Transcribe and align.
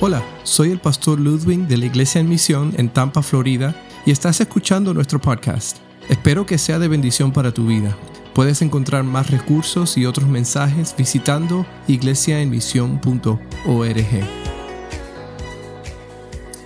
Hola, 0.00 0.24
soy 0.44 0.70
el 0.70 0.78
pastor 0.78 1.18
Ludwig 1.18 1.66
de 1.66 1.76
la 1.76 1.86
Iglesia 1.86 2.20
en 2.20 2.28
Misión 2.28 2.72
en 2.78 2.88
Tampa, 2.88 3.20
Florida, 3.20 3.74
y 4.06 4.12
estás 4.12 4.40
escuchando 4.40 4.94
nuestro 4.94 5.20
podcast. 5.20 5.78
Espero 6.08 6.46
que 6.46 6.56
sea 6.56 6.78
de 6.78 6.86
bendición 6.86 7.32
para 7.32 7.52
tu 7.52 7.66
vida. 7.66 7.98
Puedes 8.32 8.62
encontrar 8.62 9.02
más 9.02 9.28
recursos 9.28 9.98
y 9.98 10.06
otros 10.06 10.28
mensajes 10.28 10.94
visitando 10.96 11.66
iglesiaenmisión.org. 11.88 13.96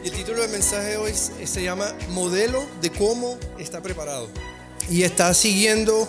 El 0.04 0.10
título 0.10 0.42
del 0.42 0.50
mensaje 0.50 0.98
hoy 0.98 1.12
se 1.14 1.62
llama 1.62 1.86
Modelo 2.10 2.62
de 2.82 2.90
cómo 2.90 3.38
está 3.58 3.80
preparado. 3.80 4.28
Y 4.90 5.04
está 5.04 5.32
siguiendo 5.32 6.06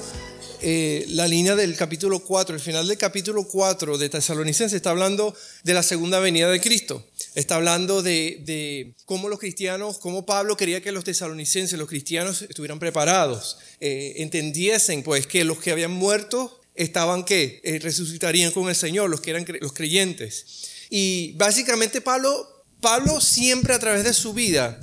eh, 0.66 1.04
la 1.10 1.28
línea 1.28 1.58
del 1.58 1.76
capítulo 1.76 2.20
4. 2.20 2.56
El 2.56 2.62
final 2.62 2.88
del 2.88 2.98
capítulo 2.98 3.46
4 3.46 3.98
de 3.98 4.08
Tesalonicenses 4.08 4.74
está 4.74 4.92
hablando 4.92 5.36
de 5.64 5.74
la 5.74 5.84
segunda 5.84 6.20
venida 6.22 6.50
de 6.50 6.62
Cristo. 6.62 7.06
Está 7.36 7.56
hablando 7.56 8.02
de, 8.02 8.96
cómo 9.04 9.28
los 9.28 9.40
cristianos, 9.40 9.98
cómo 9.98 10.26
Pablo 10.26 10.56
quería 10.56 10.82
que 10.82 10.94
los 10.94 11.04
tesalonicenses, 11.04 11.78
los 11.78 11.90
cristianos, 11.90 12.44
estuvieran 12.44 12.80
preparados, 12.80 13.58
eh, 13.82 14.14
entendiesen 14.18 15.04
pues 15.04 15.28
que 15.28 15.44
los 15.44 15.60
que 15.60 15.72
habían 15.72 15.92
muerto 15.92 16.62
estaban 16.76 17.26
que 17.26 17.60
eh, 17.66 17.80
resucitarían 17.80 18.54
con 18.54 18.70
el 18.70 18.76
Señor, 18.76 19.10
los 19.10 19.20
que 19.20 19.32
eran 19.32 19.46
los 19.60 19.74
creyentes. 19.74 20.46
Y 20.90 21.34
básicamente 21.34 22.00
Pablo, 22.00 22.64
Pablo 22.80 23.20
siempre 23.20 23.74
a 23.74 23.80
través 23.80 24.06
de 24.06 24.14
su 24.14 24.34
vida, 24.34 24.80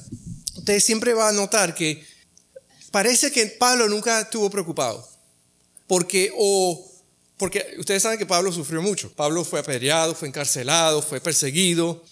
usted 0.57 0.79
siempre 0.79 1.15
va 1.15 1.31
a 1.31 1.33
notar 1.33 1.75
que 1.75 2.05
parece 2.91 3.33
que 3.33 3.47
Pablo 3.47 3.89
nunca 3.89 4.21
estuvo 4.21 4.51
preocupado 4.51 5.09
porque 5.91 6.31
o 6.37 6.89
porque 7.37 7.75
ustedes 7.79 8.05
saben 8.05 8.17
que 8.17 8.25
Pablo 8.25 8.53
sufrió 8.53 8.81
mucho. 8.81 9.11
Pablo 9.13 9.45
fue 9.45 9.59
apedreado, 9.59 10.15
fue 10.15 10.29
encarcelado, 10.29 11.03
fue 11.03 11.21
perseguido, 11.21 12.05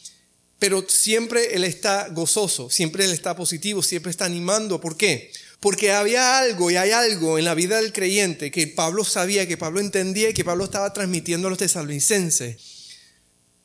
pero 0.59 0.85
siempre 0.89 1.55
él 1.55 1.63
está 1.63 2.09
gozoso, 2.09 2.71
siempre 2.71 3.05
él 3.05 3.13
está 3.13 3.37
positivo, 3.37 3.81
siempre 3.81 4.11
está 4.11 4.25
animando. 4.25 4.81
¿Por 4.81 4.97
qué? 4.97 5.31
Porque 5.61 5.93
había 5.93 6.41
algo 6.41 6.73
y 6.73 6.77
hay 6.77 6.91
algo 6.91 7.39
en 7.39 7.45
la 7.45 7.55
vida 7.55 7.81
del 7.81 7.93
creyente 7.93 8.51
que 8.51 8.67
Pablo 8.67 9.05
sabía, 9.05 9.47
que 9.47 9.57
Pablo 9.57 9.79
entendía 9.79 10.31
y 10.31 10.35
que 10.35 10.45
Pablo 10.45 10.65
estaba 10.65 10.93
transmitiendo 10.93 11.47
a 11.47 11.51
los 11.51 11.61
tesalonicenses. 11.61 12.57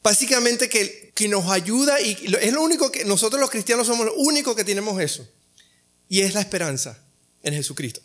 Básicamente 0.04 0.70
que, 0.70 1.12
que 1.16 1.28
nos 1.28 1.50
ayuda 1.50 2.00
y 2.00 2.36
es 2.40 2.54
lo 2.54 2.62
único 2.62 2.92
que 2.92 3.04
nosotros 3.04 3.42
los 3.42 3.50
cristianos 3.50 3.88
somos 3.88 4.06
los 4.06 4.16
únicos 4.18 4.56
que 4.56 4.64
tenemos 4.64 5.02
eso. 5.02 5.28
Y 6.08 6.22
es 6.22 6.36
la 6.36 6.42
esperanza 6.42 7.00
en 7.42 7.56
Jesucristo. 7.56 8.02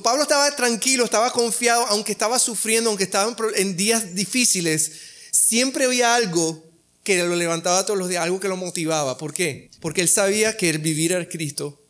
Pablo 0.00 0.22
estaba 0.22 0.54
tranquilo, 0.54 1.04
estaba 1.04 1.32
confiado, 1.32 1.84
aunque 1.88 2.12
estaba 2.12 2.38
sufriendo, 2.38 2.88
aunque 2.88 3.04
estaba 3.04 3.34
en 3.56 3.76
días 3.76 4.14
difíciles, 4.14 4.92
siempre 5.32 5.86
había 5.86 6.14
algo 6.14 6.64
que 7.02 7.22
lo 7.22 7.34
levantaba 7.34 7.84
todos 7.84 7.98
los 7.98 8.08
días, 8.08 8.22
algo 8.22 8.38
que 8.38 8.48
lo 8.48 8.56
motivaba. 8.56 9.18
¿Por 9.18 9.34
qué? 9.34 9.70
Porque 9.80 10.00
él 10.00 10.08
sabía 10.08 10.56
que 10.56 10.70
el 10.70 10.78
vivir 10.78 11.12
era 11.12 11.28
Cristo. 11.28 11.80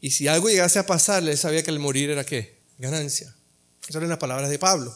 Y 0.00 0.10
si 0.10 0.28
algo 0.28 0.48
llegase 0.48 0.78
a 0.78 0.86
pasarle, 0.86 1.32
él 1.32 1.38
sabía 1.38 1.62
que 1.62 1.70
el 1.70 1.78
morir 1.78 2.10
era 2.10 2.24
qué? 2.24 2.58
Ganancia. 2.78 3.34
Esas 3.82 3.96
eran 3.96 4.10
las 4.10 4.18
palabras 4.18 4.50
de 4.50 4.58
Pablo. 4.58 4.94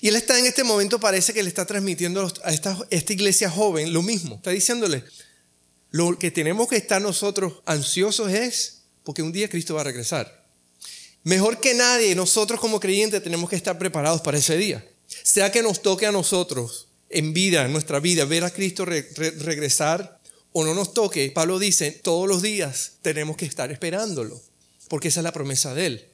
Y 0.00 0.08
él 0.08 0.16
está 0.16 0.38
en 0.38 0.46
este 0.46 0.64
momento, 0.64 0.98
parece 0.98 1.32
que 1.32 1.42
le 1.42 1.48
está 1.48 1.66
transmitiendo 1.66 2.32
a 2.44 2.52
esta, 2.52 2.76
esta 2.90 3.12
iglesia 3.12 3.50
joven 3.50 3.92
lo 3.92 4.02
mismo. 4.02 4.36
Está 4.36 4.50
diciéndole, 4.50 5.04
lo 5.90 6.18
que 6.18 6.30
tenemos 6.30 6.68
que 6.68 6.76
estar 6.76 7.00
nosotros 7.02 7.54
ansiosos 7.66 8.30
es 8.32 8.82
porque 9.04 9.22
un 9.22 9.32
día 9.32 9.48
Cristo 9.48 9.74
va 9.74 9.82
a 9.82 9.84
regresar. 9.84 10.39
Mejor 11.22 11.60
que 11.60 11.74
nadie, 11.74 12.14
nosotros 12.14 12.60
como 12.60 12.80
creyentes 12.80 13.22
tenemos 13.22 13.50
que 13.50 13.56
estar 13.56 13.78
preparados 13.78 14.20
para 14.22 14.38
ese 14.38 14.56
día. 14.56 14.84
Sea 15.22 15.52
que 15.52 15.62
nos 15.62 15.82
toque 15.82 16.06
a 16.06 16.12
nosotros 16.12 16.86
en 17.10 17.32
vida, 17.34 17.64
en 17.64 17.72
nuestra 17.72 18.00
vida, 18.00 18.24
ver 18.24 18.44
a 18.44 18.50
Cristo 18.50 18.84
regresar 18.84 20.20
o 20.52 20.64
no 20.64 20.74
nos 20.74 20.94
toque, 20.94 21.30
Pablo 21.30 21.58
dice, 21.58 21.90
todos 21.92 22.28
los 22.28 22.42
días 22.42 22.92
tenemos 23.02 23.36
que 23.36 23.44
estar 23.44 23.70
esperándolo, 23.70 24.40
porque 24.88 25.08
esa 25.08 25.20
es 25.20 25.24
la 25.24 25.32
promesa 25.32 25.74
de 25.74 25.86
Él. 25.86 26.06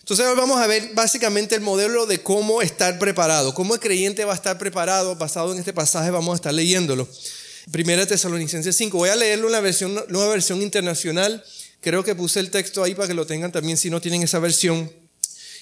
Entonces 0.00 0.26
hoy 0.26 0.36
vamos 0.36 0.60
a 0.60 0.66
ver 0.66 0.90
básicamente 0.94 1.54
el 1.54 1.60
modelo 1.60 2.06
de 2.06 2.22
cómo 2.22 2.62
estar 2.62 2.98
preparado, 2.98 3.54
cómo 3.54 3.74
el 3.74 3.80
creyente 3.80 4.24
va 4.24 4.32
a 4.32 4.36
estar 4.36 4.58
preparado, 4.58 5.16
basado 5.16 5.52
en 5.52 5.58
este 5.58 5.72
pasaje 5.72 6.10
vamos 6.10 6.32
a 6.32 6.36
estar 6.36 6.54
leyéndolo. 6.54 7.08
Primera 7.70 8.06
Tesalonicenses 8.06 8.76
5, 8.76 8.96
voy 8.96 9.10
a 9.10 9.16
leerlo 9.16 9.46
en 9.46 9.52
la 9.52 9.60
versión, 9.60 10.04
nueva 10.08 10.30
versión 10.30 10.62
internacional 10.62 11.44
Creo 11.82 12.04
que 12.04 12.14
puse 12.14 12.38
el 12.38 12.50
texto 12.50 12.84
ahí 12.84 12.94
para 12.94 13.08
que 13.08 13.14
lo 13.14 13.26
tengan 13.26 13.50
también 13.50 13.76
si 13.76 13.90
no 13.90 14.00
tienen 14.00 14.22
esa 14.22 14.38
versión. 14.38 14.90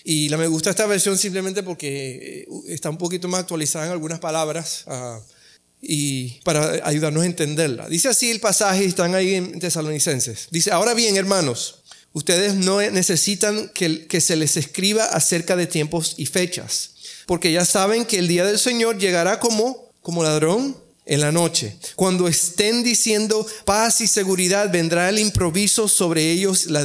Y 0.05 0.29
la 0.29 0.37
me 0.37 0.47
gusta 0.47 0.69
esta 0.69 0.87
versión 0.87 1.17
simplemente 1.17 1.63
porque 1.63 2.43
eh, 2.43 2.47
está 2.69 2.91
un 2.91 2.99
poquito 2.99 3.27
más 3.27 3.41
actualizada 3.41 3.87
en 3.87 3.93
algunas 3.93 4.19
palabras 4.19 4.85
ah, 4.87 5.19
y 5.81 6.41
para 6.43 6.87
ayudarnos 6.87 7.23
a 7.23 7.27
entenderla. 7.27 7.89
Dice 7.89 8.09
así 8.09 8.31
el 8.31 8.39
pasaje, 8.39 8.85
están 8.85 9.15
ahí 9.15 9.35
en 9.35 9.59
Tesalonicenses. 9.61 10.49
Dice, 10.51 10.71
ahora 10.73 10.93
bien, 10.93 11.17
hermanos, 11.17 11.83
ustedes 12.13 12.55
no 12.55 12.83
necesitan 12.83 13.71
que, 13.75 14.07
que 14.07 14.21
se 14.21 14.37
les 14.37 14.59
escriba 14.59 15.05
acerca 15.05 15.57
de 15.57 15.67
tiempos 15.67 16.17
y 16.19 16.27
fechas, 16.27 16.91
porque 17.27 17.51
ya 17.51 17.65
saben 17.65 18.05
que 18.05 18.19
el 18.19 18.29
día 18.29 18.45
del 18.45 18.59
Señor 18.59 18.99
llegará 18.99 19.41
como, 19.41 19.91
como 20.03 20.23
ladrón 20.23 20.77
en 21.07 21.21
la 21.21 21.33
noche. 21.33 21.77
Cuando 21.97 22.29
estén 22.29 22.83
diciendo 22.83 23.47
paz 23.65 24.01
y 24.01 24.07
seguridad, 24.07 24.71
vendrá 24.71 25.09
el 25.09 25.19
improviso 25.19 25.89
sobre 25.89 26.31
ellos, 26.31 26.67
la 26.67 26.85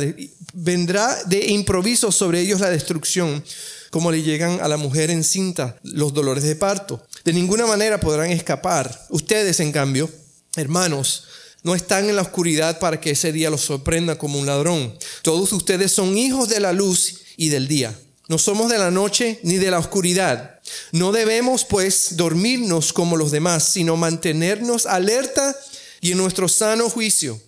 vendrá 0.54 1.24
de 1.26 1.48
improviso 1.48 2.12
sobre 2.12 2.40
ellos 2.40 2.62
la 2.62 2.70
destrucción, 2.70 3.44
como 3.92 4.12
le 4.12 4.24
llegan 4.24 4.60
a 4.62 4.68
la 4.68 4.78
mujer 4.78 5.12
encinta 5.12 5.78
los 5.84 6.14
dolores 6.14 6.44
de 6.44 6.56
parto. 6.56 7.06
De 7.24 7.34
ninguna 7.34 7.66
manera 7.66 8.00
podrán 8.00 8.32
escapar. 8.32 9.06
Ustedes, 9.10 9.60
en 9.60 9.72
cambio, 9.72 10.10
hermanos, 10.56 11.26
no 11.64 11.76
están 11.76 12.10
en 12.10 12.16
la 12.16 12.22
oscuridad 12.22 12.80
para 12.80 13.02
que 13.02 13.12
ese 13.12 13.32
día 13.32 13.50
los 13.50 13.62
sorprenda 13.62 14.18
como 14.18 14.40
un 14.40 14.46
ladrón. 14.46 14.98
Todos 15.24 15.52
ustedes 15.52 15.92
son 15.92 16.18
hijos 16.18 16.48
de 16.48 16.60
la 16.60 16.74
luz 16.74 17.22
y 17.38 17.50
del 17.50 17.68
día. 17.68 17.94
No 18.28 18.38
somos 18.38 18.70
de 18.70 18.78
la 18.78 18.92
noche 18.92 19.40
ni 19.44 19.58
de 19.58 19.72
la 19.72 19.80
oscuridad. 19.80 20.55
No 20.92 21.12
debemos 21.12 21.66
pues 21.66 22.18
dormirnos 22.18 22.94
como 22.94 23.18
los 23.18 23.32
demás, 23.32 23.70
sino 23.70 23.98
mantenernos 23.98 24.86
alerta 24.86 25.56
y 26.02 26.12
en 26.12 26.18
nuestro 26.18 26.48
sano 26.48 26.90
juicio. 26.90 27.40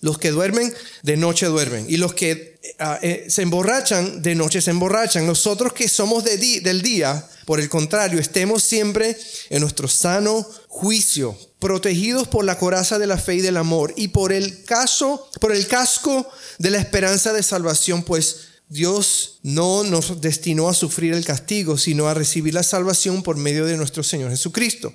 Los 0.00 0.18
que 0.18 0.30
duermen, 0.30 0.72
de 1.02 1.16
noche 1.16 1.46
duermen. 1.46 1.86
Y 1.88 1.96
los 1.96 2.14
que 2.14 2.60
ah, 2.78 2.98
eh, 3.02 3.26
se 3.28 3.42
emborrachan, 3.42 4.22
de 4.22 4.34
noche 4.34 4.60
se 4.60 4.70
emborrachan. 4.70 5.26
Nosotros 5.26 5.72
que 5.72 5.88
somos 5.88 6.22
de 6.22 6.38
del 6.60 6.82
día, 6.82 7.28
por 7.44 7.58
el 7.58 7.68
contrario, 7.68 8.20
estemos 8.20 8.62
siempre 8.62 9.16
en 9.50 9.60
nuestro 9.60 9.88
sano 9.88 10.46
juicio, 10.68 11.36
protegidos 11.58 12.28
por 12.28 12.44
la 12.44 12.58
coraza 12.58 13.00
de 13.00 13.08
la 13.08 13.18
fe 13.18 13.36
y 13.36 13.40
del 13.40 13.56
amor, 13.56 13.92
y 13.96 14.08
por 14.08 14.32
el 14.32 14.64
caso, 14.64 15.28
por 15.40 15.52
el 15.52 15.66
casco 15.66 16.30
de 16.58 16.70
la 16.70 16.78
esperanza 16.78 17.32
de 17.32 17.42
salvación, 17.42 18.04
pues 18.04 18.36
Dios 18.68 19.38
no 19.42 19.82
nos 19.84 20.20
destinó 20.20 20.68
a 20.68 20.74
sufrir 20.74 21.14
el 21.14 21.24
castigo, 21.24 21.78
sino 21.78 22.08
a 22.08 22.14
recibir 22.14 22.54
la 22.54 22.62
salvación 22.62 23.22
por 23.22 23.36
medio 23.36 23.64
de 23.64 23.76
nuestro 23.76 24.02
Señor 24.02 24.30
Jesucristo. 24.30 24.94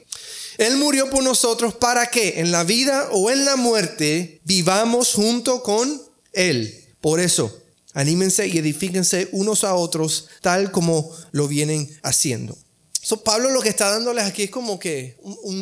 Él 0.57 0.77
murió 0.77 1.09
por 1.09 1.23
nosotros 1.23 1.73
para 1.73 2.07
que 2.07 2.39
en 2.39 2.51
la 2.51 2.63
vida 2.63 3.09
o 3.11 3.31
en 3.31 3.45
la 3.45 3.55
muerte 3.55 4.41
vivamos 4.43 5.13
junto 5.13 5.63
con 5.63 6.01
Él. 6.33 6.85
Por 7.01 7.19
eso, 7.19 7.59
anímense 7.93 8.47
y 8.47 8.57
edifíquense 8.57 9.29
unos 9.31 9.63
a 9.63 9.73
otros 9.73 10.27
tal 10.41 10.71
como 10.71 11.09
lo 11.31 11.47
vienen 11.47 11.89
haciendo. 12.03 12.57
Pablo 13.23 13.49
lo 13.49 13.61
que 13.61 13.69
está 13.69 13.89
dándoles 13.89 14.23
aquí 14.23 14.43
es 14.43 14.49
como 14.49 14.79
que 14.79 15.17
un 15.21 15.61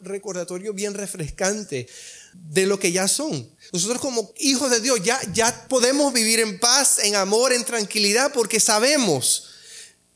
recordatorio 0.00 0.72
bien 0.72 0.94
refrescante 0.94 1.86
de 2.34 2.66
lo 2.66 2.78
que 2.78 2.92
ya 2.92 3.06
son. 3.06 3.48
Nosotros 3.72 4.00
como 4.00 4.32
hijos 4.38 4.70
de 4.70 4.80
Dios 4.80 5.00
ya, 5.02 5.18
ya 5.32 5.66
podemos 5.68 6.12
vivir 6.12 6.40
en 6.40 6.60
paz, 6.60 6.98
en 7.02 7.14
amor, 7.16 7.52
en 7.52 7.64
tranquilidad, 7.64 8.32
porque 8.32 8.60
sabemos 8.60 9.48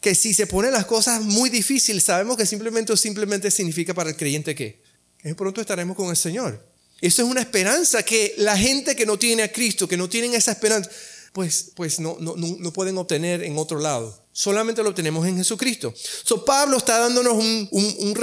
que 0.01 0.15
si 0.15 0.35
se 0.35 0.47
ponen 0.47 0.73
las 0.73 0.85
cosas 0.85 1.23
muy 1.23 1.49
difíciles, 1.49 2.05
sabemos 2.05 2.37
que 2.37 2.45
simplemente 2.45 2.95
simplemente 2.97 3.51
significa 3.51 3.95
para 3.95 4.11
el 4.11 4.17
creyente 4.17 4.55
que, 4.55 4.81
que 5.19 5.35
pronto 5.35 5.61
estaremos 5.61 5.97
con 5.97 6.11
el 6.11 6.17
Señor. 6.17 6.63
Eso 7.01 7.23
es 7.23 7.29
una 7.29 7.41
esperanza 7.41 8.03
que 8.03 8.35
la 8.39 8.57
gente 8.57 8.95
que 8.95 9.07
no 9.07 9.19
tiene 9.19 9.43
a 9.43 9.53
Cristo, 9.53 9.89
que 9.89 9.97
no 9.97 10.09
tienen 10.09 10.35
esa 10.35 10.53
esperanza, 10.53 10.91
pues, 11.33 11.73
pues 11.75 11.99
no, 11.99 12.17
no, 12.21 12.35
no 12.37 12.73
pueden 12.73 12.97
obtener 12.99 13.43
en 13.43 13.59
otro 13.59 13.79
lado. 13.79 14.27
Solamente 14.33 14.83
lo 14.83 14.91
obtenemos 14.91 15.27
en 15.27 15.37
Jesucristo. 15.37 15.95
So, 15.97 16.45
Pablo 16.45 16.77
está 16.77 16.99
dándonos 16.99 17.35
un, 17.35 17.69
un, 17.71 17.97
un, 18.01 18.15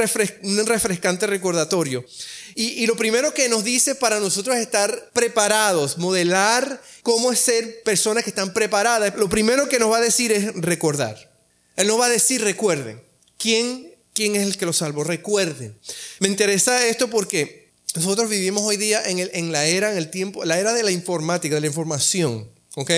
refrescante 0.68 1.26
recordatorio. 1.26 2.06
Y, 2.56 2.86
lo 2.86 2.96
primero 2.96 3.34
que 3.34 3.50
nos 3.50 3.64
dice 3.64 3.96
para 3.96 4.20
nosotros 4.20 4.56
es 4.56 4.62
estar 4.62 5.12
preparados, 5.14 5.98
modelar 5.98 6.82
cómo 7.02 7.32
es 7.32 7.40
ser 7.40 7.82
personas 7.84 8.24
que 8.24 8.30
están 8.30 8.54
preparadas. 8.54 9.14
Lo 9.18 9.30
primero 9.30 9.68
que 9.68 9.80
nos 9.80 9.92
va 9.92 9.98
a 9.98 10.02
decir 10.02 10.32
es 10.32 10.54
recordar. 10.56 11.32
Él 11.76 11.88
nos 11.88 12.00
va 12.00 12.06
a 12.06 12.10
decir 12.10 12.42
recuerden. 12.42 13.02
¿Quién, 13.38 13.92
quién 14.14 14.36
es 14.36 14.44
el 14.44 14.58
que 14.58 14.66
los 14.66 14.78
salvó? 14.78 15.04
Recuerden. 15.04 15.76
Me 16.20 16.28
interesa 16.28 16.86
esto 16.86 17.10
porque 17.10 17.70
nosotros 17.96 18.30
vivimos 18.30 18.64
hoy 18.64 18.78
día 18.78 19.04
en, 19.06 19.20
el, 19.20 19.32
en 19.34 19.52
la 19.52 19.66
era, 19.66 19.92
en 19.92 19.98
el 19.98 20.10
tiempo, 20.10 20.46
la 20.46 20.60
era 20.60 20.74
de 20.74 20.84
la 20.84 20.92
informática, 20.92 21.56
de 21.56 21.62
la 21.62 21.68
información. 21.68 22.50
¿Ok? 22.76 22.92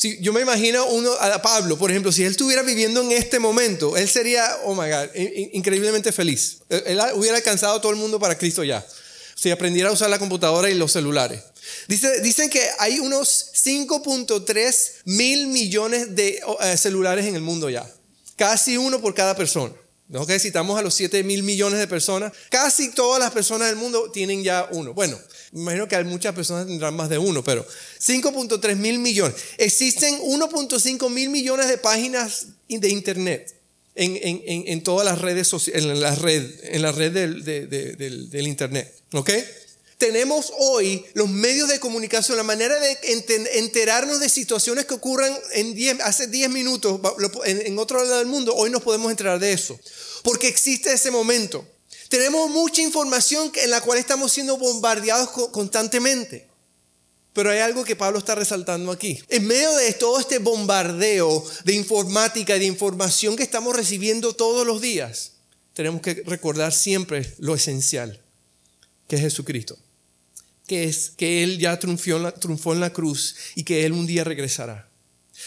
Si 0.00 0.16
yo 0.22 0.32
me 0.32 0.40
imagino 0.40 0.82
a 1.20 1.42
Pablo, 1.42 1.76
por 1.76 1.90
ejemplo, 1.90 2.10
si 2.10 2.24
él 2.24 2.30
estuviera 2.30 2.62
viviendo 2.62 3.02
en 3.02 3.12
este 3.12 3.38
momento, 3.38 3.98
él 3.98 4.08
sería, 4.08 4.48
oh 4.64 4.74
my 4.74 4.88
God, 4.88 5.14
increíblemente 5.52 6.10
feliz. 6.10 6.62
Él 6.70 6.98
hubiera 7.16 7.36
alcanzado 7.36 7.76
a 7.76 7.80
todo 7.82 7.92
el 7.92 7.98
mundo 7.98 8.18
para 8.18 8.38
Cristo 8.38 8.64
ya. 8.64 8.82
Si 9.34 9.50
aprendiera 9.50 9.90
a 9.90 9.92
usar 9.92 10.08
la 10.08 10.18
computadora 10.18 10.70
y 10.70 10.74
los 10.74 10.92
celulares. 10.92 11.42
Dice, 11.86 12.22
dicen 12.22 12.48
que 12.48 12.66
hay 12.78 12.98
unos 12.98 13.52
5.3 13.62 14.90
mil 15.04 15.48
millones 15.48 16.16
de 16.16 16.40
eh, 16.60 16.76
celulares 16.78 17.26
en 17.26 17.34
el 17.34 17.42
mundo 17.42 17.68
ya. 17.68 17.86
Casi 18.36 18.78
uno 18.78 19.02
por 19.02 19.12
cada 19.12 19.36
persona. 19.36 19.74
¿No? 20.10 20.26
Que 20.26 20.38
si 20.38 20.48
estamos 20.48 20.78
a 20.78 20.82
los 20.82 20.92
7 20.94 21.22
mil 21.22 21.42
millones 21.44 21.78
de 21.78 21.86
personas, 21.86 22.32
casi 22.50 22.90
todas 22.90 23.20
las 23.20 23.30
personas 23.30 23.68
del 23.68 23.76
mundo 23.76 24.10
tienen 24.10 24.42
ya 24.42 24.68
uno. 24.72 24.92
Bueno, 24.92 25.18
me 25.52 25.62
imagino 25.62 25.88
que 25.88 25.96
hay 25.96 26.04
muchas 26.04 26.34
personas 26.34 26.66
tendrán 26.66 26.94
más 26.96 27.08
de 27.08 27.18
uno, 27.18 27.42
pero 27.44 27.64
5.3 28.00 28.76
mil 28.76 28.98
millones. 28.98 29.36
Existen 29.56 30.18
1.5 30.18 31.10
mil 31.10 31.30
millones 31.30 31.68
de 31.68 31.78
páginas 31.78 32.48
de 32.68 32.88
Internet 32.88 33.54
en, 33.94 34.82
todas 34.82 35.04
las 35.04 35.20
redes 35.20 35.46
sociales, 35.46 35.84
en 35.84 36.00
la 36.00 36.14
red, 36.14 36.50
en 36.64 36.82
la 36.82 36.92
red 36.92 37.12
del, 37.12 38.30
del 38.30 38.46
Internet. 38.48 38.92
¿Ok? 39.12 39.30
Tenemos 40.00 40.50
hoy 40.58 41.04
los 41.12 41.28
medios 41.28 41.68
de 41.68 41.78
comunicación, 41.78 42.38
la 42.38 42.42
manera 42.42 42.74
de 42.80 42.98
enterarnos 43.54 44.18
de 44.18 44.30
situaciones 44.30 44.86
que 44.86 44.94
ocurran 44.94 45.32
en 45.52 46.00
hace 46.00 46.26
10 46.26 46.48
minutos 46.50 46.98
en, 47.44 47.78
otro 47.78 48.02
lado 48.02 48.18
del 48.18 48.26
mundo, 48.26 48.54
hoy 48.56 48.70
nos 48.70 48.82
podemos 48.82 49.10
enterar 49.10 49.38
de 49.38 49.52
eso, 49.52 49.78
porque 50.24 50.48
existe 50.48 50.90
ese 50.92 51.10
momento. 51.10 51.64
Tenemos 52.08 52.48
mucha 52.50 52.80
información 52.80 53.52
en 53.54 53.70
la 53.70 53.82
cual 53.82 53.98
estamos 53.98 54.32
siendo 54.32 54.56
bombardeados 54.56 55.30
constantemente. 55.50 56.48
Pero 57.32 57.50
hay 57.50 57.60
algo 57.60 57.84
que 57.84 57.94
Pablo 57.94 58.18
está 58.18 58.34
resaltando 58.34 58.90
aquí. 58.90 59.22
En 59.28 59.46
medio 59.46 59.72
de 59.76 59.92
todo 59.92 60.18
este 60.18 60.38
bombardeo 60.38 61.44
de 61.64 61.74
informática 61.74 62.56
y 62.56 62.58
de 62.58 62.64
información 62.64 63.36
que 63.36 63.44
estamos 63.44 63.76
recibiendo 63.76 64.32
todos 64.32 64.66
los 64.66 64.80
días, 64.80 65.32
tenemos 65.74 66.00
que 66.00 66.24
recordar 66.26 66.72
siempre 66.72 67.32
lo 67.38 67.54
esencial, 67.54 68.18
que 69.06 69.14
es 69.14 69.22
Jesucristo 69.22 69.78
que 70.76 71.42
Él 71.42 71.58
ya 71.58 71.78
triunfó 71.78 72.16
en, 72.16 72.22
la, 72.22 72.32
triunfó 72.32 72.72
en 72.72 72.80
la 72.80 72.92
cruz 72.92 73.34
y 73.54 73.64
que 73.64 73.84
Él 73.84 73.92
un 73.92 74.06
día 74.06 74.24
regresará. 74.24 74.88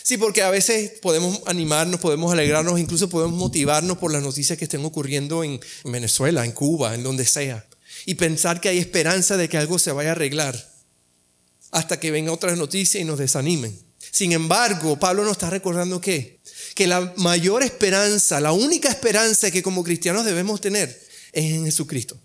Sí, 0.04 0.18
porque 0.18 0.42
a 0.42 0.50
veces 0.50 0.94
podemos 1.02 1.42
animarnos, 1.46 2.00
podemos 2.00 2.34
alegrarnos, 2.34 2.80
incluso 2.80 3.10
podemos 3.10 3.38
motivarnos 3.38 3.98
por 3.98 4.12
las 4.12 4.24
noticias 4.24 4.58
que 4.58 4.66
estén 4.66 4.84
ocurriendo 4.84 5.44
en 5.44 5.60
Venezuela, 5.86 6.44
en 6.44 6.52
Cuba, 6.52 6.96
en 6.96 7.04
donde 7.04 7.26
sea, 7.26 7.66
y 8.06 8.16
pensar 8.16 8.60
que 8.60 8.70
hay 8.70 8.80
esperanza 8.80 9.38
de 9.38 9.48
que 9.48 9.58
algo 9.58 9.80
se 9.80 9.92
vaya 9.92 10.10
a 10.10 10.14
arreglar 10.14 10.72
hasta 11.72 12.00
que 12.00 12.12
venga 12.12 12.32
otras 12.32 12.58
noticias 12.58 13.02
y 13.02 13.06
nos 13.06 13.20
desanimen. 13.20 13.80
Sin 14.12 14.32
embargo, 14.32 15.00
Pablo 15.00 15.24
nos 15.24 15.34
está 15.34 15.50
recordando 15.50 16.02
que 16.02 16.40
que 16.74 16.88
la 16.88 17.14
mayor 17.18 17.64
esperanza, 17.64 18.40
la 18.40 18.52
única 18.52 18.90
esperanza 18.90 19.52
que 19.52 19.64
como 19.64 19.84
cristianos 19.84 20.26
debemos 20.26 20.60
tener 20.62 20.90
es 21.32 21.54
en 21.54 21.66
Jesucristo 21.66 22.18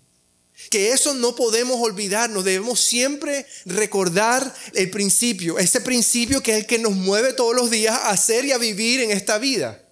que 0.69 0.91
eso 0.91 1.13
no 1.13 1.35
podemos 1.35 1.77
olvidarnos, 1.81 2.45
debemos 2.45 2.79
siempre 2.79 3.45
recordar 3.65 4.53
el 4.73 4.89
principio, 4.89 5.59
ese 5.59 5.81
principio 5.81 6.41
que 6.41 6.51
es 6.51 6.57
el 6.59 6.65
que 6.65 6.79
nos 6.79 6.93
mueve 6.93 7.33
todos 7.33 7.55
los 7.55 7.69
días 7.69 7.95
a 7.95 8.11
hacer 8.11 8.45
y 8.45 8.51
a 8.51 8.57
vivir 8.57 9.01
en 9.01 9.11
esta 9.11 9.37
vida. 9.37 9.83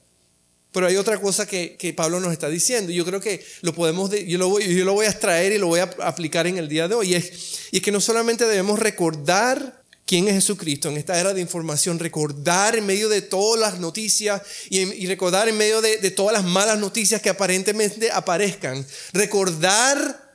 Pero 0.71 0.87
hay 0.87 0.95
otra 0.97 1.19
cosa 1.19 1.47
que, 1.47 1.93
Pablo 1.95 2.19
nos 2.19 2.31
está 2.31 2.49
diciendo, 2.49 2.91
yo 2.91 3.03
creo 3.03 3.19
que 3.19 3.43
lo 3.61 3.73
podemos, 3.73 4.11
yo 4.11 4.37
lo, 4.37 4.49
voy, 4.49 4.75
yo 4.75 4.85
lo 4.85 4.93
voy 4.93 5.07
a 5.07 5.09
extraer 5.09 5.53
y 5.53 5.57
lo 5.57 5.67
voy 5.67 5.79
a 5.79 5.89
aplicar 6.01 6.45
en 6.45 6.57
el 6.57 6.69
día 6.69 6.87
de 6.87 6.93
hoy, 6.93 7.13
y 7.13 7.15
es, 7.15 7.69
y 7.71 7.77
es 7.77 7.83
que 7.83 7.91
no 7.91 7.99
solamente 7.99 8.45
debemos 8.45 8.77
recordar 8.77 9.81
quién 10.05 10.27
es 10.27 10.35
Jesucristo 10.35 10.89
en 10.89 10.97
esta 10.97 11.19
era 11.19 11.33
de 11.33 11.41
información, 11.41 11.97
recordar 11.97 12.75
en 12.75 12.85
medio 12.85 13.09
de 13.09 13.21
todas 13.21 13.59
las 13.59 13.79
noticias 13.79 14.41
y, 14.69 15.07
recordar 15.07 15.49
en 15.49 15.57
medio 15.57 15.81
de, 15.81 15.97
de, 15.97 16.11
todas 16.11 16.33
las 16.33 16.45
malas 16.45 16.77
noticias 16.77 17.21
que 17.21 17.29
aparentemente 17.29 18.11
aparezcan, 18.11 18.85
recordar 19.13 20.26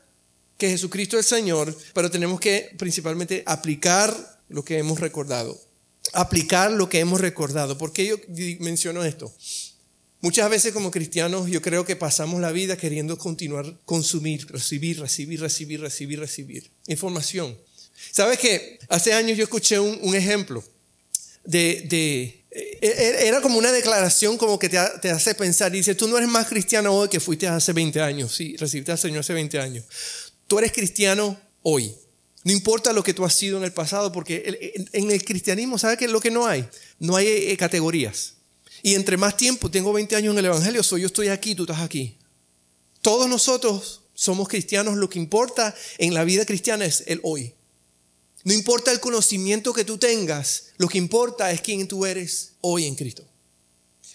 que 0.63 0.69
Jesucristo 0.69 1.19
es 1.19 1.27
el 1.33 1.39
Señor, 1.39 1.77
pero 1.93 2.09
tenemos 2.09 2.39
que 2.39 2.71
principalmente 2.79 3.43
aplicar 3.47 4.39
lo 4.49 4.65
que 4.65 4.79
hemos 4.79 5.01
recordado. 5.01 5.61
Aplicar 6.13 6.71
lo 6.71 6.89
que 6.89 7.01
hemos 7.01 7.21
recordado. 7.21 7.77
¿Por 7.77 7.93
qué 7.93 8.07
yo 8.07 8.17
menciono 8.61 9.03
esto? 9.05 9.35
Muchas 10.21 10.49
veces 10.49 10.73
como 10.73 10.93
cristianos 10.93 11.51
yo 11.51 11.61
creo 11.61 11.85
que 11.85 11.97
pasamos 11.97 12.41
la 12.41 12.53
vida 12.53 12.77
queriendo 12.77 13.19
continuar 13.19 13.77
consumir, 13.85 14.47
recibir, 14.53 15.01
recibir, 15.01 15.41
recibir, 15.41 15.81
recibir, 15.81 16.21
recibir 16.21 16.71
información. 16.87 17.59
¿Sabes 18.13 18.39
qué? 18.39 18.79
Hace 18.89 19.15
años 19.15 19.37
yo 19.37 19.43
escuché 19.43 19.81
un, 19.81 20.15
ejemplo 20.15 20.63
de, 21.45 21.87
de, 21.89 22.43
e, 22.53 22.79
e, 22.83 23.27
Era 23.27 23.41
como 23.41 23.59
una 23.59 23.73
declaración 23.73 24.37
como 24.37 24.59
que 24.59 24.69
te, 24.69 24.79
hace 24.79 25.35
pensar. 25.35 25.73
Dice, 25.73 25.95
tú 25.95 26.07
no 26.07 26.19
eres 26.19 26.29
más 26.29 26.47
cristiano 26.47 26.93
hoy 26.93 27.09
que 27.09 27.19
fuiste 27.19 27.49
hace 27.49 27.73
20 27.73 28.01
años. 28.01 28.35
Sí, 28.35 28.57
recibiste 28.57 28.93
al 28.93 28.99
Señor 28.99 29.21
hace 29.21 29.33
20 29.33 29.59
años. 29.59 29.85
Tú 30.53 30.59
eres 30.59 30.73
cristiano 30.73 31.41
hoy. 31.63 31.95
No 32.45 32.53
importa 32.53 32.93
lo 32.93 33.03
que 33.03 33.15
tú 33.15 33.25
has 33.25 33.33
sido 33.33 33.57
en 33.57 33.65
el 33.65 33.73
pasado, 33.73 34.13
porque 34.13 34.75
en 34.93 35.11
el 35.11 35.25
cristianismo, 35.25 35.79
¿sabes 35.79 35.97
qué 35.97 36.05
es 36.05 36.11
lo 36.11 36.21
que 36.21 36.31
no 36.31 36.47
hay? 36.47 36.69
No 36.99 37.17
hay 37.17 37.27
eh, 37.27 37.57
categorías. 37.57 38.35
Y 38.83 38.93
entre 38.93 39.17
más 39.17 39.39
tiempo, 39.39 39.71
tengo 39.71 39.95
20 39.95 40.15
años 40.15 40.35
en 40.35 40.41
el 40.41 40.45
Evangelio, 40.45 40.83
soy 40.83 41.01
yo 41.01 41.07
estoy 41.07 41.29
aquí, 41.29 41.55
tú 41.55 41.63
estás 41.63 41.81
aquí. 41.81 42.19
Todos 43.01 43.31
nosotros 43.31 44.03
somos 44.13 44.47
cristianos, 44.47 44.99
lo 44.99 45.09
que 45.09 45.19
importa 45.19 45.75
en 45.97 46.13
la 46.13 46.23
vida 46.23 46.45
cristiana 46.45 46.85
es 46.85 47.05
el 47.07 47.21
hoy. 47.23 47.55
No 48.45 48.53
importa 48.53 48.93
el 48.93 49.01
conocimiento 49.01 49.73
que 49.73 49.87
tú 49.87 49.97
tengas, 49.97 50.65
lo 50.77 50.87
que 50.87 50.99
importa 50.99 51.51
es 51.51 51.63
quién 51.63 51.89
tú 51.89 52.05
eres 52.05 52.53
hoy 52.61 52.85
en 52.85 52.95
Cristo. 52.95 53.25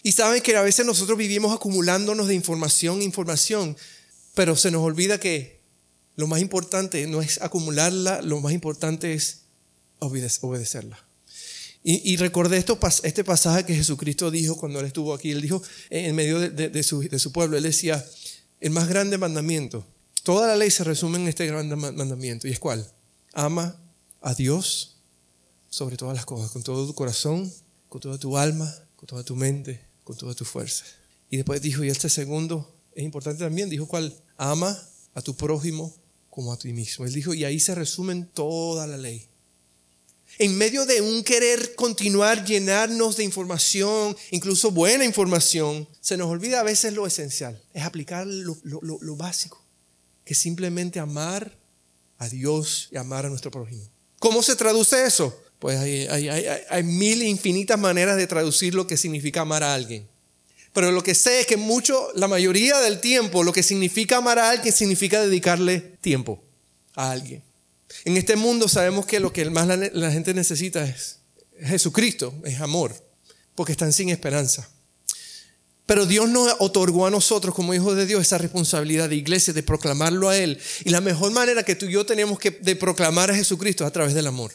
Y 0.03 0.11
saben 0.11 0.43
que 0.43 0.55
a 0.55 0.61
veces 0.61 0.85
nosotros 0.85 1.17
vivimos 1.17 1.51
acumulándonos 1.51 2.27
de 2.27 2.35
información, 2.35 3.01
información, 3.01 3.75
pero 4.35 4.55
se 4.55 4.69
nos 4.69 4.83
olvida 4.83 5.19
que 5.19 5.56
lo 6.17 6.27
más 6.27 6.41
importante 6.41 7.05
no 7.07 7.21
es 7.21 7.41
acumularla, 7.41 8.21
lo 8.23 8.41
más 8.41 8.51
importante 8.51 9.13
es 9.13 9.43
obedecerla. 9.99 10.99
Y, 11.83 12.17
recordé 12.17 12.57
esto, 12.57 12.77
este 13.03 13.23
pasaje 13.23 13.63
que 13.63 13.73
Jesucristo 13.73 14.29
dijo 14.29 14.57
cuando 14.57 14.81
Él 14.81 14.87
estuvo 14.87 15.13
aquí. 15.13 15.31
Él 15.31 15.41
dijo 15.41 15.61
en 15.89 16.13
medio 16.15 16.37
de, 16.37 16.83
su, 16.83 16.99
de 16.99 17.17
su 17.17 17.31
pueblo, 17.31 17.55
Él 17.55 17.63
decía, 17.63 18.05
el 18.59 18.71
más 18.71 18.89
grande 18.89 19.17
mandamiento. 19.17 19.85
Toda 20.23 20.47
la 20.47 20.57
ley 20.57 20.69
se 20.69 20.83
resume 20.83 21.17
en 21.17 21.29
este 21.29 21.47
gran 21.47 21.69
mandamiento. 21.79 22.45
¿Y 22.45 22.51
es 22.51 22.59
cuál? 22.59 22.85
Ama 23.31 23.79
a 24.19 24.33
Dios 24.33 24.97
sobre 25.69 25.95
todas 25.95 26.13
las 26.13 26.25
cosas, 26.25 26.51
con 26.51 26.61
todo 26.61 26.85
tu 26.85 26.93
corazón, 26.93 27.53
con 27.87 28.01
toda 28.01 28.17
tu 28.17 28.37
alma, 28.37 28.73
con 28.97 29.07
toda 29.07 29.23
tu 29.23 29.37
mente, 29.37 29.79
con 30.03 30.17
toda 30.17 30.33
tu 30.33 30.43
fuerza. 30.43 30.83
Y 31.29 31.37
después 31.37 31.61
dijo, 31.61 31.85
y 31.85 31.89
este 31.89 32.09
segundo 32.09 32.69
es 32.95 33.05
importante 33.05 33.45
también, 33.45 33.69
dijo 33.69 33.87
cuál, 33.87 34.13
ama 34.35 34.77
a 35.13 35.21
tu 35.21 35.37
prójimo 35.37 35.95
como 36.37 36.53
a 36.53 36.59
ti 36.59 36.71
mismo. 36.71 37.03
Él 37.03 37.13
dijo, 37.13 37.33
y 37.33 37.45
ahí 37.45 37.59
se 37.59 37.73
resumen 37.73 38.29
toda 38.31 38.85
la 38.85 38.95
ley. 38.95 39.25
En 40.37 40.55
medio 40.55 40.85
de 40.85 41.01
un 41.01 41.23
querer 41.23 41.73
continuar 41.73 42.45
llenarnos 42.45 43.17
de 43.17 43.23
información, 43.23 44.15
incluso 44.29 44.69
buena 44.69 45.03
información, 45.03 45.87
se 45.99 46.15
nos 46.15 46.27
olvida 46.27 46.59
a 46.59 46.63
veces 46.63 46.93
lo 46.93 47.07
esencial, 47.07 47.59
es 47.73 47.83
aplicar 47.83 48.27
lo, 48.27 49.15
básico, 49.15 49.59
que 50.25 50.33
es 50.33 50.37
simplemente 50.37 50.99
amar 50.99 51.57
a 52.19 52.29
Dios 52.29 52.89
y 52.91 52.97
amar 52.97 53.25
a 53.25 53.29
nuestro 53.29 53.49
prójimo. 53.49 53.81
¿Cómo 54.19 54.43
se 54.43 54.55
traduce 54.55 55.07
eso? 55.07 55.35
Pues 55.57 55.79
hay, 55.79 56.05
hay, 56.05 56.29
hay, 56.29 56.45
hay 56.69 56.83
mil 56.83 57.23
infinitas 57.23 57.79
maneras 57.79 58.15
de 58.15 58.27
traducir 58.27 58.75
lo 58.75 58.85
que 58.85 58.95
significa 58.95 59.41
amar 59.41 59.63
a 59.63 59.73
alguien. 59.73 60.07
Pero 60.77 60.91
lo 60.91 61.01
que 61.01 61.15
sé 61.15 61.39
es 61.39 61.47
que 61.47 61.57
mucho, 61.57 62.11
la 62.13 62.27
mayoría 62.27 62.77
del 62.81 63.01
tiempo, 63.01 63.43
lo 63.43 63.51
que 63.51 63.63
significa 63.63 64.17
amar 64.17 64.37
a 64.37 64.51
alguien 64.51 64.71
significa 64.71 65.19
dedicarle 65.19 65.79
tiempo 65.79 66.39
a 66.93 67.09
alguien. 67.09 67.41
En 68.05 68.15
este 68.15 68.35
mundo 68.35 68.67
sabemos 68.67 69.07
que 69.07 69.19
lo 69.19 69.33
que 69.33 69.49
más 69.49 69.67
la, 69.67 70.11
gente 70.11 70.35
necesita 70.35 70.85
es 70.85 71.17
Jesucristo, 71.59 72.31
es 72.43 72.61
amor, 72.61 72.93
porque 73.55 73.71
están 73.71 73.91
sin 73.91 74.09
esperanza. 74.09 74.69
Pero 75.87 76.05
Dios 76.05 76.29
nos 76.29 76.55
otorgó 76.59 77.07
a 77.07 77.09
nosotros 77.09 77.55
como 77.55 77.73
hijos 77.73 77.95
de 77.95 78.05
Dios 78.05 78.21
esa 78.21 78.37
responsabilidad 78.37 79.09
de 79.09 79.15
iglesia, 79.15 79.53
de 79.53 79.63
proclamarlo 79.63 80.29
a 80.29 80.37
Él. 80.37 80.59
Y 80.85 80.91
la 80.91 81.01
mejor 81.01 81.31
manera 81.31 81.63
que 81.63 81.73
tú 81.73 81.87
y 81.87 81.93
yo 81.93 82.05
tenemos 82.05 82.37
que 82.37 82.51
de 82.51 82.75
proclamar 82.75 83.31
a 83.31 83.35
Jesucristo 83.35 83.83
es 83.83 83.87
a 83.87 83.93
través 83.93 84.13
del 84.13 84.27
amor. 84.27 84.53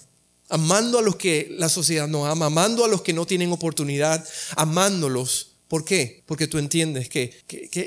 Amando 0.48 1.00
a 1.00 1.02
los 1.02 1.16
que 1.16 1.48
la 1.58 1.68
sociedad 1.68 2.06
no 2.06 2.26
ama, 2.26 2.46
amando 2.46 2.84
a 2.84 2.88
los 2.88 3.02
que 3.02 3.12
no 3.12 3.26
tienen 3.26 3.50
oportunidad, 3.50 4.24
amándolos 4.54 5.48
¿Por 5.72 5.86
qué? 5.86 6.22
Porque 6.26 6.48
tú 6.48 6.58
entiendes 6.58 7.08
que, 7.08 7.32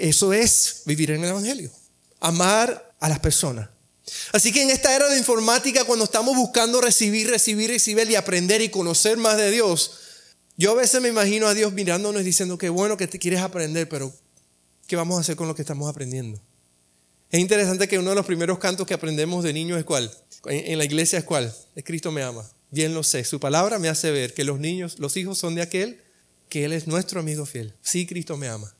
eso 0.02 0.34
es 0.34 0.82
vivir 0.86 1.12
en 1.12 1.24
el 1.24 1.30
Evangelio. 1.30 1.70
Amar 2.20 2.96
a 3.00 3.08
las 3.08 3.20
personas. 3.20 3.70
Así 4.34 4.52
que 4.52 4.64
en 4.64 4.72
esta 4.72 4.96
era 4.96 5.08
de 5.08 5.20
informática, 5.20 5.84
cuando 5.84 6.06
estamos 6.06 6.36
buscando 6.36 6.82
recibir, 6.82 7.30
recibir, 7.30 7.70
recibir 7.70 8.10
y 8.10 8.16
aprender 8.16 8.64
y 8.64 8.70
conocer 8.70 9.18
más 9.18 9.38
de 9.38 9.52
Dios, 9.52 10.00
yo 10.58 10.72
a 10.72 10.74
veces 10.74 11.00
me 11.00 11.10
imagino 11.10 11.46
a 11.46 11.54
Dios 11.54 11.74
mirándonos 11.74 12.24
y 12.24 12.26
diciendo 12.26 12.58
que 12.58 12.70
bueno 12.70 12.98
que 12.98 13.06
te 13.06 13.20
quieres 13.20 13.42
aprender, 13.42 13.88
pero 13.88 14.12
¿qué 14.88 14.96
vamos 14.96 15.20
a 15.20 15.22
hacer 15.22 15.36
con 15.36 15.48
lo 15.48 15.54
que 15.54 15.62
estamos 15.62 15.88
aprendiendo? 15.88 16.42
Es 17.30 17.40
interesante 17.40 17.88
que 17.88 18.00
uno 18.00 18.10
de 18.10 18.16
los 18.16 18.26
primeros 18.26 18.58
cantos 18.58 18.88
que 18.88 18.96
aprendemos 18.96 19.44
de 19.44 19.54
niños 19.54 19.78
es 19.78 19.86
cuál? 19.86 20.12
En, 20.46 20.80
la 20.80 20.86
iglesia 20.86 21.20
es 21.20 21.26
cuál? 21.26 21.56
Es 21.76 21.84
Cristo 21.84 22.12
me 22.12 22.24
ama. 22.24 22.50
bien 22.72 22.96
lo 22.96 23.04
sé. 23.04 23.24
Su 23.26 23.40
palabra 23.40 23.78
me 23.78 23.90
hace 23.90 24.10
ver 24.10 24.34
que 24.34 24.44
los 24.44 24.60
niños, 24.60 24.98
los 24.98 25.16
hijos 25.18 25.38
son 25.38 25.54
de 25.54 25.62
aquel 25.62 26.02
que 26.56 26.64
Él 26.64 26.72
es 26.72 26.88
nuestro 26.88 27.20
amigo 27.20 27.46
fiel. 27.46 27.74
Sí, 27.82 28.06
Cristo 28.06 28.38
me 28.38 28.48
ama. 28.48 28.74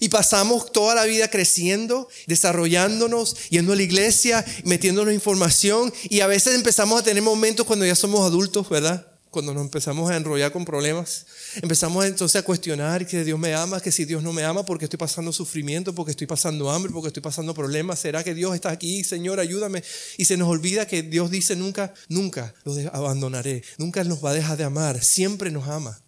Y 0.00 0.08
pasamos 0.08 0.72
toda 0.72 0.96
la 0.96 1.04
vida 1.04 1.28
creciendo, 1.28 2.08
desarrollándonos, 2.26 3.48
yendo 3.48 3.74
a 3.74 3.76
la 3.76 3.82
iglesia, 3.84 4.44
metiéndonos 4.64 5.14
información. 5.14 5.94
Y 6.10 6.18
a 6.18 6.26
veces 6.26 6.56
empezamos 6.56 7.00
a 7.00 7.04
tener 7.04 7.22
momentos 7.22 7.64
cuando 7.64 7.86
ya 7.86 7.94
somos 7.94 8.26
adultos, 8.26 8.68
¿verdad? 8.68 9.06
Cuando 9.30 9.54
nos 9.54 9.62
empezamos 9.62 10.10
a 10.10 10.16
enrollar 10.16 10.50
con 10.50 10.64
problemas. 10.64 11.26
Empezamos 11.62 12.04
entonces 12.06 12.40
a 12.40 12.44
cuestionar 12.44 13.06
que 13.06 13.22
Dios 13.22 13.38
me 13.38 13.54
ama, 13.54 13.80
que 13.80 13.92
si 13.92 14.04
Dios 14.04 14.24
no 14.24 14.32
me 14.32 14.42
ama, 14.42 14.66
porque 14.66 14.86
estoy 14.86 14.98
pasando 14.98 15.32
sufrimiento, 15.32 15.94
porque 15.94 16.10
estoy 16.10 16.26
pasando 16.26 16.72
hambre, 16.72 16.90
porque 16.90 17.06
estoy 17.06 17.22
pasando 17.22 17.54
problemas. 17.54 18.00
¿Será 18.00 18.24
que 18.24 18.34
Dios 18.34 18.52
está 18.52 18.70
aquí? 18.72 19.04
Señor, 19.04 19.38
ayúdame. 19.38 19.84
Y 20.18 20.24
se 20.24 20.36
nos 20.36 20.48
olvida 20.48 20.88
que 20.88 21.04
Dios 21.04 21.30
dice 21.30 21.54
nunca, 21.54 21.94
nunca 22.08 22.52
los 22.64 22.78
abandonaré. 22.92 23.62
Nunca 23.78 24.02
nos 24.02 24.24
va 24.24 24.30
a 24.30 24.34
dejar 24.34 24.58
de 24.58 24.64
amar. 24.64 25.00
Siempre 25.04 25.52
nos 25.52 25.68
ama. 25.68 26.02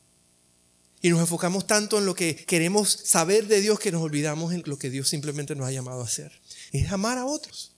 Y 1.04 1.10
nos 1.10 1.20
enfocamos 1.20 1.66
tanto 1.66 1.98
en 1.98 2.06
lo 2.06 2.14
que 2.14 2.34
queremos 2.34 2.98
saber 3.04 3.46
de 3.46 3.60
Dios 3.60 3.78
que 3.78 3.92
nos 3.92 4.00
olvidamos 4.00 4.54
en 4.54 4.62
lo 4.64 4.78
que 4.78 4.88
Dios 4.88 5.06
simplemente 5.06 5.54
nos 5.54 5.68
ha 5.68 5.70
llamado 5.70 6.00
a 6.00 6.04
hacer. 6.04 6.32
Es 6.72 6.90
amar 6.90 7.18
a 7.18 7.26
otros. 7.26 7.72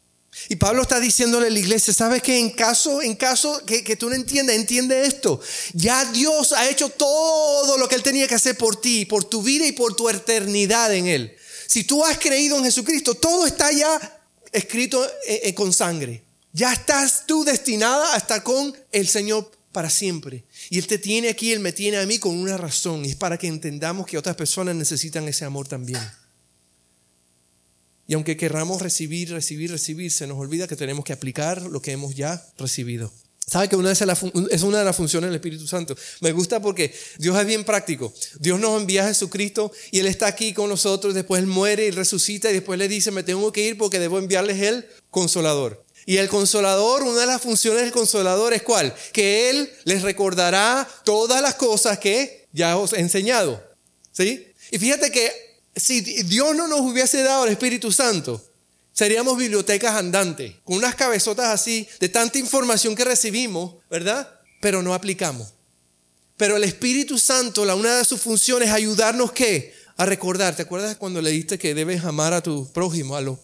Y 0.49 0.55
Pablo 0.55 0.83
está 0.83 1.01
diciéndole 1.01 1.49
a 1.49 1.51
la 1.51 1.59
iglesia, 1.59 1.93
¿sabes 1.93 2.23
que 2.23 2.39
En 2.39 2.51
caso, 2.51 3.03
en 3.03 3.17
caso 3.17 3.67
que, 3.67 3.83
que, 3.83 3.97
tú 3.97 4.09
no 4.09 4.15
entiendas, 4.15 4.55
entiende 4.55 5.05
esto. 5.05 5.41
Ya 5.73 6.05
Dios 6.05 6.53
ha 6.53 6.69
hecho 6.69 6.89
todo 6.89 7.77
lo 7.79 7.89
que 7.89 7.97
Él 7.97 8.05
tenía 8.05 8.29
que 8.29 8.37
hacer 8.37 8.57
por 8.57 8.81
ti, 8.81 9.07
por 9.07 9.25
tu 9.25 9.43
vida 9.43 9.67
y 9.67 9.73
por 9.73 9.97
tu 9.97 10.09
eternidad 10.09 10.95
en 10.95 11.09
Él. 11.09 11.37
Si 11.67 11.83
tú 11.83 12.05
has 12.05 12.19
creído 12.19 12.57
en 12.59 12.63
Jesucristo, 12.63 13.17
todo 13.17 13.45
está 13.45 13.73
ya 13.73 14.21
escrito 14.53 15.05
eh, 15.27 15.41
eh, 15.43 15.53
con 15.53 15.73
sangre. 15.73 16.23
Ya 16.53 16.73
estás 16.73 17.25
tú 17.27 17.43
destinada 17.43 18.15
a 18.15 18.19
estar 18.19 18.45
con 18.45 18.73
el 18.93 19.09
Señor 19.09 19.51
para 19.77 19.91
siempre. 19.91 20.43
Y 20.71 20.79
Él 20.79 20.87
te 20.87 20.97
tiene 20.97 21.29
aquí, 21.29 21.53
Él 21.53 21.61
me 21.61 21.71
tiene 21.71 21.99
a 21.99 22.07
mí 22.07 22.19
con 22.19 22.35
una 22.35 22.57
razón. 22.57 23.05
Y 23.05 23.11
es 23.11 23.17
para 23.17 23.37
que 23.37 23.47
entendamos 23.47 24.07
que 24.07 24.17
otras 24.17 24.35
personas 24.35 24.75
necesitan 24.75 25.29
ese 25.29 25.45
amor 25.45 25.69
también. 25.69 26.01
Y 28.09 28.15
aunque 28.15 28.39
querramos 28.39 28.81
recibir, 28.81 29.31
recibir, 29.33 29.71
recibir, 29.71 30.11
se 30.11 30.27
nos 30.27 30.39
olvida 30.39 30.67
que 30.67 30.77
tenemos 30.77 31.05
que 31.05 31.13
aplicar 31.13 31.61
lo 31.61 31.83
que 31.83 31.93
hemos 31.93 32.15
ya 32.15 32.43
recibido. 32.57 33.13
¿Sabe 33.47 33.69
que 33.69 33.77
una 33.77 33.93
es, 33.93 34.01
es 34.01 34.63
una 34.63 34.79
de 34.79 34.85
las 34.87 34.97
funciones 34.97 35.29
del 35.29 35.37
Espíritu 35.37 35.67
Santo? 35.67 35.95
Me 36.23 36.33
gusta 36.33 36.63
porque 36.63 36.95
Dios 37.19 37.39
es 37.39 37.47
bien 37.47 37.63
práctico. 37.63 38.15
Dios 38.41 38.59
nos 38.59 38.81
envía 38.81 39.05
a 39.05 39.09
Jesucristo 39.09 39.71
y 39.91 39.99
Él 39.99 40.07
está 40.07 40.27
aquí 40.27 40.55
con 40.55 40.71
nosotros. 40.71 41.13
Después 41.13 41.43
Él 41.43 41.49
muere 41.49 41.85
y 41.85 41.91
resucita 41.91 42.49
y 42.49 42.55
después 42.55 42.79
le 42.79 42.89
dice, 42.89 43.11
me 43.11 43.25
tengo 43.25 43.53
que 43.53 43.61
ir 43.61 43.77
porque 43.77 43.99
debo 43.99 44.19
enviarles 44.19 44.63
el 44.63 44.87
consolador. 45.11 45.86
Y 46.09 46.19
el 46.19 46.29
consolador, 46.29 47.03
una 47.03 47.21
de 47.21 47.27
las 47.27 47.43
funciones 47.43 47.83
del 47.83 47.91
consolador 47.91 48.55
es 48.55 48.63
cuál? 48.63 48.95
Que 49.13 49.51
Él 49.51 49.71
les 49.85 50.03
recordará 50.03 50.89
todas 51.05 51.43
las 51.43 51.57
cosas 51.57 51.99
que 51.99 52.47
ya 52.53 52.77
os 52.77 52.93
he 52.93 53.01
enseñado. 53.01 53.61
¿Sí? 54.13 54.47
Y 54.71 54.79
fíjate 54.79 55.11
que 55.11 55.33
si 55.75 56.01
Dios 56.01 56.55
no 56.55 56.69
nos 56.69 56.81
hubiese 56.81 57.23
dado 57.23 57.45
el 57.45 57.51
Espíritu 57.51 57.91
Santo, 57.91 58.41
seríamos 58.93 59.37
bibliotecas 59.37 59.97
andantes, 59.97 60.55
con 60.65 60.77
unas 60.77 60.95
cabezotas 60.95 61.49
así 61.49 61.89
de 61.99 62.09
tanta 62.09 62.39
información 62.39 62.95
que 62.95 63.05
recibimos, 63.05 63.75
¿verdad? 63.91 64.33
Pero 64.61 64.83
no 64.83 64.95
aplicamos. 64.95 65.49
Pero 66.37 66.57
el 66.57 66.65
Espíritu 66.65 67.19
Santo, 67.19 67.65
la 67.65 67.75
una 67.75 67.97
de 67.97 68.05
sus 68.05 68.21
funciones 68.21 68.69
es 68.69 68.75
ayudarnos 68.75 69.33
¿qué? 69.33 69.75
A 69.97 70.07
recordar. 70.07 70.55
¿Te 70.55 70.63
acuerdas 70.63 70.97
cuando 70.97 71.21
le 71.21 71.31
diste 71.31 71.59
que 71.59 71.75
debes 71.75 72.05
amar 72.05 72.33
a 72.33 72.43
tu 72.43 72.71
prójimo? 72.73 73.17
A 73.17 73.21
lo, 73.21 73.41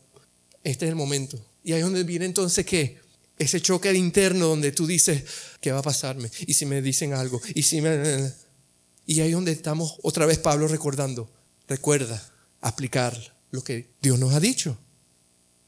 este 0.63 0.85
es 0.85 0.91
el 0.91 0.97
momento. 0.97 1.39
Y 1.65 1.73
ahí 1.73 1.79
es 1.79 1.85
donde 1.85 2.05
viene 2.05 2.25
entonces 2.25 2.67
qué? 2.67 3.01
Ese 3.39 3.61
choque 3.61 3.93
interno 3.93 4.49
donde 4.49 4.73
tú 4.73 4.87
dices, 4.87 5.25
¿qué 5.61 5.73
va 5.73 5.79
a 5.79 5.83
pasarme? 5.83 6.31
Y 6.47 6.55
si 6.55 6.67
me 6.67 6.83
dicen 6.83 7.13
algo, 7.15 7.41
y 7.55 7.63
si 7.63 7.81
me... 7.81 8.33
Y 9.07 9.21
ahí 9.21 9.29
es 9.29 9.35
donde 9.35 9.53
estamos 9.53 9.97
otra 10.03 10.27
vez 10.27 10.39
Pablo 10.39 10.69
recordando, 10.69 11.29
recuerda 11.67 12.23
aplicar 12.61 13.17
lo 13.51 13.65
que 13.65 13.89
Dios 14.01 14.19
nos 14.19 14.33
ha 14.35 14.41
dicho. 14.41 14.79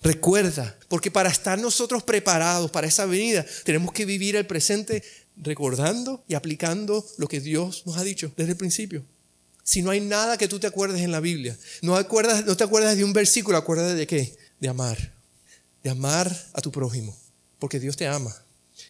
Recuerda, 0.03 0.77
porque 0.89 1.11
para 1.11 1.31
estar 1.31 1.59
nosotros 1.59 2.03
preparados 2.03 2.71
para 2.71 2.87
esa 2.87 3.07
venida, 3.07 3.45
tenemos 3.65 3.93
que 3.93 4.05
vivir 4.05 4.37
el 4.37 4.47
presente 4.47 5.03
recordando 5.37 6.23
y 6.29 6.35
aplicando 6.35 7.05
lo 7.17 7.27
que 7.27 7.41
Dios 7.41 7.85
nos 7.87 7.97
ha 7.97 8.05
dicho 8.05 8.31
desde 8.37 8.53
el 8.53 8.59
principio. 8.59 9.05
Si 9.65 9.81
no 9.83 9.91
hay 9.91 10.01
nada 10.01 10.37
que 10.37 10.47
tú 10.47 10.61
te 10.61 10.67
acuerdes 10.67 11.01
en 11.01 11.11
la 11.11 11.21
Biblia, 11.21 11.59
no, 11.81 11.97
acuerdas, 11.97 12.45
no 12.45 12.57
te 12.57 12.65
acuerdas 12.65 12.97
de 12.97 13.05
un 13.05 13.15
versículo, 13.15 13.57
acuérdate 13.57 13.95
de 13.95 14.07
qué? 14.07 14.37
De 14.61 14.69
amar 14.69 15.14
de 15.85 15.91
amar 15.91 16.35
a 16.55 16.61
tu 16.63 16.73
prójimo, 16.73 17.15
porque 17.61 17.79
Dios 17.79 17.97
te 17.97 18.07
ama. 18.07 18.35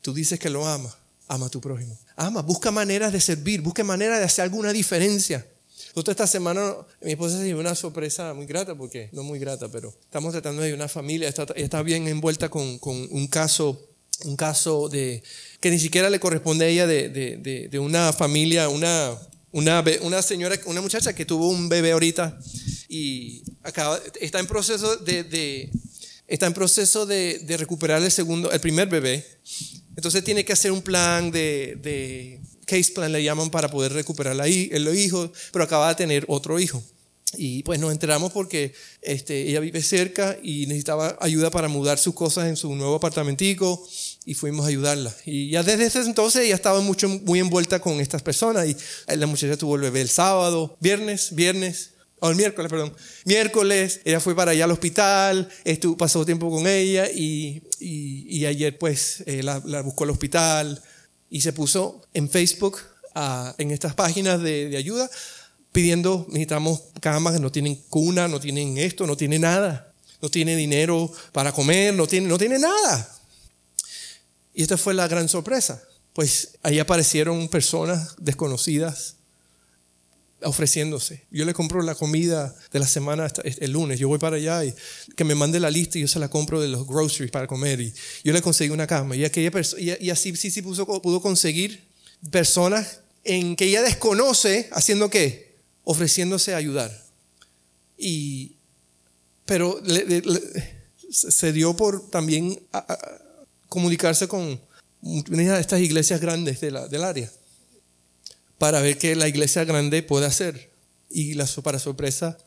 Tú 0.00 0.14
dices 0.14 0.38
que 0.38 0.48
lo 0.48 0.66
ama, 0.66 0.96
ama 1.26 1.46
a 1.46 1.50
tu 1.50 1.60
prójimo. 1.60 1.98
Ama, 2.16 2.40
busca 2.40 2.70
maneras 2.70 3.12
de 3.12 3.20
servir, 3.20 3.60
busca 3.60 3.82
maneras 3.82 4.20
de 4.20 4.24
hacer 4.24 4.44
alguna 4.44 4.72
diferencia. 4.72 5.44
Justo 5.92 6.12
esta 6.12 6.26
semana 6.26 6.74
mi 7.02 7.12
esposa 7.12 7.38
se 7.38 7.46
llevó 7.46 7.60
una 7.60 7.74
sorpresa 7.74 8.32
muy 8.32 8.46
grata, 8.46 8.76
porque 8.76 9.08
no 9.12 9.24
muy 9.24 9.40
grata, 9.40 9.68
pero 9.68 9.92
estamos 10.04 10.32
tratando 10.32 10.62
de 10.62 10.72
una 10.72 10.88
familia, 10.88 11.28
está, 11.28 11.46
está 11.56 11.82
bien 11.82 12.06
envuelta 12.06 12.48
con, 12.48 12.78
con, 12.78 12.96
un 13.10 13.26
caso, 13.26 13.88
un 14.24 14.36
caso 14.36 14.88
de 14.88 15.22
que 15.60 15.70
ni 15.70 15.80
siquiera 15.80 16.10
le 16.10 16.20
corresponde 16.20 16.64
a 16.64 16.68
ella 16.68 16.86
de, 16.86 17.08
de, 17.08 17.68
de, 17.68 17.78
una 17.80 18.12
familia, 18.12 18.68
una, 18.68 19.18
una, 19.50 19.84
una, 20.02 20.22
señora, 20.22 20.58
una 20.66 20.80
muchacha 20.80 21.12
que 21.12 21.24
tuvo 21.24 21.48
un 21.48 21.68
bebé 21.68 21.92
ahorita 21.92 22.38
y 22.88 23.42
acaba, 23.64 24.00
está 24.20 24.38
en 24.38 24.46
proceso 24.46 24.96
de, 24.98 25.70
está 26.26 26.46
en 26.46 26.54
proceso 26.54 27.06
de, 27.06 27.44
recuperar 27.58 28.02
el 28.02 28.10
segundo, 28.10 28.50
el 28.50 28.60
primer 28.60 28.88
bebé. 28.88 29.26
Entonces 29.96 30.24
tiene 30.24 30.44
que 30.44 30.52
hacer 30.52 30.72
un 30.72 30.82
plan 30.82 31.30
de, 31.30 32.40
case 32.66 32.92
plan, 32.92 33.12
le 33.12 33.22
llaman, 33.22 33.50
para 33.50 33.70
poder 33.70 33.92
recuperar 33.92 34.36
el 34.46 34.98
hijo, 34.98 35.30
pero 35.52 35.64
acaba 35.64 35.88
de 35.88 35.94
tener 35.94 36.24
otro 36.28 36.58
hijo. 36.58 36.82
Y 37.36 37.62
pues 37.62 37.80
nos 37.80 37.92
enteramos 37.92 38.32
porque 38.32 38.74
este, 39.02 39.48
ella 39.48 39.60
vive 39.60 39.82
cerca 39.82 40.36
y 40.42 40.66
necesitaba 40.66 41.16
ayuda 41.20 41.50
para 41.50 41.68
mudar 41.68 41.98
sus 41.98 42.14
cosas 42.14 42.48
en 42.48 42.56
su 42.56 42.74
nuevo 42.74 42.94
apartamentico 42.94 43.84
y 44.24 44.34
fuimos 44.34 44.66
a 44.66 44.68
ayudarla. 44.68 45.14
Y 45.24 45.50
ya 45.50 45.62
desde 45.62 45.86
ese 45.86 46.00
entonces 46.02 46.44
ella 46.44 46.54
estaba 46.54 46.80
mucho, 46.80 47.08
muy 47.08 47.40
envuelta 47.40 47.80
con 47.80 48.00
estas 48.00 48.22
personas 48.22 48.68
y 48.68 48.76
la 49.16 49.26
muchacha 49.26 49.56
tuvo 49.56 49.76
el 49.76 49.82
bebé 49.82 50.00
el 50.00 50.08
sábado, 50.08 50.76
viernes, 50.80 51.34
viernes, 51.34 51.93
o 52.20 52.30
el 52.30 52.36
miércoles, 52.36 52.70
perdón. 52.70 52.94
Miércoles, 53.24 54.00
ella 54.04 54.20
fue 54.20 54.34
para 54.34 54.52
allá 54.52 54.64
al 54.64 54.70
hospital, 54.70 55.48
estuvo, 55.64 55.96
pasó 55.96 56.24
tiempo 56.24 56.50
con 56.50 56.66
ella 56.66 57.08
y, 57.10 57.62
y, 57.80 58.46
ayer 58.46 58.78
pues 58.78 59.22
eh, 59.26 59.42
la, 59.42 59.58
buscó 59.82 60.04
al 60.04 60.10
hospital 60.10 60.82
y 61.28 61.40
se 61.40 61.52
puso 61.52 62.02
en 62.14 62.30
Facebook, 62.30 62.78
en 63.58 63.70
estas 63.70 63.94
páginas 63.94 64.42
de, 64.42 64.68
de, 64.68 64.76
ayuda, 64.76 65.10
pidiendo, 65.70 66.26
necesitamos 66.28 66.82
camas, 67.00 67.40
no 67.40 67.52
tienen 67.52 67.76
cuna, 67.88 68.26
no 68.26 68.40
tienen 68.40 68.78
esto, 68.78 69.06
no 69.06 69.16
tiene 69.16 69.38
nada, 69.38 69.92
no 70.20 70.30
tiene 70.30 70.56
dinero 70.56 71.12
para 71.32 71.52
comer, 71.52 71.94
no 71.94 72.06
tiene, 72.06 72.26
no 72.26 72.38
tiene 72.38 72.58
nada. 72.58 73.10
Y 74.54 74.62
esta 74.62 74.76
fue 74.76 74.94
la 74.94 75.08
gran 75.08 75.28
sorpresa, 75.28 75.82
pues 76.12 76.58
ahí 76.62 76.78
aparecieron 76.78 77.48
personas 77.48 78.14
desconocidas 78.18 79.16
ofreciéndose. 80.44 81.24
Yo 81.30 81.44
le 81.44 81.54
compro 81.54 81.82
la 81.82 81.94
comida 81.94 82.54
de 82.72 82.78
la 82.78 82.86
semana 82.86 83.30
el 83.44 83.70
lunes. 83.70 83.98
Yo 83.98 84.08
voy 84.08 84.18
para 84.18 84.36
allá 84.36 84.64
y 84.64 84.74
que 85.16 85.24
me 85.24 85.34
mande 85.34 85.60
la 85.60 85.70
lista 85.70 85.98
y 85.98 86.02
yo 86.02 86.08
se 86.08 86.18
la 86.18 86.28
compro 86.28 86.60
de 86.60 86.68
los 86.68 86.86
groceries 86.86 87.30
para 87.30 87.46
comer. 87.46 87.80
Y 87.80 87.92
yo 88.22 88.32
le 88.32 88.42
conseguí 88.42 88.70
una 88.70 88.86
cama. 88.86 89.16
Y, 89.16 89.24
aquella 89.24 89.50
y, 89.78 90.10
así 90.10 90.34
sí, 90.36 90.50
sí 90.50 90.62
pudo, 90.62 90.86
pudo 91.02 91.20
conseguir 91.20 91.84
personas 92.30 93.00
en 93.24 93.56
que 93.56 93.66
ella 93.66 93.82
desconoce 93.82 94.68
haciendo 94.72 95.10
qué? 95.10 95.56
Ofreciéndose 95.84 96.54
a 96.54 96.58
ayudar. 96.58 97.04
Y, 97.98 98.52
pero 99.46 99.80
se 101.10 101.52
dio 101.52 101.74
por 101.76 102.10
también 102.10 102.60
comunicarse 103.68 104.28
con 104.28 104.60
una 105.02 105.54
de 105.54 105.60
estas 105.60 105.80
iglesias 105.80 106.20
grandes 106.20 106.60
de 106.60 106.70
la, 106.70 106.88
del 106.88 107.04
área 107.04 107.30
para 108.58 108.80
ver 108.80 108.98
qué 108.98 109.16
la 109.16 109.28
iglesia 109.28 109.64
grande 109.64 110.02
puede 110.02 110.26
hacer. 110.26 110.70
Y 111.10 111.34
la, 111.34 111.46
para 111.62 111.78
sorpresa 111.78 112.38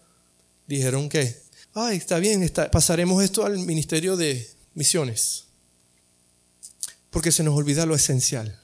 dijeron 0.68 1.10
que, 1.10 1.42
ay, 1.74 1.98
está 1.98 2.20
bien, 2.20 2.52
pasaremos 2.72 3.24
esto 3.24 3.46
al 3.46 3.60
Ministerio 3.60 4.18
de 4.18 4.50
Misiones. 4.74 5.46
Porque 7.10 7.32
se 7.32 7.44
nos 7.44 7.56
olvida 7.56 7.86
lo 7.86 7.96
esencial. 7.96 8.60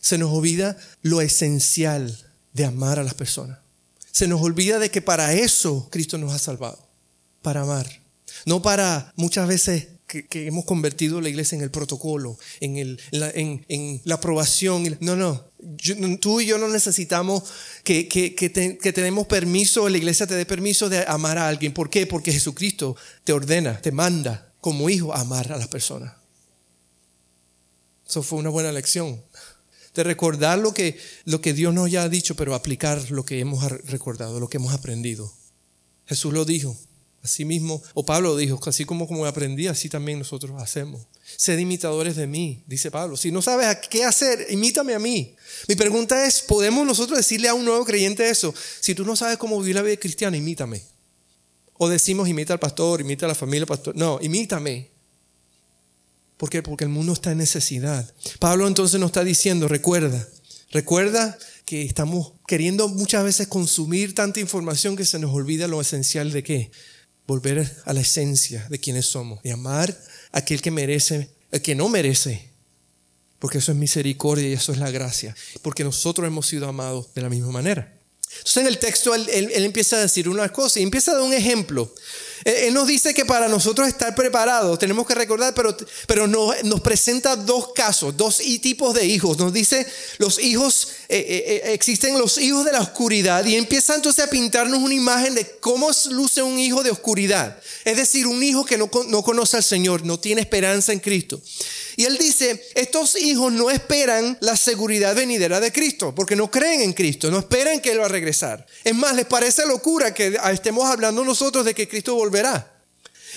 Se 0.00 0.18
nos 0.18 0.30
olvida 0.32 0.76
lo 1.00 1.20
esencial 1.20 2.30
de 2.52 2.64
amar 2.64 2.98
a 2.98 3.04
las 3.04 3.14
personas. 3.14 3.58
Se 4.10 4.28
nos 4.28 4.42
olvida 4.42 4.78
de 4.78 4.90
que 4.90 5.00
para 5.00 5.32
eso 5.32 5.88
Cristo 5.90 6.18
nos 6.18 6.32
ha 6.32 6.38
salvado. 6.38 6.86
Para 7.40 7.62
amar. 7.62 8.02
No 8.44 8.62
para 8.62 9.12
muchas 9.16 9.48
veces 9.48 9.88
que, 10.20 10.46
hemos 10.46 10.64
convertido 10.64 11.20
la 11.20 11.28
iglesia 11.28 11.56
en 11.56 11.62
el 11.62 11.70
protocolo, 11.70 12.38
en, 12.60 12.76
el, 12.76 13.00
la, 13.10 13.30
en, 13.30 14.00
la 14.04 14.16
aprobación. 14.16 14.96
No, 15.00 15.16
no. 15.16 15.44
tú 16.20 16.40
y 16.40 16.46
yo 16.46 16.58
no 16.58 16.68
necesitamos 16.68 17.44
que, 17.84 18.08
que, 18.08 18.34
que, 18.34 18.92
tenemos 18.92 19.26
permiso, 19.26 19.88
la 19.88 19.98
iglesia 19.98 20.26
te 20.26 20.34
dé 20.34 20.44
permiso 20.44 20.88
de 20.88 21.04
amar 21.06 21.38
a 21.38 21.48
alguien. 21.48 21.72
¿Por 21.72 21.88
qué? 21.88 22.06
Porque 22.06 22.32
Jesucristo 22.32 22.96
te 23.24 23.32
ordena, 23.32 23.80
te 23.80 23.92
manda 23.92 24.52
como 24.60 24.90
hijo 24.90 25.14
a 25.14 25.20
amar 25.20 25.52
a 25.52 25.56
las 25.56 25.68
personas. 25.68 26.14
Eso 28.08 28.22
fue 28.22 28.38
una 28.38 28.50
buena 28.50 28.72
lección. 28.72 29.22
de 29.94 30.04
recordar 30.04 30.58
lo 30.58 30.72
que, 30.72 30.98
lo 31.26 31.42
que 31.42 31.52
Dios 31.52 31.74
nos 31.74 31.90
ya 31.90 32.02
ha 32.02 32.08
dicho, 32.08 32.34
pero 32.34 32.54
aplicar 32.54 33.10
lo 33.10 33.24
que 33.24 33.40
hemos 33.40 33.62
recordado, 33.86 34.40
lo 34.40 34.48
que 34.48 34.56
hemos 34.56 34.72
aprendido. 34.72 35.30
Jesús 36.06 36.32
lo 36.32 36.44
dijo, 36.44 36.76
así 37.22 37.44
mismo, 37.44 37.82
o 37.94 38.04
Pablo 38.04 38.30
lo 38.30 38.36
dijo, 38.36 38.58
así 38.66 38.84
como, 38.84 39.06
como 39.06 39.24
aprendí, 39.26 39.68
así 39.68 39.88
también 39.88 40.18
nosotros 40.18 40.60
hacemos. 40.60 41.06
Sed 41.36 41.58
imitadores 41.58 42.16
de 42.16 42.26
mí, 42.26 42.62
dice 42.66 42.90
Pablo. 42.90 43.16
Si 43.16 43.30
no 43.30 43.40
sabes 43.42 43.78
qué 43.88 44.04
hacer, 44.04 44.46
imítame 44.50 44.94
a 44.94 44.98
mí. 44.98 45.34
Mi 45.68 45.76
pregunta 45.76 46.26
es, 46.26 46.42
¿podemos 46.42 46.86
nosotros 46.86 47.16
decirle 47.16 47.48
a 47.48 47.54
un 47.54 47.64
nuevo 47.64 47.84
creyente 47.84 48.28
eso? 48.28 48.52
Si 48.80 48.94
tú 48.94 49.04
no 49.04 49.16
sabes 49.16 49.38
cómo 49.38 49.58
vivir 49.60 49.76
la 49.76 49.82
vida 49.82 49.96
cristiana, 49.96 50.36
imítame. 50.36 50.82
O 51.74 51.88
decimos, 51.88 52.28
imita 52.28 52.52
al 52.52 52.60
pastor, 52.60 53.00
imita 53.00 53.26
a 53.26 53.28
la 53.28 53.34
familia 53.34 53.66
pastor. 53.66 53.96
No, 53.96 54.18
imítame. 54.20 54.90
¿Por 56.36 56.50
qué? 56.50 56.62
Porque 56.62 56.84
el 56.84 56.90
mundo 56.90 57.12
está 57.12 57.32
en 57.32 57.38
necesidad. 57.38 58.12
Pablo 58.40 58.66
entonces 58.66 58.98
nos 58.98 59.10
está 59.10 59.22
diciendo, 59.22 59.68
recuerda, 59.68 60.28
recuerda 60.70 61.38
que 61.64 61.82
estamos 61.82 62.32
queriendo 62.46 62.88
muchas 62.88 63.24
veces 63.24 63.46
consumir 63.46 64.14
tanta 64.14 64.40
información 64.40 64.96
que 64.96 65.04
se 65.04 65.20
nos 65.20 65.32
olvida 65.32 65.68
lo 65.68 65.80
esencial 65.80 66.32
de 66.32 66.42
qué? 66.42 66.70
Volver 67.26 67.70
a 67.84 67.92
la 67.92 68.00
esencia 68.00 68.66
de 68.68 68.78
quienes 68.78 69.06
somos, 69.06 69.42
de 69.42 69.52
amar 69.52 69.96
a 70.32 70.38
aquel 70.38 70.60
que 70.60 70.70
merece, 70.70 71.30
el 71.50 71.62
que 71.62 71.74
no 71.74 71.88
merece, 71.88 72.48
porque 73.38 73.58
eso 73.58 73.72
es 73.72 73.78
misericordia 73.78 74.48
y 74.48 74.52
eso 74.52 74.72
es 74.72 74.78
la 74.78 74.90
gracia, 74.90 75.34
porque 75.62 75.84
nosotros 75.84 76.26
hemos 76.26 76.46
sido 76.46 76.68
amados 76.68 77.12
de 77.14 77.22
la 77.22 77.28
misma 77.28 77.50
manera. 77.50 77.92
Entonces 78.38 78.56
en 78.58 78.66
el 78.66 78.78
texto 78.78 79.14
él, 79.14 79.28
empieza 79.52 79.96
a 79.96 80.00
decir 80.00 80.28
una 80.28 80.48
cosa 80.50 80.80
y 80.80 80.82
empieza 80.82 81.12
a 81.12 81.14
dar 81.14 81.22
un 81.22 81.32
ejemplo. 81.32 81.92
Él 82.44 82.74
nos 82.74 82.86
dice 82.86 83.14
que 83.14 83.24
para 83.24 83.48
nosotros 83.48 83.88
estar 83.88 84.14
preparados 84.14 84.78
tenemos 84.78 85.06
que 85.06 85.14
recordar, 85.14 85.54
pero, 85.54 85.76
pero 86.06 86.26
nos, 86.26 86.80
presenta 86.80 87.36
dos 87.36 87.72
casos, 87.72 88.16
dos 88.16 88.38
tipos 88.60 88.94
de 88.94 89.06
hijos. 89.06 89.38
Nos 89.38 89.52
dice 89.52 89.86
los 90.18 90.38
hijos, 90.38 90.88
eh, 91.08 91.18
eh, 91.18 91.44
eh, 91.46 91.72
existen 91.72 92.18
los 92.18 92.38
hijos 92.38 92.64
de 92.64 92.72
la 92.72 92.80
oscuridad 92.80 93.44
y 93.44 93.56
empieza 93.56 93.94
entonces 93.94 94.24
a 94.24 94.30
pintarnos 94.30 94.80
una 94.80 94.94
imagen 94.94 95.34
de 95.34 95.46
cómo 95.60 95.90
luce 96.10 96.42
un 96.42 96.58
hijo 96.58 96.82
de 96.82 96.90
oscuridad. 96.90 97.58
Es 97.84 97.96
decir, 97.96 98.26
un 98.26 98.42
hijo 98.42 98.64
que 98.64 98.78
no, 98.78 98.90
no 99.08 99.22
conoce 99.22 99.56
al 99.56 99.64
Señor, 99.64 100.04
no 100.04 100.18
tiene 100.18 100.40
esperanza 100.40 100.92
en 100.92 101.00
Cristo. 101.00 101.40
Y 101.96 102.04
él 102.04 102.16
dice, 102.16 102.62
estos 102.74 103.16
hijos 103.16 103.52
no 103.52 103.70
esperan 103.70 104.38
la 104.40 104.56
seguridad 104.56 105.14
venidera 105.14 105.60
de 105.60 105.72
Cristo, 105.72 106.14
porque 106.14 106.36
no 106.36 106.50
creen 106.50 106.80
en 106.80 106.92
Cristo, 106.94 107.30
no 107.30 107.38
esperan 107.38 107.80
que 107.80 107.92
Él 107.92 108.00
va 108.00 108.06
a 108.06 108.08
regresar. 108.08 108.66
Es 108.82 108.94
más, 108.94 109.14
les 109.14 109.26
parece 109.26 109.66
locura 109.66 110.14
que 110.14 110.38
estemos 110.52 110.86
hablando 110.86 111.22
nosotros 111.22 111.64
de 111.64 111.74
que 111.74 111.88
Cristo 111.88 112.14
volverá. 112.14 112.31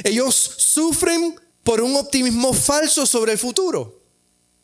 Ellos 0.03 0.35
sufren 0.35 1.35
por 1.63 1.81
un 1.81 1.95
optimismo 1.95 2.53
falso 2.53 3.05
sobre 3.05 3.33
el 3.33 3.37
futuro. 3.37 3.99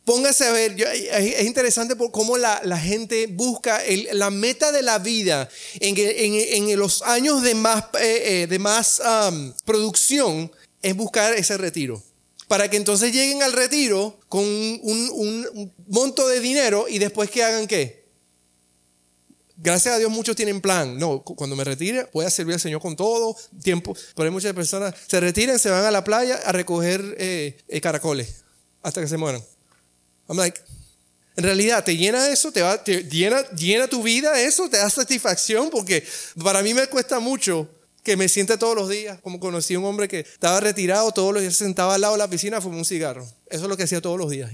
Póngase 0.04 0.46
a 0.46 0.52
ver, 0.52 0.74
es 0.80 1.46
interesante 1.46 1.94
por 1.94 2.10
cómo 2.10 2.36
la, 2.36 2.60
gente 2.78 3.28
busca 3.28 3.80
la 4.12 4.30
meta 4.30 4.72
de 4.72 4.82
la 4.82 4.98
vida 4.98 5.48
en, 5.78 6.78
los 6.78 7.02
años 7.02 7.42
de 7.42 7.54
más, 7.54 7.84
eh, 8.00 8.42
eh, 8.42 8.46
de 8.48 8.58
más 8.58 9.00
producción, 9.64 10.50
es 10.82 10.96
buscar 10.96 11.34
ese 11.34 11.56
retiro 11.56 12.02
para 12.52 12.68
que 12.68 12.76
entonces 12.76 13.14
lleguen 13.14 13.42
al 13.42 13.54
retiro 13.54 14.20
con 14.28 14.44
un, 14.44 15.72
monto 15.88 16.28
de 16.28 16.38
dinero 16.38 16.86
y 16.86 16.98
después 16.98 17.30
que 17.30 17.42
hagan 17.42 17.66
qué. 17.66 18.01
Gracias 19.56 19.94
a 19.94 19.98
Dios 19.98 20.10
muchos 20.10 20.34
tienen 20.34 20.60
plan. 20.60 20.98
No, 20.98 21.22
cuando 21.22 21.54
me 21.56 21.64
retire 21.64 22.08
voy 22.12 22.24
a 22.24 22.30
servir 22.30 22.54
al 22.54 22.60
Señor 22.60 22.80
con 22.80 22.96
todo 22.96 23.36
tiempo. 23.62 23.94
Pero 24.14 24.26
hay 24.26 24.32
muchas 24.32 24.52
personas 24.54 24.94
se 25.06 25.20
retiran, 25.20 25.58
se 25.58 25.70
van 25.70 25.84
a 25.84 25.90
la 25.90 26.04
playa 26.04 26.36
a 26.44 26.52
recoger 26.52 27.16
eh, 27.18 27.58
eh, 27.68 27.80
caracoles 27.80 28.42
hasta 28.82 29.00
que 29.00 29.08
se 29.08 29.16
mueran. 29.16 29.42
I'm 30.28 30.36
like, 30.36 30.60
en 31.36 31.44
realidad, 31.44 31.84
¿te 31.84 31.96
llena 31.96 32.28
eso? 32.28 32.52
¿Te, 32.52 32.62
va, 32.62 32.82
te 32.82 33.04
llena, 33.04 33.42
llena 33.50 33.88
tu 33.88 34.02
vida 34.02 34.40
eso? 34.40 34.68
¿Te 34.68 34.78
da 34.78 34.90
satisfacción? 34.90 35.70
Porque 35.70 36.06
para 36.42 36.62
mí 36.62 36.74
me 36.74 36.86
cuesta 36.88 37.20
mucho 37.20 37.68
que 38.02 38.16
me 38.16 38.28
siente 38.28 38.58
todos 38.58 38.74
los 38.74 38.88
días, 38.88 39.20
como 39.20 39.38
conocí 39.38 39.74
a 39.74 39.78
un 39.78 39.84
hombre 39.84 40.08
que 40.08 40.20
estaba 40.20 40.60
retirado, 40.60 41.12
todos 41.12 41.32
los 41.32 41.40
días 41.40 41.54
se 41.54 41.64
sentaba 41.64 41.94
al 41.94 42.00
lado 42.00 42.14
de 42.14 42.18
la 42.18 42.28
piscina 42.28 42.58
a 42.58 42.60
un 42.60 42.84
cigarro. 42.84 43.24
Eso 43.48 43.62
es 43.62 43.68
lo 43.68 43.76
que 43.76 43.84
hacía 43.84 44.00
todos 44.00 44.18
los 44.18 44.30
días. 44.30 44.50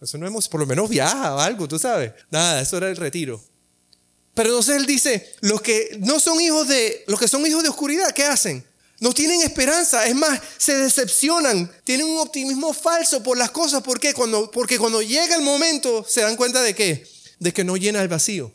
Eso 0.00 0.18
no 0.18 0.26
hemos, 0.26 0.48
por 0.48 0.60
lo 0.60 0.66
menos 0.66 0.88
viaja 0.88 1.34
o 1.34 1.40
algo, 1.40 1.66
tú 1.66 1.78
sabes. 1.78 2.12
Nada, 2.30 2.60
eso 2.60 2.76
era 2.76 2.88
el 2.88 2.96
retiro. 2.96 3.42
Pero 4.36 4.50
entonces 4.50 4.76
él 4.76 4.84
dice, 4.84 5.32
los 5.40 5.62
que 5.62 5.96
no 6.00 6.20
son 6.20 6.38
hijos 6.42 6.68
de, 6.68 7.04
los 7.06 7.18
que 7.18 7.26
son 7.26 7.46
hijos 7.46 7.62
de 7.62 7.70
oscuridad, 7.70 8.12
¿qué 8.12 8.24
hacen? 8.24 8.62
No 9.00 9.14
tienen 9.14 9.40
esperanza, 9.40 10.06
es 10.06 10.14
más, 10.14 10.38
se 10.58 10.76
decepcionan, 10.76 11.72
tienen 11.84 12.06
un 12.06 12.18
optimismo 12.18 12.74
falso 12.74 13.22
por 13.22 13.38
las 13.38 13.50
cosas. 13.50 13.82
¿Por 13.82 13.98
qué? 13.98 14.14
Porque 14.52 14.78
cuando 14.78 15.00
llega 15.00 15.36
el 15.36 15.40
momento 15.40 16.04
se 16.06 16.20
dan 16.20 16.36
cuenta 16.36 16.62
de 16.62 16.74
qué? 16.74 17.08
De 17.38 17.54
que 17.54 17.64
no 17.64 17.78
llena 17.78 18.02
el 18.02 18.08
vacío. 18.08 18.52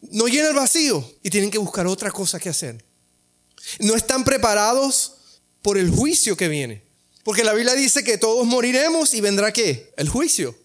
No 0.00 0.26
llena 0.26 0.48
el 0.48 0.56
vacío 0.56 1.08
y 1.22 1.30
tienen 1.30 1.52
que 1.52 1.58
buscar 1.58 1.86
otra 1.86 2.10
cosa 2.10 2.40
que 2.40 2.48
hacer. 2.48 2.84
No 3.78 3.94
están 3.94 4.24
preparados 4.24 5.12
por 5.62 5.78
el 5.78 5.90
juicio 5.90 6.36
que 6.36 6.48
viene. 6.48 6.82
Porque 7.22 7.44
la 7.44 7.52
Biblia 7.52 7.74
dice 7.74 8.02
que 8.02 8.18
todos 8.18 8.44
moriremos 8.48 9.14
y 9.14 9.20
vendrá 9.20 9.52
qué? 9.52 9.92
El 9.96 10.08
juicio. 10.08 10.56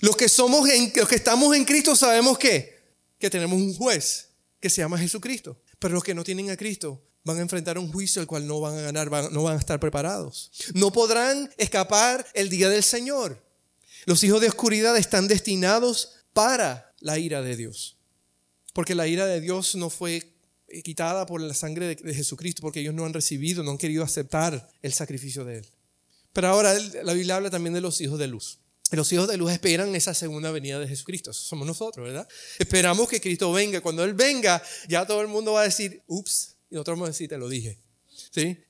Los 0.00 0.16
que 0.16 0.28
somos 0.28 0.68
los 0.96 1.08
que 1.08 1.14
estamos 1.14 1.54
en 1.54 1.64
Cristo 1.64 1.94
sabemos 1.94 2.36
que 2.36 2.71
que 3.22 3.30
tenemos 3.30 3.56
un 3.56 3.72
juez 3.72 4.30
que 4.58 4.68
se 4.68 4.82
llama 4.82 4.98
Jesucristo. 4.98 5.56
Pero 5.78 5.94
los 5.94 6.02
que 6.02 6.12
no 6.12 6.24
tienen 6.24 6.50
a 6.50 6.56
Cristo 6.56 7.00
van 7.22 7.38
a 7.38 7.42
enfrentar 7.42 7.78
un 7.78 7.92
juicio 7.92 8.20
al 8.20 8.26
cual 8.26 8.48
no 8.48 8.58
van 8.58 8.76
a 8.76 8.80
ganar, 8.80 9.30
no 9.30 9.44
van 9.44 9.54
a 9.54 9.60
estar 9.60 9.78
preparados. 9.78 10.50
No 10.74 10.90
podrán 10.90 11.48
escapar 11.56 12.26
el 12.34 12.50
día 12.50 12.68
del 12.68 12.82
Señor. 12.82 13.40
Los 14.06 14.24
hijos 14.24 14.40
de 14.40 14.48
oscuridad 14.48 14.96
están 14.96 15.28
destinados 15.28 16.14
para 16.32 16.92
la 16.98 17.16
ira 17.20 17.42
de 17.42 17.54
Dios. 17.56 17.96
Porque 18.74 18.96
la 18.96 19.06
ira 19.06 19.24
de 19.26 19.40
Dios 19.40 19.76
no 19.76 19.88
fue 19.88 20.34
quitada 20.82 21.24
por 21.24 21.40
la 21.40 21.54
sangre 21.54 21.94
de, 21.94 22.14
Jesucristo, 22.14 22.60
porque 22.60 22.80
ellos 22.80 22.94
no 22.94 23.04
han 23.04 23.14
recibido, 23.14 23.62
no 23.62 23.70
han 23.70 23.78
querido 23.78 24.02
aceptar 24.02 24.68
el 24.82 24.92
sacrificio 24.92 25.44
de 25.44 25.58
Él. 25.58 25.66
Pero 26.32 26.48
ahora 26.48 26.76
la 27.04 27.12
Biblia 27.12 27.36
habla 27.36 27.50
también 27.50 27.74
de 27.74 27.82
los 27.82 28.00
hijos 28.00 28.18
de 28.18 28.26
luz. 28.26 28.58
Los 28.92 29.10
hijos 29.12 29.26
de 29.26 29.38
luz 29.38 29.50
esperan 29.52 29.94
esa 29.94 30.12
segunda 30.12 30.50
venida 30.50 30.78
de 30.78 30.86
Jesucristo. 30.86 31.32
somos 31.32 31.66
nosotros, 31.66 32.06
¿verdad? 32.06 32.28
Esperamos 32.58 33.08
que 33.08 33.20
Cristo 33.20 33.50
venga. 33.52 33.80
Cuando 33.80 34.04
Él 34.04 34.12
venga, 34.12 34.62
ya 34.86 35.06
todo 35.06 35.22
el 35.22 35.28
mundo 35.28 35.54
va 35.54 35.62
a 35.62 35.64
decir, 35.64 36.02
ups, 36.06 36.56
y 36.70 36.74
nosotros 36.74 36.96
vamos 36.96 37.08
a 37.08 37.12
decir, 37.12 37.28
te 37.28 37.38
lo 37.38 37.48
dije. 37.48 37.80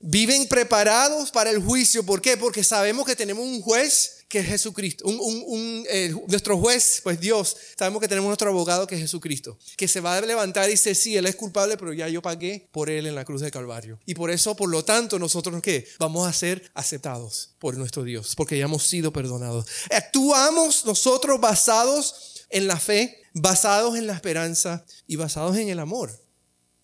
Viven 0.00 0.48
preparados 0.48 1.30
para 1.30 1.50
el 1.50 1.62
juicio. 1.62 2.04
¿Por 2.04 2.20
qué? 2.20 2.36
Porque 2.36 2.64
sabemos 2.64 3.06
que 3.06 3.14
tenemos 3.14 3.44
un 3.44 3.60
juez 3.62 4.22
que 4.32 4.38
es 4.38 4.46
Jesucristo. 4.46 5.04
Un, 5.06 5.84
eh, 5.90 6.14
nuestro 6.26 6.58
juez, 6.58 7.00
pues 7.02 7.20
Dios, 7.20 7.54
sabemos 7.78 8.00
que 8.00 8.08
tenemos 8.08 8.28
nuestro 8.28 8.48
abogado 8.48 8.86
que 8.86 8.94
es 8.94 9.02
Jesucristo, 9.02 9.58
que 9.76 9.86
se 9.86 10.00
va 10.00 10.16
a 10.16 10.20
levantar 10.22 10.68
y 10.68 10.72
dice, 10.72 10.94
sí, 10.94 11.16
Él 11.16 11.26
es 11.26 11.36
culpable, 11.36 11.76
pero 11.76 11.92
ya 11.92 12.08
yo 12.08 12.22
pagué 12.22 12.66
por 12.72 12.88
Él 12.88 13.06
en 13.06 13.14
la 13.14 13.26
cruz 13.26 13.42
de 13.42 13.50
Calvario. 13.50 14.00
Y 14.06 14.14
por 14.14 14.30
eso, 14.30 14.56
por 14.56 14.70
lo 14.70 14.84
tanto, 14.84 15.18
nosotros 15.18 15.60
¿qué? 15.60 15.86
Vamos 15.98 16.26
a 16.26 16.32
ser 16.32 16.70
aceptados 16.74 17.50
por 17.58 17.76
nuestro 17.76 18.04
Dios, 18.04 18.34
porque 18.34 18.56
ya 18.56 18.64
hemos 18.64 18.84
sido 18.84 19.12
perdonados. 19.12 19.66
Actuamos 19.90 20.86
nosotros 20.86 21.38
basados 21.38 22.46
en 22.48 22.66
la 22.66 22.80
fe, 22.80 23.20
basados 23.34 23.96
en 23.96 24.06
la 24.06 24.14
esperanza 24.14 24.86
y 25.06 25.16
basados 25.16 25.58
en 25.58 25.68
el 25.68 25.78
amor. 25.78 26.21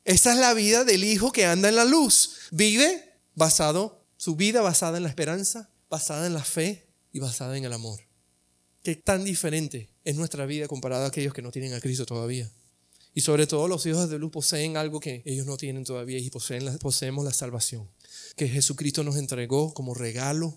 Esa 0.08 0.32
es 0.32 0.38
la 0.38 0.54
vida 0.54 0.84
del 0.84 1.04
Hijo 1.04 1.32
que 1.32 1.44
anda 1.44 1.68
en 1.68 1.76
la 1.76 1.84
luz. 1.84 2.30
Vive 2.50 3.12
basado, 3.34 4.06
su 4.16 4.36
vida 4.36 4.62
basada 4.62 4.96
en 4.96 5.02
la 5.02 5.10
esperanza, 5.10 5.68
basada 5.90 6.26
en 6.26 6.32
la 6.32 6.42
fe 6.42 6.88
y 7.12 7.18
basada 7.18 7.58
en 7.58 7.66
el 7.66 7.74
amor. 7.74 8.00
Qué 8.82 8.96
tan 8.96 9.22
diferente 9.22 9.90
es 10.04 10.16
nuestra 10.16 10.46
vida 10.46 10.66
comparada 10.66 11.04
a 11.04 11.08
aquellos 11.08 11.34
que 11.34 11.42
no 11.42 11.50
tienen 11.50 11.74
a 11.74 11.80
Cristo 11.82 12.06
todavía. 12.06 12.50
Y 13.12 13.20
sobre 13.20 13.46
todo 13.46 13.68
los 13.68 13.84
hijos 13.84 14.08
de 14.08 14.18
luz 14.18 14.32
poseen 14.32 14.78
algo 14.78 14.98
que 14.98 15.22
ellos 15.26 15.44
no 15.44 15.58
tienen 15.58 15.84
todavía 15.84 16.16
y 16.16 16.30
poseemos 16.30 17.22
la 17.22 17.34
salvación, 17.34 17.86
que 18.34 18.48
Jesucristo 18.48 19.04
nos 19.04 19.16
entregó 19.18 19.74
como 19.74 19.92
regalo 19.92 20.56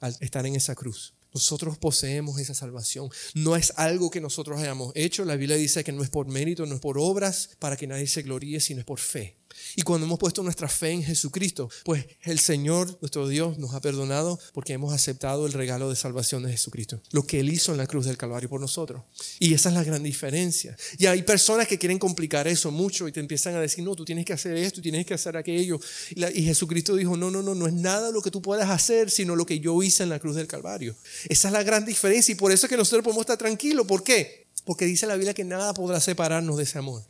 al 0.00 0.14
estar 0.20 0.44
en 0.44 0.54
esa 0.54 0.74
cruz. 0.74 1.14
Nosotros 1.34 1.78
poseemos 1.78 2.38
esa 2.38 2.54
salvación. 2.54 3.08
No 3.34 3.56
es 3.56 3.72
algo 3.76 4.10
que 4.10 4.20
nosotros 4.20 4.60
hayamos 4.60 4.92
hecho. 4.94 5.24
La 5.24 5.36
Biblia 5.36 5.56
dice 5.56 5.84
que 5.84 5.92
no 5.92 6.02
es 6.02 6.10
por 6.10 6.28
mérito, 6.28 6.66
no 6.66 6.74
es 6.74 6.80
por 6.80 6.98
obras, 6.98 7.50
para 7.58 7.76
que 7.76 7.86
nadie 7.86 8.06
se 8.06 8.22
gloríe, 8.22 8.60
sino 8.60 8.80
es 8.80 8.86
por 8.86 8.98
fe. 8.98 9.41
Y 9.76 9.82
cuando 9.82 10.06
hemos 10.06 10.18
puesto 10.18 10.42
nuestra 10.42 10.68
fe 10.68 10.90
en 10.90 11.02
Jesucristo, 11.02 11.70
pues 11.84 12.06
el 12.22 12.38
Señor, 12.38 12.98
nuestro 13.00 13.28
Dios, 13.28 13.58
nos 13.58 13.74
ha 13.74 13.80
perdonado 13.80 14.38
porque 14.52 14.72
hemos 14.72 14.92
aceptado 14.92 15.46
el 15.46 15.52
regalo 15.52 15.88
de 15.90 15.96
salvación 15.96 16.42
de 16.42 16.50
Jesucristo, 16.50 17.00
lo 17.12 17.26
que 17.26 17.40
Él 17.40 17.50
hizo 17.50 17.72
en 17.72 17.78
la 17.78 17.86
cruz 17.86 18.06
del 18.06 18.16
Calvario 18.16 18.48
por 18.48 18.60
nosotros. 18.60 19.02
Y 19.38 19.54
esa 19.54 19.68
es 19.68 19.74
la 19.74 19.84
gran 19.84 20.02
diferencia. 20.02 20.76
Y 20.98 21.06
hay 21.06 21.22
personas 21.22 21.66
que 21.68 21.78
quieren 21.78 21.98
complicar 21.98 22.46
eso 22.48 22.70
mucho 22.70 23.08
y 23.08 23.12
te 23.12 23.20
empiezan 23.20 23.54
a 23.54 23.60
decir, 23.60 23.84
no, 23.84 23.94
tú 23.94 24.04
tienes 24.04 24.24
que 24.24 24.32
hacer 24.32 24.56
esto, 24.56 24.80
tienes 24.80 25.06
que 25.06 25.14
hacer 25.14 25.36
aquello. 25.36 25.80
Y, 26.10 26.42
Jesucristo 26.42 26.94
dijo, 26.96 27.16
no, 27.16 27.30
no, 27.30 27.42
no, 27.42 27.54
no 27.54 27.66
es 27.66 27.72
nada 27.72 28.10
lo 28.10 28.22
que 28.22 28.30
tú 28.30 28.42
puedas 28.42 28.70
hacer, 28.70 29.10
sino 29.10 29.36
lo 29.36 29.46
que 29.46 29.60
yo 29.60 29.82
hice 29.82 30.02
en 30.02 30.08
la 30.08 30.18
cruz 30.18 30.36
del 30.36 30.46
Calvario. 30.46 30.94
Esa 31.28 31.48
es 31.48 31.52
la 31.52 31.62
gran 31.62 31.84
diferencia 31.84 32.32
y 32.32 32.34
por 32.34 32.52
eso 32.52 32.66
es 32.66 32.70
que 32.70 32.76
nosotros 32.76 33.04
podemos 33.04 33.22
estar 33.22 33.38
tranquilos. 33.38 33.86
¿Por 33.86 34.02
qué? 34.02 34.46
Porque 34.64 34.84
dice 34.84 35.06
la 35.06 35.14
Biblia 35.14 35.34
que 35.34 35.44
nada 35.44 35.74
podrá 35.74 36.00
separarnos 36.00 36.56
de 36.56 36.64
ese 36.64 36.78
amor. 36.78 37.02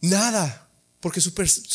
Nada. 0.00 0.65
Porque 1.06 1.20
su, 1.20 1.32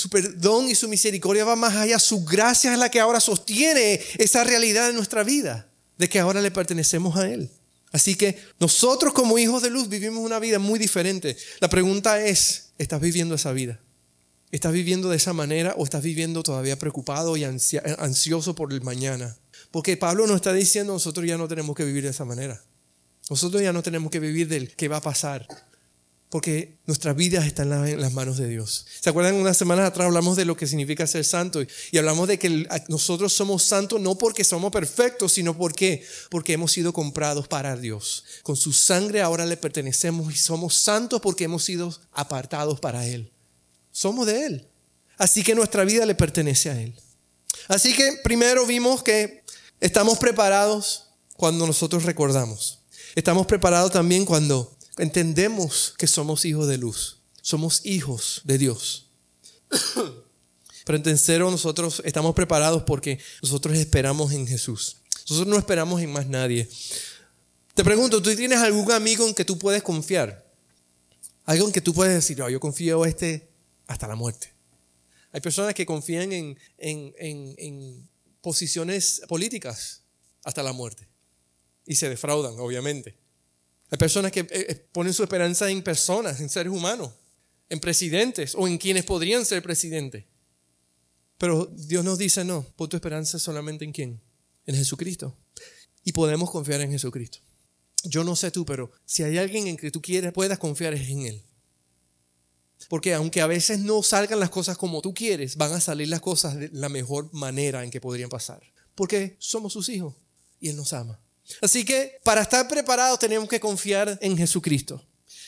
perdón 0.10 0.67
y 0.67 0.76
su 0.76 0.89
misericordia 0.89 1.46
va 1.46 1.56
más 1.56 1.74
allá. 1.78 2.00
Su 2.00 2.26
gracia 2.26 2.74
es 2.74 2.78
la 2.78 2.91
que 2.91 3.00
ahora 3.00 3.22
sostiene 3.22 4.02
esa 4.17 4.44
realidad 4.44 4.89
en 4.89 4.96
nuestra 4.98 5.24
vida, 5.24 5.70
de 5.98 6.10
que 6.10 6.20
ahora 6.20 6.41
le 6.41 6.52
pertenecemos 6.52 7.15
a 7.15 7.30
Él. 7.30 7.50
Así 7.94 8.15
que 8.15 8.38
nosotros 8.60 9.13
como 9.13 9.39
hijos 9.39 9.62
de 9.62 9.70
luz 9.70 9.88
vivimos 9.88 10.22
una 10.22 10.38
vida 10.38 10.60
muy 10.60 10.78
diferente. 10.78 11.38
La 11.62 11.70
pregunta 11.70 12.22
es, 12.22 12.72
¿estás 12.78 13.00
viviendo 13.00 13.36
esa 13.36 13.54
vida? 13.54 13.80
¿Estás 14.52 14.74
viviendo 14.74 15.08
de 15.08 15.15
esa 15.15 15.32
manera 15.32 15.76
o 15.78 15.86
estás 15.86 16.04
viviendo 16.04 16.44
todavía 16.44 16.78
preocupado 16.78 17.38
y 17.38 17.46
ansioso 17.46 18.54
por 18.54 18.74
el 18.74 18.82
mañana? 18.82 19.38
Porque 19.72 19.96
Pablo 19.96 20.28
nos 20.28 20.36
está 20.36 20.52
diciendo, 20.52 20.91
nosotros 20.91 21.26
ya 21.26 21.38
no 21.38 21.48
tenemos 21.48 21.74
que 21.74 21.86
vivir 21.86 22.04
de 22.04 22.10
esa 22.10 22.26
manera. 22.26 22.62
Nosotros 23.30 23.62
ya 23.62 23.72
no 23.72 23.82
tenemos 23.82 24.12
que 24.12 24.20
vivir 24.20 24.50
del 24.50 24.76
qué 24.76 24.89
va 24.89 24.98
a 24.98 25.02
pasar. 25.02 25.48
Porque 26.32 26.78
nuestra 26.86 27.12
vida 27.12 27.46
está 27.46 27.63
en, 27.63 28.00
las 28.00 28.13
manos 28.13 28.38
de 28.38 28.48
Dios. 28.48 28.86
¿Se 29.02 29.10
acuerdan? 29.10 29.36
Unas 29.36 29.58
semanas 29.58 29.86
atrás 29.86 30.06
hablamos 30.06 30.38
de 30.38 30.46
lo 30.46 30.56
que 30.56 30.65
significa 30.65 31.06
ser 31.06 31.26
santo 31.26 31.62
y 31.91 31.98
hablamos 31.98 32.30
de 32.30 32.39
que 32.39 32.65
nosotros 32.88 33.34
somos 33.34 33.63
santos 33.63 34.00
no 34.00 34.17
porque 34.17 34.46
somos 34.46 34.72
perfectos, 34.72 35.34
sino 35.34 35.58
porque, 35.58 36.06
porque 36.30 36.54
hemos 36.54 36.72
sido 36.72 36.94
comprados 36.94 37.50
para 37.50 37.76
Dios. 37.76 38.24
Con 38.44 38.56
su 38.56 38.72
sangre 38.72 39.22
ahora 39.22 39.46
le 39.46 39.58
pertenecemos 39.58 40.34
y 40.34 40.38
somos 40.38 40.74
santos 40.74 41.20
porque 41.20 41.44
hemos 41.44 41.65
sido 41.65 41.94
apartados 42.13 42.80
para 42.80 43.06
Él. 43.06 43.30
Somos 43.91 44.26
de 44.26 44.46
Él. 44.46 44.67
Así 45.17 45.44
que 45.44 45.54
nuestra 45.54 45.84
vida 45.84 46.06
le 46.06 46.15
pertenece 46.15 46.70
a 46.70 46.82
Él. 46.82 46.96
Así 47.67 47.94
que 47.94 48.20
primero 48.24 48.65
vimos 48.65 49.04
que 49.04 49.44
estamos 49.82 50.17
preparados 50.17 51.10
cuando 51.36 51.67
nosotros 51.67 52.06
recordamos. 52.06 52.80
Estamos 53.15 53.48
preparados 53.48 53.91
también 53.91 54.24
cuando 54.24 54.78
entendemos 54.98 55.94
que 55.98 56.08
somos 56.08 56.46
hijos 56.46 56.68
de 56.68 56.78
luz. 56.78 57.18
Somos 57.42 57.86
hijos 57.86 58.42
de 58.44 58.58
Dios. 58.58 59.08
Pero 60.86 60.98
en 60.98 61.04
tercero, 61.04 61.50
nosotros 61.52 62.02
estamos 62.06 62.36
preparados 62.36 62.84
porque 62.84 63.20
nosotros 63.42 63.78
esperamos 63.78 64.32
en 64.34 64.48
Jesús. 64.48 64.98
Nosotros 65.30 65.48
no 65.48 65.58
esperamos 65.58 66.02
en 66.02 66.12
más 66.12 66.28
nadie. 66.28 66.68
Te 67.74 67.84
pregunto, 67.84 68.22
¿tú 68.22 68.36
tienes 68.36 68.60
algún 68.60 68.92
amigo 68.92 69.28
en 69.28 69.34
que 69.34 69.46
tú 69.46 69.58
puedes 69.58 69.82
confiar? 69.84 70.46
Algo 71.46 71.68
en 71.68 71.72
que 71.72 71.82
tú 71.82 71.94
puedes 71.94 72.14
decir, 72.14 72.38
yo 72.38 72.60
confío 72.60 73.04
en 73.06 73.10
este 73.10 73.50
hasta 73.88 74.08
la 74.08 74.16
muerte. 74.16 74.54
Hay 75.32 75.42
personas 75.42 75.74
que 75.74 75.86
confían 75.86 76.32
en, 76.32 76.58
en, 76.78 78.10
posiciones 78.42 79.22
políticas 79.28 80.02
hasta 80.44 80.64
la 80.64 80.74
muerte 80.74 81.08
y 81.86 81.96
se 81.96 82.10
defraudan, 82.10 82.60
obviamente. 82.60 83.16
Hay 83.92 83.98
personas 83.98 84.32
que 84.32 84.40
eh, 84.40 84.48
eh, 84.52 84.76
ponen 84.94 85.14
su 85.14 85.22
esperanza 85.22 85.70
en 85.70 85.84
personas, 85.84 86.40
en 86.40 86.50
seres 86.50 86.72
humanos, 86.72 87.12
en 87.70 87.80
presidentes 87.82 88.56
o 88.56 88.68
en 88.68 88.78
quienes 88.78 89.04
podrían 89.04 89.46
ser 89.46 89.62
presidentes. 89.62 90.24
Pero 91.38 91.66
Dios 91.66 92.04
nos 92.06 92.18
dice, 92.18 92.46
no, 92.46 92.66
pon 92.76 92.88
tu 92.88 92.96
esperanza 92.96 93.38
solamente 93.38 93.84
en 93.84 93.92
quién, 93.92 94.22
en 94.66 94.76
Jesucristo. 94.76 95.38
Y 96.06 96.14
podemos 96.14 96.50
confiar 96.50 96.80
en 96.82 96.92
Jesucristo. 96.92 97.40
Yo 98.06 98.24
no 98.24 98.36
sé 98.36 98.50
tú, 98.50 98.66
pero 98.66 98.92
si 99.06 99.24
hay 99.24 99.38
alguien 99.38 99.68
en 99.68 99.78
que 99.78 99.92
tú 99.92 100.02
quieres, 100.02 100.32
puedas 100.32 100.58
confiar 100.58 100.94
es 100.94 101.10
en 101.10 101.26
Él. 101.26 101.44
Porque 102.88 103.14
aunque 103.14 103.42
a 103.42 103.48
veces 103.48 103.80
no 103.80 104.02
salgan 104.04 104.40
las 104.40 104.50
cosas 104.50 104.78
como 104.78 105.02
tú 105.02 105.14
quieres, 105.14 105.58
van 105.58 105.74
a 105.74 105.82
salir 105.82 106.08
las 106.08 106.22
cosas 106.22 106.56
de 106.56 106.70
la 106.72 106.90
mejor 106.90 107.32
manera 107.34 107.84
en 107.84 107.92
que 107.92 108.02
podrían 108.02 108.30
pasar. 108.30 108.62
Porque 108.96 109.36
somos 109.40 109.74
sus 109.74 109.90
hijos 109.90 110.16
y 110.60 110.70
Él 110.70 110.78
nos 110.78 110.94
ama. 110.94 111.20
Así 111.62 111.84
que 111.84 112.20
para 112.24 112.42
estar 112.42 112.68
preparados 112.68 113.20
tenemos 113.20 113.50
que 113.50 113.60
confiar 113.60 114.18
en 114.22 114.38
Jesucristo. 114.38 115.06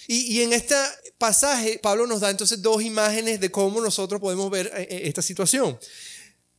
Y, 0.08 0.42
en 0.42 0.52
este 0.52 0.76
pasaje 1.18 1.80
Pablo 1.82 2.06
nos 2.08 2.20
da 2.20 2.30
entonces 2.30 2.62
dos 2.62 2.82
imágenes 2.82 3.40
de 3.40 3.50
cómo 3.50 3.80
nosotros 3.80 4.20
podemos 4.20 4.52
ver 4.52 4.68
eh, 4.76 4.88
eh, 4.90 5.02
esta 5.06 5.22
situación, 5.22 5.80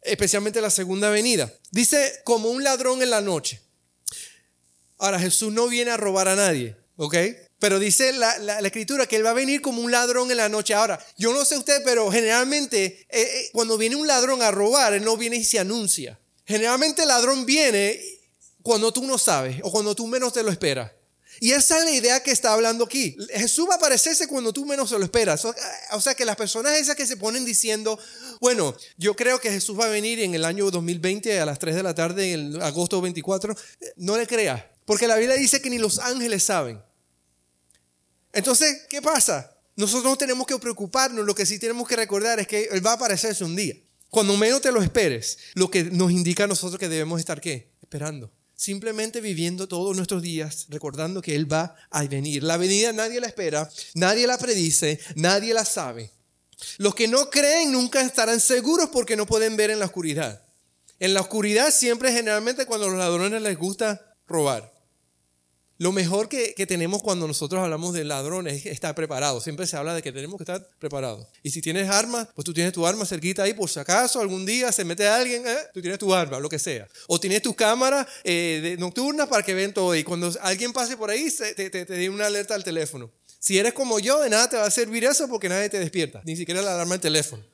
especialmente 0.00 0.60
la 0.60 0.70
segunda 0.70 1.10
venida. 1.10 1.52
Dice 1.70 2.20
como 2.24 2.50
un 2.50 2.64
ladrón 2.64 3.02
en 3.02 3.10
la 3.10 3.20
noche. 3.20 3.60
Ahora 4.98 5.18
Jesús 5.18 5.52
no 5.52 5.68
viene 5.68 5.90
a 5.90 5.96
robar 5.96 6.28
a 6.28 6.36
nadie, 6.36 6.76
¿ok? 6.96 7.16
Pero 7.58 7.78
dice 7.78 8.12
la, 8.12 8.60
escritura 8.60 9.06
que 9.06 9.16
él 9.16 9.26
va 9.26 9.30
a 9.30 9.34
venir 9.34 9.60
como 9.60 9.82
un 9.82 9.90
ladrón 9.90 10.30
en 10.30 10.36
la 10.36 10.48
noche. 10.48 10.74
Ahora, 10.74 11.04
yo 11.16 11.32
no 11.32 11.44
sé 11.44 11.56
usted, 11.56 11.82
pero 11.84 12.10
generalmente 12.10 13.06
eh, 13.08 13.48
cuando 13.52 13.76
viene 13.76 13.96
un 13.96 14.06
ladrón 14.06 14.42
a 14.42 14.50
robar, 14.50 14.94
él 14.94 15.04
no 15.04 15.16
viene 15.16 15.36
y 15.36 15.44
se 15.44 15.58
anuncia. 15.58 16.18
Generalmente 16.46 17.02
el 17.02 17.08
ladrón 17.08 17.46
viene 17.46 18.00
cuando 18.64 18.90
tú 18.94 19.04
no 19.04 19.18
sabes 19.18 19.60
o 19.62 19.70
cuando 19.70 19.94
tú 19.94 20.06
menos 20.06 20.32
te 20.32 20.42
lo 20.42 20.50
esperas. 20.50 20.90
Y 21.38 21.52
esa 21.52 21.78
es 21.78 21.84
la 21.84 21.90
idea 21.90 22.22
que 22.22 22.30
está 22.30 22.54
hablando 22.54 22.84
aquí. 22.84 23.14
Jesús 23.34 23.68
va 23.68 23.74
a 23.74 23.76
aparecerse 23.76 24.26
cuando 24.26 24.54
tú 24.54 24.64
menos 24.64 24.88
se 24.88 24.98
lo 24.98 25.04
esperas. 25.04 25.44
O 25.44 26.00
sea 26.00 26.14
que 26.14 26.24
las 26.24 26.36
personas 26.36 26.78
esas 26.78 26.96
que 26.96 27.06
se 27.06 27.18
ponen 27.18 27.44
diciendo, 27.44 27.98
bueno, 28.40 28.74
yo 28.96 29.14
creo 29.14 29.38
que 29.38 29.50
Jesús 29.50 29.78
va 29.78 29.84
a 29.84 29.88
venir 29.88 30.18
en 30.20 30.34
el 30.34 30.46
año 30.46 30.70
2020 30.70 31.38
a 31.40 31.44
las 31.44 31.58
3 31.58 31.74
de 31.74 31.82
la 31.82 31.94
tarde, 31.94 32.32
en 32.32 32.62
agosto 32.62 33.02
24, 33.02 33.54
no 33.96 34.16
le 34.16 34.26
creas. 34.26 34.64
Porque 34.86 35.06
la 35.06 35.16
Biblia 35.16 35.36
dice 35.36 35.60
que 35.60 35.68
ni 35.68 35.76
los 35.76 35.98
ángeles 35.98 36.44
saben. 36.44 36.82
Entonces, 38.32 38.86
¿qué 38.88 39.02
pasa? 39.02 39.58
Nosotros 39.76 40.04
no 40.04 40.16
tenemos 40.16 40.46
que 40.46 40.58
preocuparnos, 40.58 41.26
lo 41.26 41.34
que 41.34 41.44
sí 41.44 41.58
tenemos 41.58 41.86
que 41.86 41.96
recordar 41.96 42.40
es 42.40 42.46
que 42.46 42.68
Él 42.70 42.84
va 42.84 42.92
a 42.92 42.94
aparecerse 42.94 43.44
un 43.44 43.56
día. 43.56 43.74
Cuando 44.08 44.36
menos 44.38 44.62
te 44.62 44.72
lo 44.72 44.80
esperes, 44.80 45.36
lo 45.52 45.70
que 45.70 45.84
nos 45.84 46.12
indica 46.12 46.44
a 46.44 46.46
nosotros 46.46 46.78
que 46.78 46.88
debemos 46.88 47.20
estar 47.20 47.42
qué? 47.42 47.74
Esperando. 47.82 48.32
Simplemente 48.64 49.20
viviendo 49.20 49.68
todos 49.68 49.94
nuestros 49.94 50.22
días, 50.22 50.64
recordando 50.70 51.20
que 51.20 51.34
Él 51.34 51.52
va 51.52 51.76
a 51.90 52.02
venir. 52.04 52.42
La 52.42 52.56
venida 52.56 52.94
nadie 52.94 53.20
la 53.20 53.26
espera, 53.26 53.68
nadie 53.92 54.26
la 54.26 54.38
predice, 54.38 54.98
nadie 55.16 55.52
la 55.52 55.66
sabe. 55.66 56.10
Los 56.78 56.94
que 56.94 57.06
no 57.06 57.28
creen 57.28 57.72
nunca 57.72 58.00
estarán 58.00 58.40
seguros 58.40 58.88
porque 58.90 59.16
no 59.16 59.26
pueden 59.26 59.58
ver 59.58 59.70
en 59.70 59.80
la 59.80 59.84
oscuridad. 59.84 60.46
En 60.98 61.12
la 61.12 61.20
oscuridad 61.20 61.70
siempre 61.70 62.10
generalmente 62.10 62.64
cuando 62.64 62.86
a 62.86 62.88
los 62.88 62.98
ladrones 62.98 63.42
les 63.42 63.58
gusta 63.58 64.16
robar. 64.26 64.72
Lo 65.78 65.90
mejor 65.90 66.28
que, 66.28 66.54
tenemos 66.66 67.02
cuando 67.02 67.26
nosotros 67.26 67.60
hablamos 67.60 67.94
de 67.94 68.04
ladrones 68.04 68.64
es 68.64 68.66
estar 68.66 68.94
preparados. 68.94 69.42
Siempre 69.42 69.66
se 69.66 69.76
habla 69.76 69.92
de 69.92 70.02
que 70.02 70.12
tenemos 70.12 70.36
que 70.38 70.44
estar 70.44 70.68
preparados. 70.78 71.26
Y 71.42 71.50
si 71.50 71.60
tienes 71.60 71.90
armas, 71.90 72.28
pues 72.34 72.44
tú 72.44 72.54
tienes 72.54 72.72
tu 72.72 72.86
arma 72.86 73.04
cerquita 73.04 73.42
ahí 73.42 73.54
por 73.54 73.68
si 73.68 73.80
acaso 73.80 74.20
algún 74.20 74.46
día 74.46 74.70
se 74.70 74.84
mete 74.84 75.08
alguien, 75.08 75.46
¿eh? 75.46 75.56
tú 75.72 75.80
tienes 75.80 75.98
tu 75.98 76.14
arma, 76.14 76.38
lo 76.38 76.48
que 76.48 76.60
sea. 76.60 76.86
O 77.08 77.18
tienes 77.18 77.42
tus 77.42 77.56
cámaras 77.56 78.06
eh, 78.22 78.76
nocturnas 78.78 79.28
para 79.28 79.42
que 79.42 79.52
vean 79.52 79.74
todo. 79.74 79.96
Y 79.96 80.04
cuando 80.04 80.32
alguien 80.42 80.72
pase 80.72 80.96
por 80.96 81.10
ahí, 81.10 81.28
te, 81.30 81.70
te, 81.70 81.84
te 81.84 82.08
una 82.08 82.26
alerta 82.26 82.54
al 82.54 82.62
teléfono. 82.62 83.10
Si 83.40 83.58
eres 83.58 83.72
como 83.72 83.98
yo, 83.98 84.20
de 84.20 84.30
nada 84.30 84.48
te 84.48 84.56
va 84.56 84.66
a 84.66 84.70
servir 84.70 85.04
eso 85.04 85.28
porque 85.28 85.48
nadie 85.48 85.68
te 85.68 85.78
despierta, 85.78 86.22
ni 86.24 86.36
siquiera 86.36 86.62
la 86.62 86.74
alarma 86.74 86.94
del 86.94 87.00
teléfono. 87.00 87.44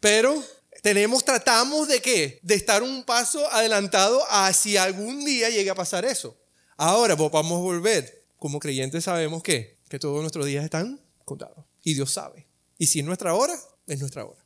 Pero 0.00 0.42
tenemos, 0.80 1.24
tratamos 1.24 1.88
de 1.88 2.00
qué? 2.00 2.38
De 2.42 2.54
estar 2.54 2.82
un 2.82 3.04
paso 3.04 3.50
adelantado 3.52 4.24
a 4.30 4.52
si 4.52 4.76
algún 4.76 5.24
día 5.24 5.50
llegue 5.50 5.70
a 5.70 5.74
pasar 5.74 6.04
eso. 6.04 6.36
Ahora 6.76 7.16
pues, 7.16 7.30
vamos 7.30 7.58
a 7.58 7.62
volver. 7.62 8.24
Como 8.38 8.58
creyentes 8.58 9.04
sabemos 9.04 9.42
que, 9.42 9.78
que 9.88 9.98
todos 9.98 10.20
nuestros 10.20 10.46
días 10.46 10.64
están 10.64 11.00
contados. 11.24 11.64
Y 11.82 11.94
Dios 11.94 12.12
sabe. 12.12 12.46
Y 12.78 12.86
si 12.86 13.00
es 13.00 13.04
nuestra 13.04 13.34
hora, 13.34 13.58
es 13.86 14.00
nuestra 14.00 14.24
hora. 14.24 14.44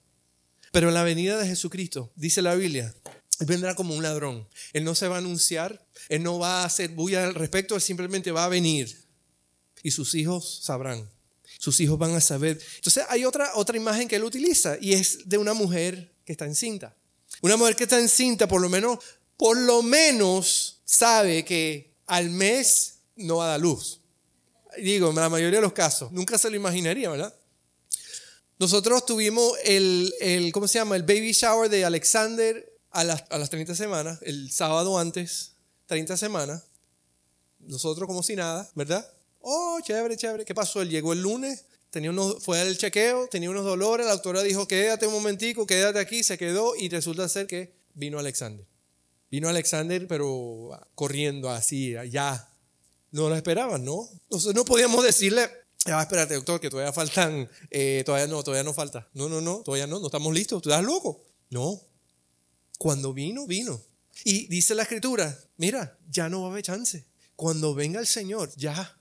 Pero 0.72 0.88
en 0.88 0.94
la 0.94 1.04
venida 1.04 1.38
de 1.38 1.46
Jesucristo, 1.46 2.12
dice 2.16 2.42
la 2.42 2.54
Biblia, 2.54 2.94
Él 3.40 3.46
vendrá 3.46 3.74
como 3.74 3.94
un 3.94 4.02
ladrón. 4.02 4.46
Él 4.72 4.84
no 4.84 4.94
se 4.94 5.08
va 5.08 5.16
a 5.16 5.18
anunciar, 5.18 5.86
Él 6.08 6.22
no 6.22 6.38
va 6.38 6.62
a 6.62 6.64
hacer 6.66 6.90
bulla 6.90 7.24
al 7.24 7.34
respecto, 7.34 7.74
Él 7.74 7.80
simplemente 7.80 8.30
va 8.32 8.44
a 8.44 8.48
venir. 8.48 9.06
Y 9.82 9.92
sus 9.92 10.14
hijos 10.14 10.60
sabrán. 10.62 11.08
Sus 11.58 11.80
hijos 11.80 11.98
van 11.98 12.14
a 12.14 12.20
saber. 12.20 12.60
Entonces 12.76 13.04
hay 13.08 13.24
otra, 13.24 13.52
otra 13.54 13.76
imagen 13.76 14.08
que 14.08 14.16
Él 14.16 14.24
utiliza 14.24 14.76
y 14.80 14.92
es 14.92 15.28
de 15.28 15.38
una 15.38 15.54
mujer 15.54 16.12
que 16.24 16.32
está 16.32 16.44
encinta. 16.44 16.94
Una 17.40 17.56
mujer 17.56 17.76
que 17.76 17.84
está 17.84 17.98
encinta, 17.98 18.48
por 18.48 18.60
lo 18.60 18.68
menos, 18.68 18.98
por 19.36 19.56
lo 19.56 19.82
menos 19.82 20.82
sabe 20.84 21.44
que 21.44 21.95
al 22.06 22.30
mes 22.30 22.98
no 23.16 23.36
va 23.36 23.46
a 23.46 23.48
dar 23.48 23.60
luz. 23.60 24.00
Digo, 24.78 25.10
en 25.10 25.16
la 25.16 25.28
mayoría 25.28 25.58
de 25.58 25.62
los 25.62 25.72
casos, 25.72 26.12
nunca 26.12 26.38
se 26.38 26.50
lo 26.50 26.56
imaginaría, 26.56 27.10
¿verdad? 27.10 27.34
Nosotros 28.58 29.04
tuvimos 29.04 29.52
el, 29.64 30.12
el 30.20 30.52
¿cómo 30.52 30.66
se 30.66 30.78
llama? 30.78 30.96
El 30.96 31.02
baby 31.02 31.32
shower 31.32 31.68
de 31.68 31.84
Alexander 31.84 32.72
a 32.90 33.04
las, 33.04 33.24
a 33.28 33.38
las 33.38 33.50
30 33.50 33.74
semanas, 33.74 34.18
el 34.22 34.50
sábado 34.50 34.98
antes, 34.98 35.52
30 35.86 36.16
semanas. 36.16 36.64
Nosotros 37.60 38.06
como 38.06 38.22
si 38.22 38.36
nada, 38.36 38.70
¿verdad? 38.74 39.06
Oh, 39.40 39.78
chévere, 39.82 40.16
chévere. 40.16 40.44
¿Qué 40.44 40.54
pasó? 40.54 40.80
Él 40.80 40.88
llegó 40.88 41.12
el 41.12 41.20
lunes, 41.20 41.64
tenía 41.90 42.10
unos, 42.10 42.42
fue 42.42 42.60
al 42.60 42.76
chequeo, 42.76 43.28
tenía 43.28 43.50
unos 43.50 43.64
dolores, 43.64 44.06
la 44.06 44.12
doctora 44.12 44.42
dijo, 44.42 44.66
quédate 44.66 45.06
un 45.06 45.12
momentico, 45.12 45.66
quédate 45.66 45.98
aquí, 45.98 46.22
se 46.22 46.38
quedó 46.38 46.74
y 46.76 46.88
resulta 46.88 47.28
ser 47.28 47.46
que 47.46 47.74
vino 47.94 48.18
Alexander. 48.18 48.66
Vino 49.30 49.48
Alexander, 49.48 50.06
pero 50.06 50.70
corriendo 50.94 51.50
así, 51.50 51.94
ya. 52.10 52.52
No 53.10 53.28
lo 53.28 53.36
esperaban, 53.36 53.84
¿no? 53.84 54.08
Entonces 54.24 54.54
no 54.54 54.64
podíamos 54.64 55.02
decirle, 55.04 55.48
ah, 55.86 56.02
espérate, 56.02 56.34
doctor, 56.34 56.60
que 56.60 56.70
todavía 56.70 56.92
faltan, 56.92 57.48
eh, 57.70 58.02
todavía 58.04 58.26
no, 58.26 58.42
todavía 58.42 58.64
no 58.64 58.74
falta. 58.74 59.08
No, 59.14 59.28
no, 59.28 59.40
no, 59.40 59.62
todavía 59.62 59.86
no, 59.86 59.98
no 60.00 60.06
estamos 60.06 60.34
listos. 60.34 60.62
¿Tú 60.62 60.70
estás 60.70 60.84
loco? 60.84 61.24
No. 61.50 61.80
Cuando 62.78 63.12
vino, 63.12 63.46
vino. 63.46 63.80
Y 64.24 64.46
dice 64.48 64.74
la 64.74 64.82
escritura, 64.82 65.38
mira, 65.56 65.98
ya 66.08 66.28
no 66.28 66.42
va 66.42 66.48
a 66.48 66.50
haber 66.50 66.62
chance. 66.62 67.06
Cuando 67.34 67.74
venga 67.74 68.00
el 68.00 68.06
Señor, 68.06 68.50
ya. 68.56 68.98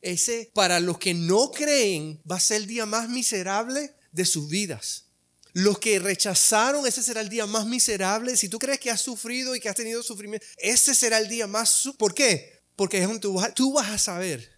Ese, 0.00 0.50
para 0.54 0.80
los 0.80 0.98
que 0.98 1.14
no 1.14 1.50
creen, 1.50 2.20
va 2.30 2.36
a 2.36 2.40
ser 2.40 2.62
el 2.62 2.66
día 2.66 2.86
más 2.86 3.08
miserable 3.08 3.94
de 4.12 4.24
sus 4.24 4.48
vidas. 4.48 5.09
Los 5.52 5.78
que 5.78 5.98
rechazaron, 5.98 6.86
ese 6.86 7.02
será 7.02 7.20
el 7.20 7.28
día 7.28 7.46
más 7.46 7.66
miserable. 7.66 8.36
Si 8.36 8.48
tú 8.48 8.58
crees 8.58 8.78
que 8.78 8.90
has 8.90 9.00
sufrido 9.00 9.54
y 9.54 9.60
que 9.60 9.68
has 9.68 9.76
tenido 9.76 10.02
sufrimiento, 10.02 10.46
ese 10.58 10.94
será 10.94 11.18
el 11.18 11.28
día 11.28 11.46
más... 11.46 11.90
¿Por 11.98 12.14
qué? 12.14 12.60
Porque 12.76 12.98
es 12.98 13.04
donde 13.06 13.20
tú 13.54 13.72
vas, 13.72 13.90
a 13.90 13.98
saber, 13.98 14.50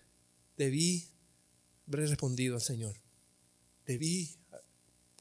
debí 0.56 1.08
haber 1.88 2.08
respondido 2.08 2.54
al 2.54 2.60
Señor. 2.60 2.96
Debí 3.86 4.38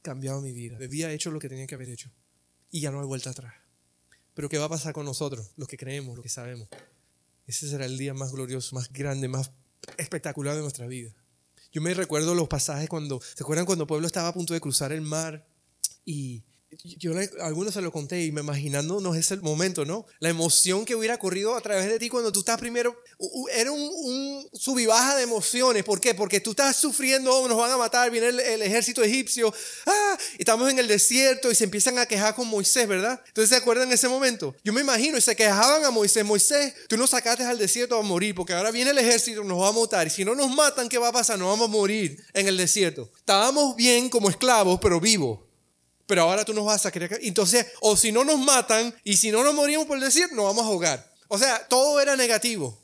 cambiado 0.02 0.42
mi 0.42 0.52
vida. 0.52 0.78
Debí 0.78 1.04
haber 1.04 1.16
hecho 1.16 1.32
lo 1.32 1.40
que 1.40 1.50
tenía 1.50 1.68
que 1.68 1.76
haber 1.76 1.90
hecho. 1.90 2.12
Y 2.70 2.82
ya 2.82 2.92
no 2.92 3.00
hay 3.00 3.08
vuelta 3.08 3.32
atrás. 3.32 3.54
Pero 4.34 4.50
¿qué 4.50 4.58
va 4.58 4.66
a 4.66 4.70
pasar 4.70 4.94
con 4.94 5.06
nosotros? 5.06 5.52
Los 5.56 5.68
que 5.68 5.78
creemos, 5.78 6.16
los 6.16 6.24
que 6.24 6.30
sabemos. 6.30 6.68
Ese 7.48 7.68
será 7.68 7.86
el 7.86 7.98
día 7.98 8.14
más 8.14 8.32
glorioso, 8.32 8.76
más 8.76 8.92
grande, 8.92 9.28
más 9.28 9.52
espectacular 9.98 10.56
de 10.56 10.62
nuestra 10.62 10.88
vida. 10.88 11.14
Yo 11.72 11.82
me 11.82 11.94
recuerdo 11.94 12.36
los 12.36 12.48
pasajes 12.48 12.90
cuando, 12.90 13.22
¿se 13.22 13.44
acuerdan 13.44 13.66
cuando 13.66 13.88
pueblo 13.88 14.08
estaba 14.08 14.28
a 14.28 14.34
punto 14.34 14.54
de 14.54 14.62
cruzar 14.62 14.92
el 14.92 15.02
mar 15.02 15.48
y 16.06 16.44
yo 16.98 17.12
a 17.18 17.46
algunos 17.46 17.74
se 17.74 17.82
lo 17.82 17.92
conté 17.92 18.24
y 18.24 18.32
me 18.32 18.42
imaginándonos 18.42 19.18
ese 19.18 19.36
momento, 19.38 19.84
¿no? 19.86 20.06
La 20.20 20.30
emoción 20.30 20.86
que 20.86 20.96
hubiera 20.96 21.20
corrido 21.20 21.56
a 21.56 21.62
través 21.62 21.88
de 21.88 22.00
ti 22.00 22.10
cuando 22.10 22.32
tú 22.32 22.40
estás 22.40 22.58
primero, 22.58 22.96
era 23.54 23.72
un, 23.72 23.82
un 23.82 24.50
sub 24.54 24.80
y 24.80 24.86
baja 24.86 25.18
de 25.18 25.24
emociones. 25.24 25.84
¿Por 25.84 26.00
qué? 26.00 26.16
Porque 26.16 26.40
tú 26.40 26.52
estás 26.52 26.78
sufriendo, 26.78 27.34
oh, 27.34 27.48
nos 27.48 27.58
van 27.58 27.72
a 27.72 27.78
matar, 27.78 28.10
viene 28.10 28.30
el, 28.30 28.40
el, 28.40 28.62
ejército 28.62 29.04
egipcio, 29.04 29.54
ah, 29.86 30.18
estamos 30.38 30.72
en 30.72 30.80
el 30.80 30.88
desierto 30.88 31.52
y 31.52 31.56
se 31.56 31.66
empiezan 31.66 32.00
a 32.00 32.06
quejar 32.06 32.36
con 32.36 32.48
Moisés, 32.48 32.88
¿verdad? 32.88 33.22
Entonces 33.28 33.50
se 33.50 33.56
acuerdan 33.58 33.92
ese 33.92 34.08
momento. 34.08 34.56
Yo 34.64 34.72
me 34.72 34.82
imagino 34.82 35.18
y 35.18 35.22
se 35.22 35.36
quejaban 35.36 35.84
a 35.84 35.92
Moisés, 35.92 36.24
Moisés, 36.24 36.74
tú 36.88 36.96
nos 36.96 37.10
sacaste 37.10 37.44
al 37.44 37.58
desierto 37.58 37.98
a 37.98 38.02
morir 38.02 38.34
porque 38.34 38.54
ahora 38.54 38.72
viene 38.72 38.92
el 38.92 38.98
ejército, 38.98 39.44
nos 39.44 39.62
va 39.62 39.70
a 39.70 39.74
matar 39.74 40.08
y 40.08 40.10
si 40.10 40.24
no 40.24 40.36
nos 40.36 40.50
matan, 40.56 40.88
¿qué 40.88 40.98
va 40.98 41.10
a 41.10 41.14
pasar? 41.14 41.38
Nos 41.38 41.50
vamos 41.50 41.68
a 41.68 41.72
morir 41.72 42.24
en 42.34 42.48
el 42.48 42.56
desierto. 42.56 43.12
Estábamos 43.18 43.76
bien 43.76 44.10
como 44.10 44.30
esclavos, 44.30 44.80
pero 44.82 45.00
vivos 45.02 45.51
pero 46.08 46.24
ahora 46.24 46.46
tú 46.46 46.54
nos 46.54 46.66
vas 46.66 46.86
a 46.86 46.92
querer. 46.92 47.20
Entonces, 47.22 47.66
o 47.82 47.96
si 47.96 48.12
no 48.12 48.24
nos 48.24 48.40
matan 48.40 48.94
y 49.04 49.18
si 49.18 49.32
no 49.32 49.44
nos 49.44 49.54
morimos 49.54 49.86
por 49.88 50.00
decir, 50.00 50.32
nos 50.34 50.46
vamos 50.46 50.64
a 50.64 50.68
ahogar. 50.68 51.12
O 51.28 51.38
sea, 51.38 51.68
todo 51.68 52.02
era 52.02 52.16
negativo. 52.16 52.82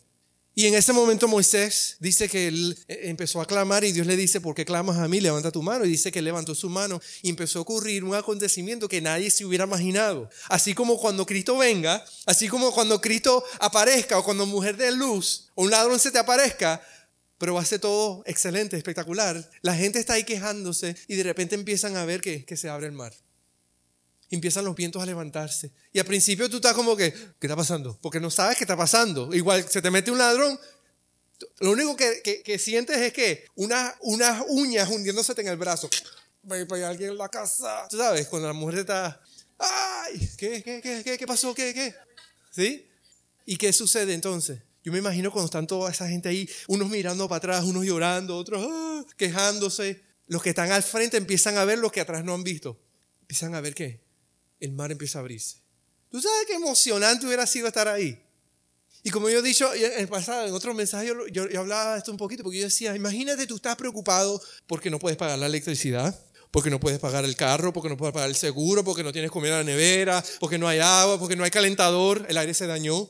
Y 0.58 0.66
en 0.66 0.74
ese 0.74 0.92
momento 0.92 1.28
Moisés 1.28 1.98
dice 2.00 2.28
que 2.28 2.48
él 2.48 2.76
eh, 2.88 3.02
empezó 3.04 3.40
a 3.42 3.46
clamar 3.46 3.84
y 3.84 3.92
Dios 3.92 4.08
le 4.08 4.18
dice, 4.18 4.42
¿por 4.42 4.56
qué 4.56 4.66
clamas 4.66 4.98
a 4.98 5.08
mí? 5.08 5.22
Levanta 5.22 5.52
tu 5.52 5.62
mano. 5.62 5.86
Y 5.86 5.90
dice 5.90 6.12
que 6.12 6.20
levantó 6.20 6.56
su 6.56 6.68
mano 6.68 7.00
y 7.22 7.30
empezó 7.30 7.60
a 7.60 7.62
ocurrir 7.62 8.04
un 8.04 8.16
acontecimiento 8.16 8.90
que 8.90 9.00
nadie 9.00 9.30
se 9.30 9.46
hubiera 9.46 9.66
imaginado. 9.66 10.32
Así 10.50 10.74
como 10.74 10.98
cuando 10.98 11.28
Cristo 11.28 11.60
venga, 11.60 12.04
así 12.26 12.48
como 12.48 12.72
cuando 12.72 13.00
Cristo 13.00 13.44
aparezca 13.60 14.18
o 14.18 14.24
cuando 14.24 14.48
mujer 14.48 14.78
de 14.78 14.92
luz 14.94 15.50
o 15.54 15.62
un 15.62 15.70
ladrón 15.70 16.00
se 16.00 16.10
te 16.10 16.18
aparezca, 16.18 16.82
pero 17.38 17.64
ser 17.64 17.80
todo 17.80 18.24
excelente, 18.26 18.78
espectacular. 18.78 19.50
La 19.62 19.76
gente 19.76 20.00
está 20.00 20.14
ahí 20.14 20.24
quejándose 20.24 20.96
y 21.08 21.16
de 21.16 21.24
repente 21.24 21.56
empiezan 21.56 21.96
a 21.96 22.06
ver 22.06 22.22
que, 22.22 22.46
que 22.46 22.58
se 22.58 22.70
abre 22.70 22.88
el 22.88 22.94
mar. 22.94 23.14
Empiezan 24.30 24.66
los 24.66 24.76
vientos 24.76 25.02
a 25.02 25.06
levantarse. 25.06 25.72
Y 25.94 26.00
al 26.00 26.06
principio 26.06 26.50
tú 26.50 26.58
estás 26.58 26.74
como 26.74 26.96
que, 26.96 27.14
¿qué 27.14 27.48
está 27.48 27.56
pasando? 27.56 27.98
Porque 28.02 28.20
no 28.20 28.30
sabes 28.30 28.58
qué 28.58 28.64
está 28.64 28.76
pasando. 28.76 29.34
Igual 29.34 29.68
se 29.70 29.82
te 29.82 29.92
mete 29.92 30.12
un 30.12 30.18
ladrón. 30.18 30.60
Lo 31.60 31.72
único 31.72 31.96
que, 31.96 32.42
que, 32.44 32.60
sientes 32.60 32.98
es 32.98 33.14
que 33.14 33.46
unas 33.56 33.94
uñas 34.02 34.90
hundiéndose 34.90 35.34
en 35.38 35.48
el 35.48 35.58
brazo. 35.58 35.90
Hay 36.50 36.82
alguien 36.82 37.12
en 37.12 37.18
la 37.18 37.30
casa. 37.30 37.88
Tú 37.90 37.98
sabes, 37.98 38.28
cuando 38.28 38.48
la 38.48 38.54
mujer 38.54 38.80
está, 38.80 39.22
¡ay! 39.60 40.30
¿Qué, 40.38 40.64
qué, 40.64 41.04
qué, 41.04 41.18
qué 41.18 41.28
pasó? 41.28 41.54
¿Qué, 41.54 41.74
qué? 41.74 41.94
¿Sí? 42.52 42.88
¿Y 43.46 43.58
qué 43.58 43.72
sucede 43.72 44.14
entonces? 44.14 44.60
Yo 44.88 44.94
me 44.94 45.00
imagino 45.00 45.34
cuando 45.34 45.48
están 45.48 45.68
toda 45.68 45.92
esa 45.92 46.08
gente 46.08 46.30
ahí, 46.30 46.50
unos 46.70 46.90
mirando 46.90 47.28
para 47.28 47.40
atrás, 47.40 47.66
unos 47.66 47.84
llorando, 47.84 48.38
otros 48.38 48.66
ah, 48.72 49.04
quejándose. 49.18 50.02
Los 50.28 50.42
que 50.42 50.52
están 50.52 50.72
al 50.72 50.82
frente 50.82 51.18
empiezan 51.18 51.58
a 51.58 51.66
ver 51.66 51.78
lo 51.78 51.92
que 51.92 52.00
atrás 52.00 52.24
no 52.24 52.34
han 52.34 52.42
visto. 52.42 52.80
Empiezan 53.20 53.54
a 53.54 53.60
ver 53.60 53.76
qué. 53.76 54.00
El 54.62 54.72
mar 54.72 54.90
empieza 54.90 55.20
a 55.20 55.24
abrirse. 55.24 55.58
¿Tú 56.10 56.22
sabes 56.22 56.46
qué 56.48 56.54
emocionante 56.54 57.26
hubiera 57.26 57.46
sido 57.46 57.68
estar 57.68 57.90
ahí? 57.90 58.18
Y 59.04 59.10
como 59.10 59.30
yo 59.30 59.40
he 59.40 59.42
dicho 59.42 59.74
en 59.74 59.92
el 60.00 60.08
pasado, 60.08 60.48
en 60.48 60.54
otro 60.54 60.74
mensaje, 60.74 61.08
yo, 61.08 61.28
yo 61.50 61.60
hablaba 61.60 61.92
de 61.92 61.98
esto 61.98 62.12
un 62.12 62.18
poquito, 62.18 62.44
porque 62.44 62.60
yo 62.60 62.64
decía, 62.64 62.96
imagínate 62.96 63.46
tú 63.46 63.58
estás 63.58 63.76
preocupado 63.76 64.42
porque 64.68 64.90
no 64.90 65.00
puedes 65.00 65.18
pagar 65.18 65.38
la 65.38 65.48
electricidad, 65.48 66.18
porque 66.50 66.70
no 66.70 66.80
puedes 66.80 67.00
pagar 67.00 67.26
el 67.26 67.36
carro, 67.36 67.74
porque 67.74 67.90
no 67.90 67.98
puedes 67.98 68.14
pagar 68.14 68.30
el 68.30 68.38
seguro, 68.38 68.86
porque 68.86 69.04
no 69.04 69.12
tienes 69.12 69.32
comida 69.32 69.60
en 69.60 69.66
la 69.68 69.72
nevera, 69.74 70.24
porque 70.40 70.58
no 70.58 70.66
hay 70.66 70.80
agua, 70.80 71.20
porque 71.20 71.36
no 71.36 71.44
hay 71.44 71.52
calentador, 71.52 72.26
el 72.30 72.38
aire 72.38 72.54
se 72.54 72.68
dañó. 72.68 73.10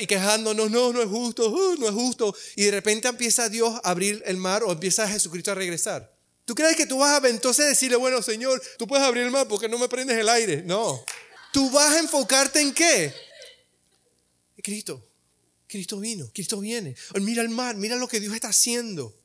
Y 0.00 0.06
quejándonos, 0.06 0.70
no, 0.70 0.92
no 0.92 1.02
es 1.02 1.08
justo, 1.08 1.50
uh, 1.50 1.76
no 1.78 1.88
es 1.88 1.94
justo. 1.94 2.34
Y 2.56 2.64
de 2.64 2.70
repente 2.70 3.08
empieza 3.08 3.48
Dios 3.48 3.80
a 3.82 3.90
abrir 3.90 4.22
el 4.26 4.36
mar 4.36 4.62
o 4.62 4.72
empieza 4.72 5.08
Jesucristo 5.08 5.50
a 5.50 5.54
regresar. 5.54 6.14
¿Tú 6.44 6.54
crees 6.54 6.76
que 6.76 6.86
tú 6.86 6.98
vas 6.98 7.22
a 7.22 7.28
entonces 7.28 7.66
decirle, 7.66 7.96
bueno, 7.96 8.22
Señor, 8.22 8.60
tú 8.78 8.86
puedes 8.86 9.04
abrir 9.04 9.24
el 9.24 9.30
mar 9.30 9.46
porque 9.48 9.68
no 9.68 9.78
me 9.78 9.88
prendes 9.88 10.16
el 10.18 10.28
aire? 10.28 10.62
No. 10.62 11.04
Tú 11.52 11.70
vas 11.70 11.92
a 11.92 11.98
enfocarte 11.98 12.60
en 12.60 12.72
qué? 12.72 13.12
Cristo. 14.62 15.06
Cristo 15.66 16.00
vino, 16.00 16.28
Cristo 16.34 16.58
viene. 16.58 16.96
Mira 17.20 17.42
el 17.42 17.48
mar, 17.48 17.76
mira 17.76 17.96
lo 17.96 18.08
que 18.08 18.18
Dios 18.18 18.34
está 18.34 18.48
haciendo. 18.48 19.16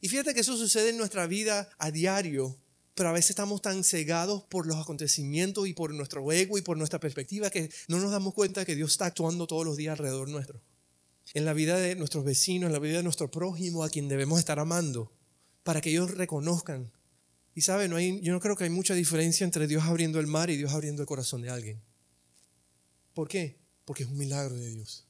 Y 0.00 0.08
fíjate 0.08 0.34
que 0.34 0.40
eso 0.40 0.56
sucede 0.56 0.90
en 0.90 0.96
nuestra 0.96 1.28
vida 1.28 1.70
a 1.78 1.92
diario 1.92 2.58
pero 2.94 3.08
a 3.08 3.12
veces 3.12 3.30
estamos 3.30 3.62
tan 3.62 3.84
cegados 3.84 4.44
por 4.44 4.66
los 4.66 4.76
acontecimientos 4.76 5.66
y 5.66 5.72
por 5.72 5.94
nuestro 5.94 6.30
ego 6.30 6.58
y 6.58 6.62
por 6.62 6.76
nuestra 6.76 7.00
perspectiva 7.00 7.50
que 7.50 7.70
no 7.88 7.98
nos 7.98 8.10
damos 8.10 8.34
cuenta 8.34 8.64
que 8.64 8.76
Dios 8.76 8.92
está 8.92 9.06
actuando 9.06 9.46
todos 9.46 9.64
los 9.64 9.76
días 9.76 9.92
alrededor 9.92 10.28
nuestro. 10.28 10.60
En 11.32 11.44
la 11.44 11.54
vida 11.54 11.78
de 11.78 11.96
nuestros 11.96 12.24
vecinos, 12.24 12.66
en 12.66 12.72
la 12.72 12.78
vida 12.78 12.98
de 12.98 13.02
nuestro 13.02 13.30
prójimo, 13.30 13.84
a 13.84 13.88
quien 13.88 14.08
debemos 14.08 14.38
estar 14.38 14.58
amando, 14.58 15.12
para 15.62 15.80
que 15.80 15.90
ellos 15.90 16.10
reconozcan. 16.10 16.92
Y 17.54 17.62
sabe, 17.62 17.88
no 17.88 17.98
yo 17.98 18.32
no 18.32 18.40
creo 18.40 18.56
que 18.56 18.64
hay 18.64 18.70
mucha 18.70 18.94
diferencia 18.94 19.44
entre 19.44 19.66
Dios 19.66 19.84
abriendo 19.84 20.20
el 20.20 20.26
mar 20.26 20.50
y 20.50 20.56
Dios 20.56 20.72
abriendo 20.72 21.02
el 21.02 21.06
corazón 21.06 21.40
de 21.42 21.50
alguien. 21.50 21.82
¿Por 23.14 23.28
qué? 23.28 23.58
Porque 23.84 24.02
es 24.02 24.10
un 24.10 24.18
milagro 24.18 24.56
de 24.56 24.70
Dios. 24.70 25.06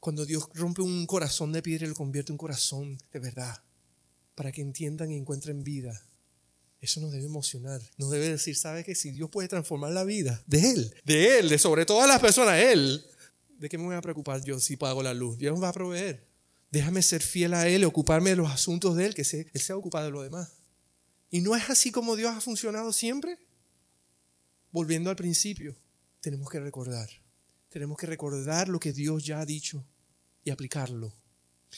Cuando 0.00 0.26
Dios 0.26 0.48
rompe 0.54 0.82
un 0.82 1.06
corazón 1.06 1.52
de 1.52 1.62
piedra 1.62 1.86
y 1.86 1.90
lo 1.90 1.94
convierte 1.94 2.32
en 2.32 2.34
un 2.34 2.38
corazón 2.38 2.98
de 3.12 3.20
verdad, 3.20 3.62
para 4.34 4.50
que 4.50 4.62
entiendan 4.62 5.12
y 5.12 5.16
encuentren 5.16 5.62
vida 5.62 6.04
eso 6.82 7.00
nos 7.00 7.12
debe 7.12 7.26
emocionar. 7.26 7.80
Nos 7.96 8.10
debe 8.10 8.28
decir, 8.28 8.56
¿sabe 8.56 8.82
que 8.82 8.96
si 8.96 9.12
Dios 9.12 9.30
puede 9.30 9.46
transformar 9.46 9.92
la 9.92 10.02
vida 10.02 10.42
de 10.46 10.70
Él, 10.72 10.94
de 11.04 11.38
Él, 11.38 11.48
de 11.48 11.56
sobre 11.56 11.86
todas 11.86 12.08
las 12.08 12.20
personas, 12.20 12.58
Él, 12.58 13.06
¿de 13.56 13.68
qué 13.68 13.78
me 13.78 13.84
voy 13.84 13.94
a 13.94 14.00
preocupar 14.00 14.42
yo 14.42 14.58
si 14.58 14.76
pago 14.76 15.00
la 15.00 15.14
luz? 15.14 15.38
Dios 15.38 15.62
va 15.62 15.68
a 15.68 15.72
proveer. 15.72 16.26
Déjame 16.72 17.02
ser 17.02 17.22
fiel 17.22 17.54
a 17.54 17.68
Él, 17.68 17.84
ocuparme 17.84 18.30
de 18.30 18.36
los 18.36 18.50
asuntos 18.50 18.96
de 18.96 19.06
Él, 19.06 19.14
que 19.14 19.22
Él 19.22 19.60
se 19.60 19.72
ha 19.72 19.76
ocupado 19.76 20.06
de 20.06 20.10
lo 20.10 20.22
demás. 20.22 20.50
¿Y 21.30 21.40
no 21.40 21.54
es 21.54 21.70
así 21.70 21.92
como 21.92 22.16
Dios 22.16 22.34
ha 22.36 22.40
funcionado 22.40 22.92
siempre? 22.92 23.38
Volviendo 24.72 25.08
al 25.08 25.16
principio, 25.16 25.76
tenemos 26.20 26.50
que 26.50 26.58
recordar. 26.58 27.08
Tenemos 27.68 27.96
que 27.96 28.06
recordar 28.06 28.68
lo 28.68 28.80
que 28.80 28.92
Dios 28.92 29.24
ya 29.24 29.40
ha 29.40 29.46
dicho 29.46 29.86
y 30.42 30.50
aplicarlo. 30.50 31.14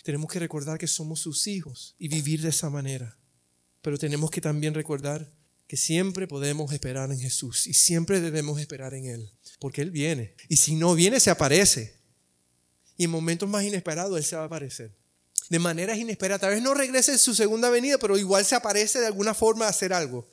Tenemos 0.03 0.33
que 0.33 0.39
recordar 0.39 0.79
que 0.79 0.87
somos 0.87 1.21
sus 1.21 1.47
hijos 1.47 1.95
y 1.99 2.09
vivir 2.09 2.41
de 2.41 2.49
esa 2.49 2.71
manera. 2.71 3.19
Pero 3.85 3.99
tenemos 3.99 4.31
que 4.31 4.41
también 4.41 4.73
recordar 4.73 5.31
que 5.67 5.77
siempre 5.77 6.27
podemos 6.27 6.73
esperar 6.73 7.13
en 7.13 7.21
Jesús 7.21 7.67
y 7.67 7.75
siempre 7.75 8.23
debemos 8.23 8.59
esperar 8.59 8.95
en 8.95 9.05
Él, 9.05 9.31
porque 9.59 9.83
Él 9.83 9.91
viene. 9.91 10.35
Y 10.49 10.57
si 10.57 10.75
no 10.75 10.95
viene, 10.95 11.21
se 11.21 11.29
aparece. 11.29 12.01
Y 12.97 13.05
en 13.05 13.11
momentos 13.11 13.47
más 13.47 13.63
inesperados 13.63 14.17
Él 14.17 14.25
se 14.25 14.37
va 14.37 14.43
a 14.43 14.47
aparecer. 14.47 14.97
De 15.51 15.59
maneras 15.59 15.99
inesperadas. 15.99 16.41
Tal 16.41 16.55
vez 16.55 16.63
no 16.63 16.73
regrese 16.73 17.13
en 17.13 17.19
su 17.19 17.35
segunda 17.35 17.69
venida, 17.69 17.99
pero 17.99 18.17
igual 18.17 18.43
se 18.47 18.55
aparece 18.55 19.01
de 19.01 19.07
alguna 19.07 19.35
forma 19.35 19.67
a 19.67 19.69
hacer 19.69 19.93
algo. 19.93 20.31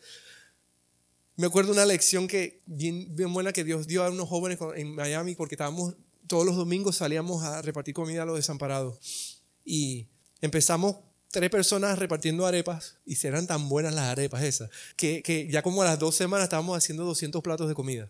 Me 1.35 1.47
acuerdo 1.47 1.73
una 1.73 1.85
lección 1.85 2.29
que 2.29 2.61
bien, 2.65 3.13
bien 3.13 3.33
buena 3.33 3.51
que 3.51 3.65
Dios 3.65 3.85
dio 3.85 4.05
a 4.05 4.11
unos 4.11 4.29
jóvenes 4.29 4.59
en 4.77 4.95
Miami 4.95 5.35
porque 5.35 5.55
estábamos 5.55 5.97
todos 6.25 6.45
los 6.45 6.55
domingos 6.55 6.95
salíamos 6.95 7.43
a 7.43 7.61
repartir 7.61 7.93
comida 7.93 8.23
a 8.23 8.25
los 8.25 8.37
desamparados. 8.37 9.43
Y 9.65 10.07
empezamos 10.39 10.95
tres 11.31 11.49
personas 11.49 11.97
repartiendo 11.97 12.45
arepas 12.45 12.97
y 13.05 13.15
serán 13.15 13.47
tan 13.47 13.69
buenas 13.69 13.93
las 13.93 14.05
arepas 14.05 14.43
esas, 14.43 14.69
que, 14.95 15.23
que, 15.23 15.47
ya 15.47 15.61
como 15.61 15.81
a 15.81 15.85
las 15.85 15.99
dos 15.99 16.15
semanas 16.15 16.45
estábamos 16.45 16.77
haciendo 16.77 17.05
200 17.05 17.41
platos 17.41 17.67
de 17.67 17.75
comida. 17.75 18.09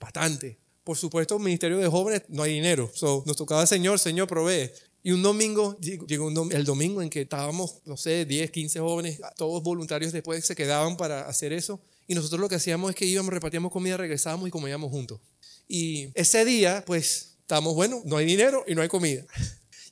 Bastante. 0.00 0.58
Por 0.84 0.96
supuesto, 0.96 1.38
Ministerio 1.38 1.78
de 1.78 1.86
Jóvenes 1.88 2.22
no 2.28 2.42
hay 2.42 2.54
dinero. 2.54 2.90
So, 2.94 3.22
nos 3.26 3.36
tocaba, 3.36 3.66
Señor, 3.66 3.98
Señor, 3.98 4.26
provee. 4.26 4.70
Y 5.04 5.12
un 5.12 5.22
domingo, 5.22 5.76
llegó 5.80 6.30
el 6.50 6.64
domingo 6.64 7.02
en 7.02 7.10
que 7.10 7.22
estábamos, 7.22 7.78
no 7.84 7.96
sé, 7.96 8.24
10, 8.24 8.50
15 8.50 8.80
jóvenes, 8.80 9.20
todos 9.36 9.62
voluntarios 9.62 10.12
después 10.12 10.44
se 10.44 10.54
quedaban 10.54 10.96
para 10.96 11.26
hacer 11.28 11.52
eso. 11.52 11.80
Y 12.06 12.14
nosotros 12.14 12.40
lo 12.40 12.48
que 12.48 12.56
hacíamos 12.56 12.90
es 12.90 12.96
que 12.96 13.06
íbamos, 13.06 13.32
repartíamos 13.32 13.72
comida, 13.72 13.96
regresábamos 13.96 14.48
y 14.48 14.50
comíamos 14.50 14.90
juntos. 14.90 15.20
Y 15.66 16.08
ese 16.14 16.44
día, 16.44 16.84
pues, 16.86 17.36
estábamos, 17.40 17.74
bueno, 17.74 18.02
no 18.04 18.16
hay 18.16 18.26
dinero 18.26 18.64
y 18.66 18.74
no 18.74 18.82
hay 18.82 18.88
comida. 18.88 19.24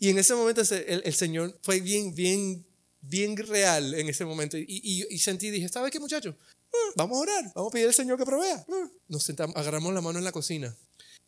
Y 0.00 0.08
en 0.08 0.18
ese 0.18 0.34
momento 0.34 0.62
el, 0.62 1.14
Señor 1.14 1.56
fue 1.62 1.80
bien, 1.80 2.14
bien, 2.14 2.66
bien 3.02 3.36
real 3.36 3.94
en 3.94 4.08
ese 4.08 4.24
momento. 4.24 4.56
Y, 4.56 5.06
y, 5.08 5.18
sentí, 5.18 5.50
dije, 5.50 5.68
¿sabes 5.68 5.92
qué 5.92 6.00
muchachos? 6.00 6.34
Ah, 6.72 6.92
vamos 6.96 7.18
a 7.18 7.20
orar, 7.20 7.52
vamos 7.54 7.70
a 7.70 7.72
pedir 7.72 7.86
al 7.86 7.94
Señor 7.94 8.16
que 8.16 8.24
provea. 8.24 8.64
Ah, 8.66 8.90
nos 9.08 9.22
sentamos, 9.22 9.54
agarramos 9.56 9.92
la 9.92 10.00
mano 10.00 10.18
en 10.18 10.24
la 10.24 10.32
cocina. 10.32 10.74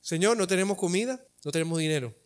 Señor, 0.01 0.39
no 0.39 0.47
tenemos 0.47 0.79
comida, 0.79 1.23
no 1.45 1.53
tenemos 1.53 1.79
dinero. 1.79 2.17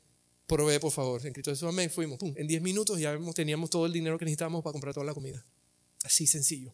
Provee, 0.46 0.78
por 0.78 0.92
favor. 0.92 1.26
En 1.26 1.32
Cristo 1.32 1.50
Jesús, 1.50 1.68
amén. 1.68 1.90
Fuimos. 1.90 2.20
En 2.22 2.46
10 2.46 2.62
minutos 2.62 3.00
ya 3.00 3.18
teníamos 3.34 3.68
todo 3.68 3.84
el 3.84 3.92
dinero 3.92 4.16
que 4.16 4.24
necesitábamos 4.24 4.62
para 4.62 4.72
comprar 4.72 4.94
toda 4.94 5.04
la 5.04 5.14
comida. 5.14 5.44
Así 6.04 6.28
sencillo. 6.28 6.72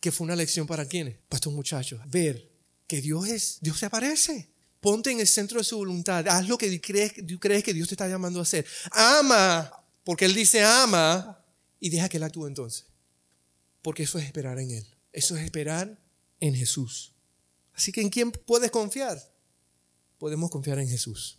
Que 0.00 0.10
fue 0.10 0.24
una 0.24 0.34
lección 0.34 0.66
para 0.66 0.86
quienes? 0.86 1.18
Para 1.28 1.36
estos 1.36 1.52
muchachos. 1.52 2.00
Ver 2.08 2.50
que 2.88 3.00
Dios 3.00 3.28
es, 3.28 3.58
Dios 3.60 3.78
se 3.78 3.86
aparece. 3.86 4.53
Ponte 4.84 5.10
en 5.10 5.18
el 5.18 5.26
centro 5.26 5.56
de 5.56 5.64
su 5.64 5.78
voluntad. 5.78 6.28
Haz 6.28 6.46
lo 6.46 6.58
que 6.58 6.78
crees, 6.78 7.14
que 7.14 7.72
Dios 7.72 7.88
te 7.88 7.94
está 7.94 8.06
llamando 8.06 8.38
a 8.38 8.42
hacer. 8.42 8.66
Ama, 8.90 9.72
porque 10.04 10.26
Él 10.26 10.34
dice 10.34 10.62
ama, 10.62 11.42
y 11.80 11.88
deja 11.88 12.06
que 12.06 12.18
Él 12.18 12.22
actúe 12.22 12.46
entonces. 12.46 12.84
Porque 13.80 14.02
eso 14.02 14.18
es 14.18 14.26
esperar 14.26 14.58
en 14.58 14.70
Él. 14.70 14.86
Eso 15.10 15.38
es 15.38 15.42
esperar 15.42 15.98
en 16.38 16.54
Jesús. 16.54 17.14
Así 17.72 17.92
que 17.92 18.02
¿en 18.02 18.10
quién 18.10 18.30
puedes 18.30 18.70
confiar? 18.70 19.18
Podemos 20.18 20.50
confiar 20.50 20.78
en 20.78 20.88
Jesús. 20.90 21.38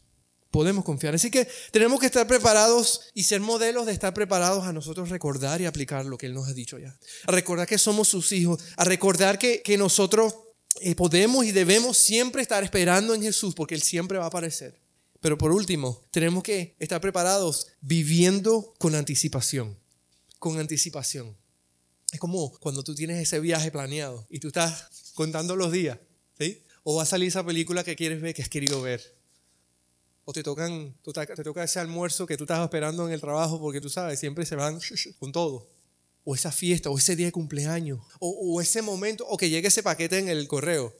Podemos 0.50 0.84
confiar. 0.84 1.14
Así 1.14 1.30
que 1.30 1.48
tenemos 1.70 2.00
que 2.00 2.08
estar 2.08 2.26
preparados 2.26 3.12
y 3.14 3.22
ser 3.22 3.42
modelos 3.42 3.86
de 3.86 3.92
estar 3.92 4.16
preparados 4.16 4.64
a 4.64 4.74
nosotros 4.74 5.10
recordar 5.10 5.62
y 5.62 5.68
aplicar 5.68 6.08
lo 6.08 6.18
que 6.18 6.26
Él 6.26 6.34
nos 6.34 6.48
ha 6.48 6.54
dicho 6.56 6.80
ya. 6.80 6.98
A 7.28 7.32
recordar 7.32 7.68
que 7.68 7.78
somos 7.78 8.08
sus 8.08 8.32
hijos. 8.32 8.60
A 8.76 8.86
recordar 8.86 9.38
que, 9.38 9.62
que 9.62 9.78
nosotros 9.78 10.34
eh, 10.82 10.96
podemos 10.96 11.46
y 11.46 11.52
debemos 11.52 11.98
siempre 11.98 12.42
estar 12.42 12.64
esperando 12.64 13.14
en 13.14 13.22
Jesús 13.22 13.54
porque 13.56 13.76
Él 13.76 13.82
siempre 13.82 14.18
va 14.18 14.26
a 14.26 14.28
aparecer. 14.28 14.80
Pero 15.22 15.38
por 15.38 15.52
último, 15.52 16.04
tenemos 16.12 16.44
que 16.44 16.76
estar 16.80 17.02
preparados 17.02 17.68
viviendo 17.82 18.74
con 18.78 18.94
anticipación. 18.94 19.78
Con 20.38 20.60
anticipación. 20.60 21.36
Es 22.12 22.20
como 22.20 22.52
cuando 22.60 22.84
tú 22.84 22.94
tienes 22.94 23.22
ese 23.22 23.40
viaje 23.40 23.72
planeado 23.72 24.26
y 24.30 24.40
tú 24.40 24.50
estás 24.50 25.12
contando 25.16 25.56
los 25.56 25.72
días, 25.72 25.98
¿sí? 26.38 26.62
O 26.84 26.96
va 26.96 27.04
a 27.04 27.06
salir 27.08 27.30
esa 27.30 27.44
película 27.44 27.84
que 27.84 27.96
quieres 27.96 28.22
ver, 28.22 28.36
que 28.36 28.44
has 28.44 28.50
querido 28.50 28.82
ver. 28.82 29.16
O 30.26 30.34
te, 30.34 30.44
tocan, 30.44 30.96
te 31.04 31.44
toca 31.44 31.64
ese 31.64 31.80
almuerzo 31.80 32.26
que 32.26 32.38
tú 32.38 32.44
estás 32.44 32.64
esperando 32.64 33.08
en 33.08 33.14
el 33.14 33.22
trabajo 33.22 33.60
porque 33.60 33.82
tú 33.82 33.90
sabes, 33.90 34.20
siempre 34.20 34.46
se 34.46 34.56
van 34.56 34.80
con 35.20 35.32
todo. 35.32 35.68
O 36.26 36.36
esa 36.36 36.52
fiesta, 36.52 36.90
o 36.90 36.98
ese 36.98 37.16
día 37.16 37.28
de 37.28 37.32
cumpleaños, 37.32 38.02
o, 38.20 38.60
ese 38.60 38.82
momento, 38.82 39.26
o 39.28 39.38
que 39.38 39.50
llegue 39.50 39.70
ese 39.70 39.84
paquete 39.84 40.18
en 40.18 40.28
el 40.28 40.48
correo. 40.48 40.94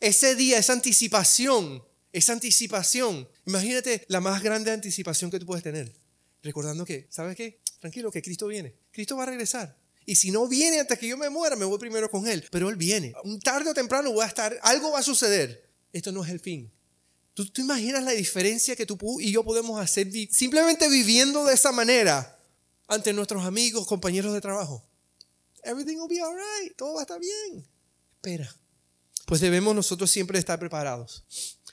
Ese 0.00 0.34
día, 0.34 0.56
esa 0.58 0.72
anticipación, 0.72 1.84
esa 2.12 2.32
anticipación. 2.32 3.28
Imagínate 3.44 4.04
la 4.08 4.20
más 4.20 4.42
grande 4.42 4.70
anticipación 4.70 5.30
que 5.30 5.38
tú 5.38 5.46
puedes 5.46 5.62
tener. 5.62 5.92
Recordando 6.42 6.84
que, 6.84 7.06
¿sabes 7.10 7.36
qué? 7.36 7.60
Tranquilo, 7.80 8.10
que 8.10 8.22
Cristo 8.22 8.46
viene. 8.46 8.74
Cristo 8.90 9.16
va 9.16 9.24
a 9.24 9.26
regresar. 9.26 9.76
Y 10.04 10.16
si 10.16 10.30
no 10.30 10.48
viene 10.48 10.80
hasta 10.80 10.96
que 10.96 11.06
yo 11.06 11.16
me 11.16 11.30
muera, 11.30 11.56
me 11.56 11.64
voy 11.64 11.78
primero 11.78 12.10
con 12.10 12.26
Él. 12.26 12.44
Pero 12.50 12.68
Él 12.68 12.76
viene. 12.76 13.12
Un 13.24 13.40
tarde 13.40 13.70
o 13.70 13.74
temprano 13.74 14.12
voy 14.12 14.24
a 14.24 14.28
estar, 14.28 14.58
algo 14.62 14.92
va 14.92 15.00
a 15.00 15.02
suceder. 15.04 15.68
Esto 15.92 16.10
no 16.12 16.24
es 16.24 16.30
el 16.30 16.40
fin. 16.40 16.72
¿Tú, 17.34 17.46
tú 17.46 17.62
imaginas 17.62 18.02
la 18.02 18.12
diferencia 18.12 18.76
que 18.76 18.86
tú 18.86 18.98
y 19.20 19.32
yo 19.32 19.42
podemos 19.42 19.80
hacer 19.80 20.08
simplemente 20.30 20.88
viviendo 20.88 21.44
de 21.44 21.54
esa 21.54 21.72
manera 21.72 22.38
ante 22.92 23.12
nuestros 23.12 23.44
amigos, 23.44 23.86
compañeros 23.86 24.32
de 24.32 24.40
trabajo? 24.40 24.84
Everything 25.62 25.96
will 25.96 26.08
be 26.08 26.20
alright. 26.20 26.76
Todo 26.76 26.94
va 26.94 27.00
a 27.00 27.02
estar 27.02 27.20
bien. 27.20 27.66
Espera. 28.16 28.54
Pues 29.26 29.40
debemos 29.40 29.74
nosotros 29.74 30.10
siempre 30.10 30.38
estar 30.38 30.58
preparados. 30.58 31.24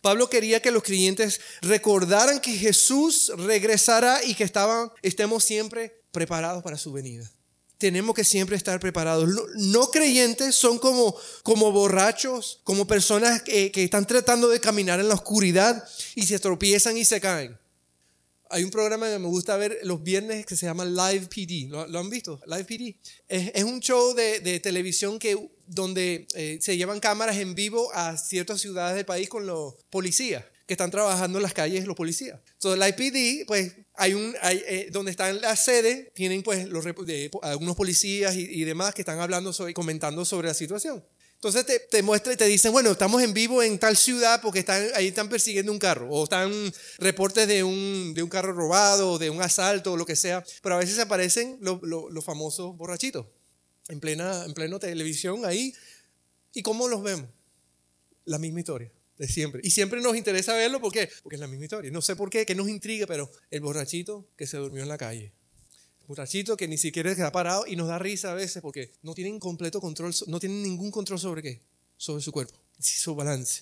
Pablo 0.01 0.29
quería 0.29 0.61
que 0.61 0.71
los 0.71 0.83
creyentes 0.83 1.41
recordaran 1.61 2.39
que 2.39 2.53
Jesús 2.53 3.31
regresará 3.35 4.23
y 4.23 4.35
que 4.35 4.43
estaban, 4.43 4.91
estemos 5.01 5.43
siempre 5.43 6.03
preparados 6.11 6.63
para 6.63 6.77
su 6.77 6.93
venida 6.93 7.29
tenemos 7.79 8.13
que 8.13 8.25
siempre 8.25 8.57
estar 8.57 8.79
preparados. 8.79 9.29
No 9.55 9.89
creyentes 9.89 10.53
son 10.53 10.77
como, 10.77 11.15
como 11.43 11.71
borrachos, 11.71 12.59
como 12.65 12.85
personas 12.85 13.41
que, 13.41 13.71
están 13.73 14.05
tratando 14.05 14.49
de 14.49 14.59
caminar 14.59 14.99
en 14.99 15.07
la 15.07 15.15
oscuridad 15.15 15.87
y 16.13 16.27
se 16.27 16.39
tropiezan 16.39 16.97
y 16.97 17.05
se 17.05 17.21
caen. 17.21 17.57
Hay 18.51 18.63
un 18.63 18.71
programa 18.71 19.07
que 19.07 19.19
me 19.19 19.27
gusta 19.27 19.57
ver 19.57 19.79
los 19.83 20.01
viernes 20.01 20.45
que 20.45 20.55
se 20.55 20.65
llama 20.65 20.83
Live 20.83 21.27
PD. 21.27 21.69
¿Lo, 21.69 21.99
han 21.99 22.09
visto? 22.09 22.41
Live 22.47 22.65
PD. 22.65 22.95
Es, 23.27 23.63
un 23.63 23.79
show 23.79 24.15
de, 24.15 24.59
televisión 24.59 25.19
que, 25.19 25.37
donde 25.67 26.27
eh, 26.33 26.57
se 26.59 26.75
llevan 26.75 26.99
cámaras 26.99 27.37
en 27.37 27.53
vivo 27.53 27.93
a 27.93 28.17
ciertas 28.17 28.59
ciudades 28.59 28.95
del 28.95 29.05
país 29.05 29.29
con 29.29 29.45
los 29.45 29.75
policías 29.89 30.43
que 30.69 30.73
están 30.73 30.91
trabajando 30.91 31.39
en 31.39 31.43
las 31.43 31.53
calles 31.55 31.87
los 31.87 31.95
policías. 31.95 32.39
Entonces, 32.53 32.77
la 32.77 32.89
IPD, 32.89 33.47
pues, 33.47 33.73
hay 33.95 34.13
un, 34.13 34.35
hay, 34.39 34.63
eh, 34.67 34.89
donde 34.91 35.09
están 35.09 35.41
las 35.41 35.65
sedes, 35.65 36.13
tienen 36.13 36.43
pues 36.43 36.67
los, 36.67 36.85
algunos 37.41 37.75
policías 37.75 38.35
y, 38.35 38.63
demás 38.65 38.93
que 38.93 39.01
están 39.01 39.19
hablando 39.19 39.51
sobre, 39.51 39.73
comentando 39.73 40.25
sobre 40.25 40.47
la 40.47 40.53
situación. 40.53 41.03
Entonces 41.39 41.65
te, 41.65 41.79
te 41.79 42.03
muestra 42.03 42.33
y 42.33 42.35
te 42.35 42.43
dicen, 42.47 42.73
bueno, 42.73 42.91
estamos 42.91 43.23
en 43.23 43.33
vivo 43.33 43.63
en 43.63 43.79
tal 43.79 43.95
ciudad 43.95 44.41
porque 44.41 44.59
están, 44.59 44.85
ahí 44.93 45.07
están 45.07 45.29
persiguiendo 45.29 45.71
un 45.71 45.79
carro, 45.79 46.09
o 46.09 46.25
están 46.25 46.51
reportes 46.97 47.47
de 47.47 47.63
un, 47.63 48.13
de 48.13 48.21
un 48.21 48.27
carro 48.27 48.51
robado, 48.51 49.17
de 49.17 49.29
un 49.29 49.41
asalto, 49.41 49.93
o 49.93 49.97
lo 49.97 50.05
que 50.05 50.17
sea, 50.17 50.43
pero 50.61 50.75
a 50.75 50.79
veces 50.79 50.99
aparecen 50.99 51.57
los, 51.61 51.81
los, 51.81 52.25
famosos 52.25 52.75
borrachitos 52.75 53.25
en 53.87 54.01
plena 54.01 54.43
en 54.43 54.53
pleno 54.53 54.79
televisión 54.79 55.45
ahí. 55.45 55.73
¿Y 56.53 56.61
cómo 56.61 56.89
los 56.89 57.01
vemos? 57.03 57.29
La 58.25 58.37
misma 58.37 58.59
historia 58.59 58.91
de 59.17 59.29
siempre. 59.29 59.61
Y 59.63 59.71
siempre 59.71 60.01
nos 60.01 60.17
interesa 60.17 60.53
verlo, 60.55 60.81
¿por 60.81 60.91
qué? 60.91 61.09
Porque 61.23 61.37
es 61.37 61.39
la 61.39 61.47
misma 61.47 61.63
historia. 61.63 61.89
No 61.89 62.01
sé 62.01 62.17
por 62.17 62.29
qué, 62.29 62.45
que 62.45 62.53
nos 62.53 62.67
intriga, 62.67 63.07
pero 63.07 63.31
el 63.49 63.61
borrachito 63.61 64.27
que 64.35 64.45
se 64.45 64.57
durmió 64.57 64.83
en 64.83 64.89
la 64.89 64.97
calle. 64.97 65.31
El 66.09 66.15
borrachito 66.15 66.57
que 66.57 66.67
ni 66.67 66.79
siquiera 66.79 67.15
queda 67.15 67.31
parado 67.31 67.67
y 67.67 67.75
nos 67.75 67.87
da 67.87 67.99
risa 67.99 68.31
a 68.31 68.33
veces 68.33 68.63
porque 68.63 68.93
no 69.03 69.13
tienen 69.13 69.37
completo 69.37 69.79
control, 69.79 70.11
no 70.25 70.39
tienen 70.39 70.63
ningún 70.63 70.89
control 70.89 71.19
sobre 71.19 71.43
qué, 71.43 71.61
sobre 71.97 72.23
su 72.23 72.31
cuerpo, 72.31 72.55
su 72.79 73.13
balance. 73.13 73.61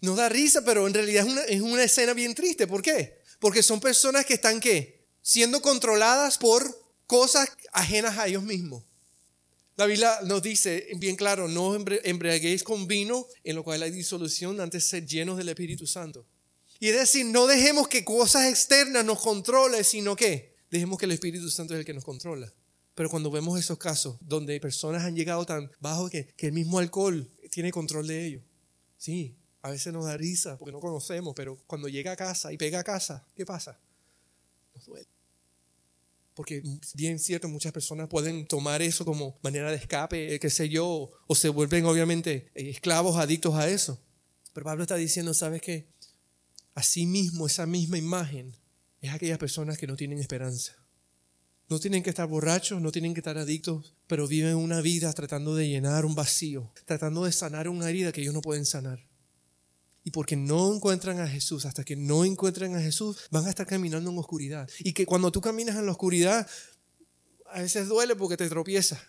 Nos 0.00 0.16
da 0.16 0.28
risa, 0.28 0.64
pero 0.64 0.86
en 0.86 0.94
realidad 0.94 1.26
es 1.26 1.32
una, 1.32 1.42
es 1.42 1.60
una 1.60 1.82
escena 1.82 2.14
bien 2.14 2.36
triste. 2.36 2.68
¿Por 2.68 2.80
qué? 2.80 3.22
Porque 3.40 3.64
son 3.64 3.80
personas 3.80 4.24
que 4.24 4.34
están 4.34 4.60
qué? 4.60 5.04
Siendo 5.20 5.60
controladas 5.60 6.38
por 6.38 6.62
cosas 7.08 7.48
ajenas 7.72 8.18
a 8.18 8.28
ellos 8.28 8.44
mismos. 8.44 8.84
La 9.74 9.86
Biblia 9.86 10.16
nos 10.26 10.40
dice 10.40 10.86
bien 10.98 11.16
claro, 11.16 11.48
no 11.48 11.74
embriaguéis 11.74 12.62
con 12.62 12.86
vino 12.86 13.26
en 13.42 13.56
lo 13.56 13.64
cual 13.64 13.82
hay 13.82 13.90
disolución 13.90 14.60
antes 14.60 14.84
de 14.84 14.90
ser 14.90 15.06
llenos 15.06 15.36
del 15.36 15.48
Espíritu 15.48 15.88
Santo. 15.88 16.24
Y 16.78 16.86
es 16.90 16.94
decir, 16.94 17.26
no 17.26 17.48
dejemos 17.48 17.88
que 17.88 18.04
cosas 18.04 18.46
externas 18.46 19.04
nos 19.04 19.18
controlen, 19.18 19.82
sino 19.82 20.14
que 20.14 20.56
dejemos 20.70 20.98
que 20.98 21.06
el 21.06 21.12
Espíritu 21.12 21.50
Santo 21.50 21.74
es 21.74 21.80
el 21.80 21.86
que 21.86 21.94
nos 21.94 22.04
controla. 22.04 22.52
Pero 22.94 23.10
cuando 23.10 23.30
vemos 23.30 23.58
esos 23.58 23.78
casos 23.78 24.16
donde 24.20 24.58
personas 24.60 25.04
han 25.04 25.14
llegado 25.14 25.46
tan 25.46 25.70
bajo 25.80 26.10
que, 26.10 26.26
que 26.36 26.48
el 26.48 26.52
mismo 26.52 26.78
alcohol 26.78 27.30
tiene 27.50 27.70
control 27.70 28.06
de 28.06 28.26
ellos, 28.26 28.42
sí, 28.96 29.36
a 29.62 29.70
veces 29.70 29.92
nos 29.92 30.04
da 30.04 30.16
risa 30.16 30.58
porque 30.58 30.72
no 30.72 30.80
conocemos, 30.80 31.34
pero 31.36 31.58
cuando 31.66 31.88
llega 31.88 32.12
a 32.12 32.16
casa 32.16 32.52
y 32.52 32.56
pega 32.56 32.80
a 32.80 32.84
casa, 32.84 33.26
¿qué 33.34 33.46
pasa? 33.46 33.80
Nos 34.74 34.86
duele 34.86 35.08
porque 36.38 36.62
bien 36.94 37.18
cierto, 37.18 37.48
muchas 37.48 37.72
personas 37.72 38.08
pueden 38.08 38.46
tomar 38.46 38.80
eso 38.80 39.04
como 39.04 39.36
manera 39.42 39.72
de 39.72 39.76
escape, 39.76 40.32
eh, 40.32 40.38
qué 40.38 40.50
sé 40.50 40.68
yo, 40.68 41.10
o 41.26 41.34
se 41.34 41.48
vuelven 41.48 41.84
obviamente 41.84 42.52
eh, 42.54 42.70
esclavos, 42.70 43.16
adictos 43.16 43.56
a 43.56 43.68
eso. 43.68 44.00
Pero 44.52 44.62
Pablo 44.62 44.84
está 44.84 44.94
diciendo, 44.94 45.34
¿sabes 45.34 45.60
qué? 45.60 45.88
Así 46.76 47.06
mismo, 47.06 47.48
esa 47.48 47.66
misma 47.66 47.98
imagen 47.98 48.54
es 49.00 49.12
aquellas 49.12 49.38
personas 49.38 49.78
que 49.78 49.86
no 49.86 49.96
tienen 49.96 50.18
esperanza. 50.18 50.76
No 51.68 51.78
tienen 51.78 52.02
que 52.02 52.10
estar 52.10 52.26
borrachos, 52.26 52.80
no 52.80 52.90
tienen 52.90 53.12
que 53.12 53.20
estar 53.20 53.36
adictos, 53.36 53.94
pero 54.06 54.26
viven 54.26 54.56
una 54.56 54.80
vida 54.80 55.12
tratando 55.12 55.54
de 55.54 55.68
llenar 55.68 56.06
un 56.06 56.14
vacío, 56.14 56.72
tratando 56.86 57.24
de 57.24 57.32
sanar 57.32 57.68
una 57.68 57.90
herida 57.90 58.10
que 58.10 58.22
ellos 58.22 58.32
no 58.32 58.40
pueden 58.40 58.64
sanar. 58.64 59.06
Y 60.02 60.10
porque 60.10 60.36
no 60.36 60.74
encuentran 60.74 61.20
a 61.20 61.28
Jesús, 61.28 61.66
hasta 61.66 61.84
que 61.84 61.94
no 61.94 62.24
encuentren 62.24 62.74
a 62.74 62.80
Jesús, 62.80 63.18
van 63.30 63.44
a 63.44 63.50
estar 63.50 63.66
caminando 63.66 64.10
en 64.10 64.16
oscuridad. 64.16 64.68
Y 64.78 64.94
que 64.94 65.04
cuando 65.04 65.30
tú 65.30 65.42
caminas 65.42 65.76
en 65.76 65.84
la 65.84 65.92
oscuridad, 65.92 66.48
a 67.52 67.60
veces 67.60 67.88
duele 67.88 68.16
porque 68.16 68.38
te 68.38 68.48
tropiezas. 68.48 69.00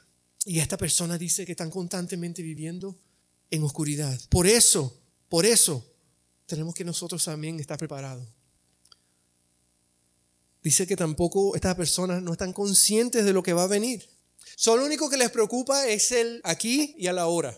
Y 0.43 0.59
esta 0.59 0.75
persona 0.75 1.17
dice 1.17 1.45
que 1.45 1.53
están 1.53 1.69
constantemente 1.69 2.41
viviendo 2.41 2.99
en 3.49 3.63
oscuridad. 3.63 4.19
Por 4.29 4.47
eso, 4.47 5.01
por 5.29 5.45
eso, 5.45 5.85
tenemos 6.45 6.73
que 6.73 6.83
nosotros 6.83 7.23
también 7.23 7.59
estar 7.59 7.77
preparados. 7.77 8.27
Dice 10.61 10.85
que 10.85 10.95
tampoco 10.95 11.55
estas 11.55 11.75
personas 11.75 12.21
no 12.21 12.33
están 12.33 12.53
conscientes 12.53 13.25
de 13.25 13.33
lo 13.33 13.43
que 13.43 13.53
va 13.53 13.63
a 13.63 13.67
venir. 13.67 14.09
Solo 14.55 14.81
lo 14.81 14.87
único 14.87 15.09
que 15.09 15.17
les 15.17 15.31
preocupa 15.31 15.87
es 15.87 16.11
el 16.11 16.41
aquí 16.43 16.95
y 16.97 17.07
a 17.07 17.13
la 17.13 17.27
hora. 17.27 17.57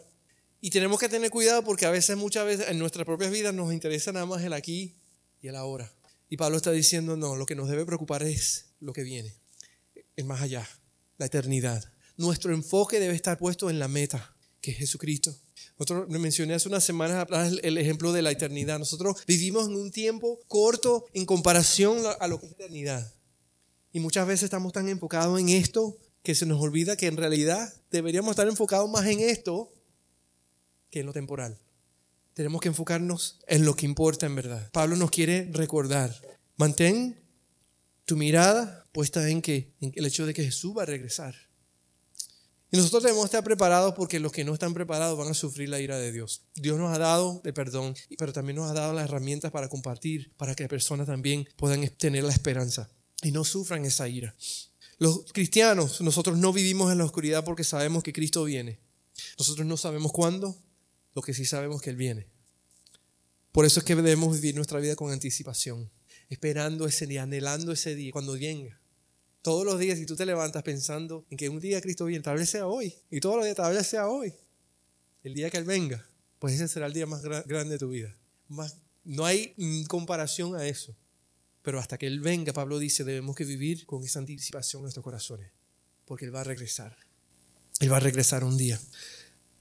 Y 0.60 0.70
tenemos 0.70 1.00
que 1.00 1.10
tener 1.10 1.32
cuidado 1.32 1.64
porque 1.64 1.88
a 1.88 1.90
veces, 1.90 2.16
muchas 2.16 2.46
veces 2.46 2.68
en 2.70 2.78
nuestras 2.78 3.06
propias 3.06 3.32
vidas 3.32 3.54
nos 3.54 3.74
interesa 3.74 4.12
nada 4.12 4.28
más 4.28 4.44
el 4.44 4.54
aquí 4.54 4.96
y 5.42 5.48
el 5.48 5.56
ahora. 5.56 5.92
Y 6.30 6.38
Pablo 6.38 6.58
está 6.58 6.72
diciendo, 6.72 7.18
no, 7.18 7.36
lo 7.36 7.48
que 7.48 7.56
nos 7.56 7.68
debe 7.68 7.86
preocupar 7.86 8.22
es 8.22 8.68
lo 8.80 8.94
que 8.94 9.02
viene, 9.02 9.36
el 10.16 10.26
más 10.26 10.42
allá, 10.42 10.70
la 11.18 11.26
eternidad. 11.26 11.92
Nuestro 12.16 12.54
enfoque 12.54 13.00
debe 13.00 13.16
estar 13.16 13.40
puesto 13.40 13.72
en 13.72 13.80
la 13.80 13.88
meta, 13.88 14.36
que 14.62 14.72
es 14.72 14.78
Jesucristo. 14.78 15.36
Nosotros 15.82 16.10
mencioné 16.10 16.54
hace 16.54 16.70
unas 16.70 16.84
semanas 16.84 17.28
el 17.64 17.76
ejemplo 17.80 18.14
de 18.14 18.22
la 18.22 18.30
eternidad. 18.30 18.78
Nosotros 18.78 19.26
vivimos 19.26 19.68
en 19.68 19.76
un 19.78 19.90
tiempo 19.90 20.40
corto 20.48 21.06
en 21.12 21.26
comparación 21.26 22.04
a 22.20 22.28
lo 22.28 22.40
que 22.40 22.46
es 22.46 22.52
eternidad. 22.52 23.12
Y 23.92 24.00
muchas 24.00 24.28
veces 24.28 24.44
estamos 24.44 24.74
tan 24.74 24.90
enfocados 24.90 25.40
en 25.40 25.50
esto 25.50 25.98
que 26.22 26.36
se 26.36 26.46
nos 26.46 26.62
olvida 26.62 26.96
que 26.98 27.08
en 27.08 27.18
realidad 27.18 27.74
deberíamos 27.90 28.30
estar 28.30 28.48
enfocados 28.48 28.92
más 28.92 29.08
en 29.08 29.22
esto 29.22 29.74
que 30.92 31.00
en 31.00 31.08
lo 31.08 31.14
temporal. 31.14 31.58
Tenemos 32.36 32.62
que 32.62 32.68
enfocarnos 32.68 33.40
en 33.48 33.66
lo 33.66 33.76
que 33.76 33.88
importa 33.88 34.28
en 34.28 34.36
verdad. 34.36 34.70
Pablo 34.72 34.96
nos 34.98 35.10
quiere 35.10 35.50
recordar, 35.52 36.16
mantén 36.58 37.20
tu 38.06 38.18
mirada 38.18 38.86
puesta 38.92 39.28
en, 39.28 39.42
que, 39.42 39.74
en 39.82 39.94
el 39.96 40.06
hecho 40.06 40.28
de 40.28 40.36
que 40.36 40.44
Jesús 40.44 40.78
va 40.78 40.84
a 40.84 40.86
regresar. 40.86 41.51
Y 42.72 42.78
nosotros 42.78 43.04
debemos 43.04 43.26
estar 43.26 43.44
preparados 43.44 43.94
porque 43.96 44.20
los 44.22 44.32
que 44.32 44.46
no 44.46 44.54
están 44.54 44.74
preparados 44.74 45.18
van 45.18 45.28
a 45.28 45.34
sufrir 45.34 45.68
la 45.68 45.82
ira 45.82 45.98
de 45.98 46.14
Dios. 46.14 46.44
Dios 46.56 46.80
nos 46.80 46.96
ha 46.96 47.00
dado 47.00 47.42
el 47.44 47.54
perdón, 47.54 47.96
pero 48.18 48.32
también 48.32 48.56
nos 48.56 48.72
ha 48.72 48.74
dado 48.74 48.94
las 48.94 49.04
herramientas 49.04 49.52
para 49.52 49.68
compartir, 49.68 50.32
para 50.38 50.56
que 50.56 50.70
personas 50.70 51.08
también 51.08 51.48
puedan 51.58 51.86
tener 51.98 52.24
la 52.24 52.32
esperanza 52.32 52.90
y 53.22 53.32
no 53.32 53.44
sufran 53.44 53.84
esa 53.86 54.08
ira. 54.08 54.36
Los 55.00 55.34
cristianos, 55.34 56.00
nosotros 56.02 56.38
no 56.38 56.54
vivimos 56.54 56.92
en 56.92 57.00
la 57.00 57.06
oscuridad 57.06 57.44
porque 57.44 57.64
sabemos 57.64 58.04
que 58.04 58.14
Cristo 58.14 58.44
viene. 58.46 58.80
Nosotros 59.38 59.68
no 59.68 59.76
sabemos 59.76 60.12
cuándo, 60.14 60.58
lo 61.14 61.22
que 61.22 61.34
sí 61.34 61.44
sabemos 61.44 61.82
que 61.82 61.90
Él 61.90 61.98
viene. 61.98 62.28
Por 63.52 63.66
eso 63.66 63.80
es 63.82 63.86
que 63.86 63.96
debemos 63.96 64.34
vivir 64.34 64.56
nuestra 64.56 64.80
vida 64.80 64.96
con 64.96 65.12
anticipación, 65.12 65.92
esperando 66.30 66.88
ese 66.88 67.06
día, 67.06 67.24
anhelando 67.24 67.74
ese 67.74 67.96
día, 67.96 68.14
cuando 68.14 68.34
venga. 68.34 68.81
Todos 69.42 69.66
los 69.66 69.80
días, 69.80 69.98
si 69.98 70.06
tú 70.06 70.16
te 70.16 70.26
levantas 70.26 70.62
pensando 70.64 71.26
en 71.30 71.38
que 71.38 71.50
un 71.50 71.60
día 71.60 71.82
Cristo 71.82 72.06
viene, 72.06 72.24
tal 72.24 72.38
vez 72.38 72.50
sea 72.50 72.68
hoy, 72.68 72.94
y 73.10 73.20
todos 73.20 73.38
los 73.38 73.46
días 73.46 73.58
tal 73.58 73.74
vez 73.74 73.88
sea 73.88 74.08
hoy, 74.08 74.34
el 75.24 75.34
día 75.34 75.50
que 75.50 75.58
Él 75.58 75.64
venga, 75.64 76.08
pues 76.40 76.54
ese 76.54 76.68
será 76.68 76.86
el 76.86 76.94
día 76.94 77.06
más 77.06 77.24
grande 77.24 77.74
de 77.74 77.80
tu 77.80 77.90
vida. 77.90 78.16
Más, 78.48 78.78
no 79.04 79.26
hay 79.26 79.56
comparación 79.88 80.56
a 80.56 80.68
eso. 80.68 80.96
Pero 81.64 81.80
hasta 81.80 81.98
que 81.98 82.08
Él 82.08 82.20
venga, 82.20 82.54
Pablo 82.54 82.80
dice, 82.80 83.04
debemos 83.04 83.36
que 83.36 83.46
vivir 83.46 83.86
con 83.86 84.04
esa 84.04 84.20
anticipación 84.20 84.80
en 84.80 84.84
nuestros 84.84 85.04
corazones, 85.04 85.52
porque 86.06 86.26
Él 86.26 86.34
va 86.34 86.42
a 86.42 86.44
regresar. 86.44 86.96
Él 87.80 87.92
va 87.92 87.98
a 87.98 88.00
regresar 88.02 88.44
un 88.44 88.58
día. 88.58 88.80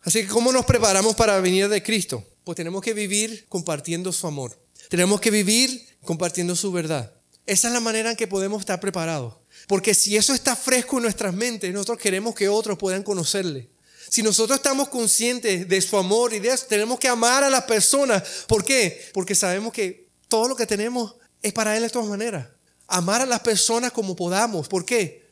Así 0.02 0.22
que, 0.22 0.28
¿cómo 0.28 0.52
nos 0.52 0.64
preparamos 0.64 1.14
para 1.14 1.38
venir 1.40 1.68
de 1.68 1.82
Cristo? 1.82 2.26
Pues 2.44 2.56
tenemos 2.56 2.82
que 2.82 2.94
vivir 2.94 3.46
compartiendo 3.48 4.12
su 4.12 4.26
amor. 4.26 4.58
Tenemos 4.88 5.20
que 5.20 5.30
vivir 5.30 5.86
compartiendo 6.02 6.56
su 6.56 6.72
verdad. 6.72 7.14
Esa 7.46 7.68
es 7.68 7.74
la 7.74 7.80
manera 7.80 8.10
en 8.10 8.16
que 8.16 8.26
podemos 8.26 8.60
estar 8.60 8.80
preparados. 8.80 9.34
Porque 9.66 9.94
si 9.94 10.16
eso 10.16 10.34
está 10.34 10.56
fresco 10.56 10.96
en 10.96 11.04
nuestras 11.04 11.34
mentes, 11.34 11.72
nosotros 11.72 11.98
queremos 11.98 12.34
que 12.34 12.48
otros 12.48 12.78
puedan 12.78 13.02
conocerle. 13.02 13.70
Si 14.08 14.22
nosotros 14.22 14.58
estamos 14.58 14.88
conscientes 14.88 15.68
de 15.68 15.80
su 15.80 15.96
amor 15.96 16.34
y 16.34 16.40
de 16.40 16.48
eso, 16.48 16.66
tenemos 16.68 16.98
que 16.98 17.08
amar 17.08 17.44
a 17.44 17.50
las 17.50 17.62
personas. 17.64 18.22
¿Por 18.48 18.64
qué? 18.64 19.08
Porque 19.12 19.34
sabemos 19.34 19.72
que 19.72 20.08
todo 20.28 20.48
lo 20.48 20.56
que 20.56 20.66
tenemos 20.66 21.14
es 21.42 21.52
para 21.52 21.76
Él 21.76 21.82
de 21.82 21.90
todas 21.90 22.08
maneras. 22.08 22.48
Amar 22.88 23.20
a 23.20 23.26
las 23.26 23.40
personas 23.40 23.92
como 23.92 24.16
podamos. 24.16 24.66
¿Por 24.68 24.84
qué? 24.84 25.28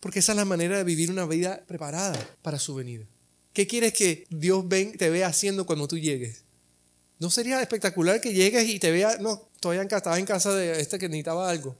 Porque 0.00 0.20
esa 0.20 0.32
es 0.32 0.36
la 0.36 0.44
manera 0.44 0.78
de 0.78 0.84
vivir 0.84 1.10
una 1.10 1.26
vida 1.26 1.62
preparada 1.66 2.18
para 2.40 2.58
su 2.58 2.74
venida. 2.74 3.04
¿Qué 3.52 3.66
quieres 3.66 3.92
que 3.92 4.26
Dios 4.30 4.64
te 4.96 5.10
vea 5.10 5.26
haciendo 5.26 5.66
cuando 5.66 5.86
tú 5.86 5.98
llegues? 5.98 6.44
¿No 7.22 7.30
sería 7.30 7.62
espectacular 7.62 8.20
que 8.20 8.32
llegues 8.32 8.68
y 8.68 8.80
te 8.80 8.90
vea, 8.90 9.16
no, 9.18 9.48
todavía 9.60 9.82
estaba 9.84 10.18
en 10.18 10.26
casa 10.26 10.52
de 10.56 10.80
este 10.80 10.98
que 10.98 11.08
necesitaba 11.08 11.48
algo? 11.48 11.76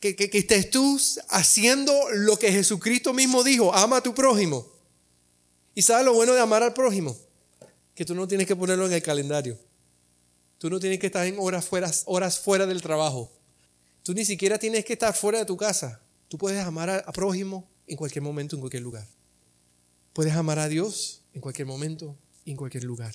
Que, 0.00 0.16
que, 0.16 0.30
que 0.30 0.38
estés 0.38 0.70
tú 0.70 0.98
haciendo 1.28 1.92
lo 2.14 2.38
que 2.38 2.50
Jesucristo 2.50 3.12
mismo 3.12 3.44
dijo, 3.44 3.74
ama 3.74 3.98
a 3.98 4.02
tu 4.02 4.14
prójimo. 4.14 4.66
¿Y 5.74 5.82
sabes 5.82 6.06
lo 6.06 6.14
bueno 6.14 6.32
de 6.32 6.40
amar 6.40 6.62
al 6.62 6.72
prójimo? 6.72 7.14
Que 7.94 8.06
tú 8.06 8.14
no 8.14 8.26
tienes 8.26 8.46
que 8.46 8.56
ponerlo 8.56 8.86
en 8.86 8.94
el 8.94 9.02
calendario. 9.02 9.58
Tú 10.56 10.70
no 10.70 10.80
tienes 10.80 11.00
que 11.00 11.08
estar 11.08 11.26
en 11.26 11.36
horas 11.38 11.66
fuera, 11.66 11.90
horas 12.06 12.38
fuera 12.38 12.64
del 12.64 12.80
trabajo. 12.80 13.30
Tú 14.02 14.14
ni 14.14 14.24
siquiera 14.24 14.58
tienes 14.58 14.86
que 14.86 14.94
estar 14.94 15.14
fuera 15.14 15.40
de 15.40 15.44
tu 15.44 15.58
casa. 15.58 16.00
Tú 16.28 16.38
puedes 16.38 16.64
amar 16.64 16.88
a, 16.88 17.12
prójimo 17.12 17.68
en 17.86 17.98
cualquier 17.98 18.22
momento, 18.22 18.56
en 18.56 18.60
cualquier 18.60 18.84
lugar. 18.84 19.06
Puedes 20.14 20.32
amar 20.32 20.58
a 20.58 20.68
Dios 20.68 21.20
en 21.34 21.42
cualquier 21.42 21.66
momento 21.66 22.16
en 22.46 22.56
cualquier 22.56 22.84
lugar. 22.84 23.14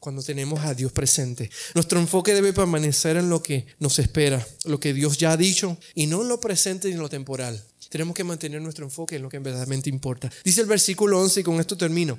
Cuando 0.00 0.22
tenemos 0.22 0.60
a 0.60 0.74
Dios 0.74 0.92
presente. 0.92 1.50
Nuestro 1.74 1.98
enfoque 1.98 2.34
debe 2.34 2.52
permanecer 2.52 3.16
en 3.16 3.28
lo 3.28 3.42
que 3.42 3.66
nos 3.80 3.98
espera, 3.98 4.46
lo 4.64 4.78
que 4.78 4.92
Dios 4.92 5.18
ya 5.18 5.32
ha 5.32 5.36
dicho, 5.36 5.76
y 5.94 6.06
no 6.06 6.22
en 6.22 6.28
lo 6.28 6.40
presente 6.40 6.88
ni 6.88 6.94
en 6.94 7.00
lo 7.00 7.08
temporal. 7.08 7.62
Tenemos 7.88 8.14
que 8.14 8.24
mantener 8.24 8.60
nuestro 8.60 8.84
enfoque 8.84 9.16
en 9.16 9.22
lo 9.22 9.28
que 9.28 9.38
verdaderamente 9.38 9.88
importa. 9.90 10.30
Dice 10.44 10.60
el 10.60 10.66
versículo 10.66 11.20
11 11.20 11.40
y 11.40 11.42
con 11.42 11.58
esto 11.58 11.76
termino. 11.76 12.18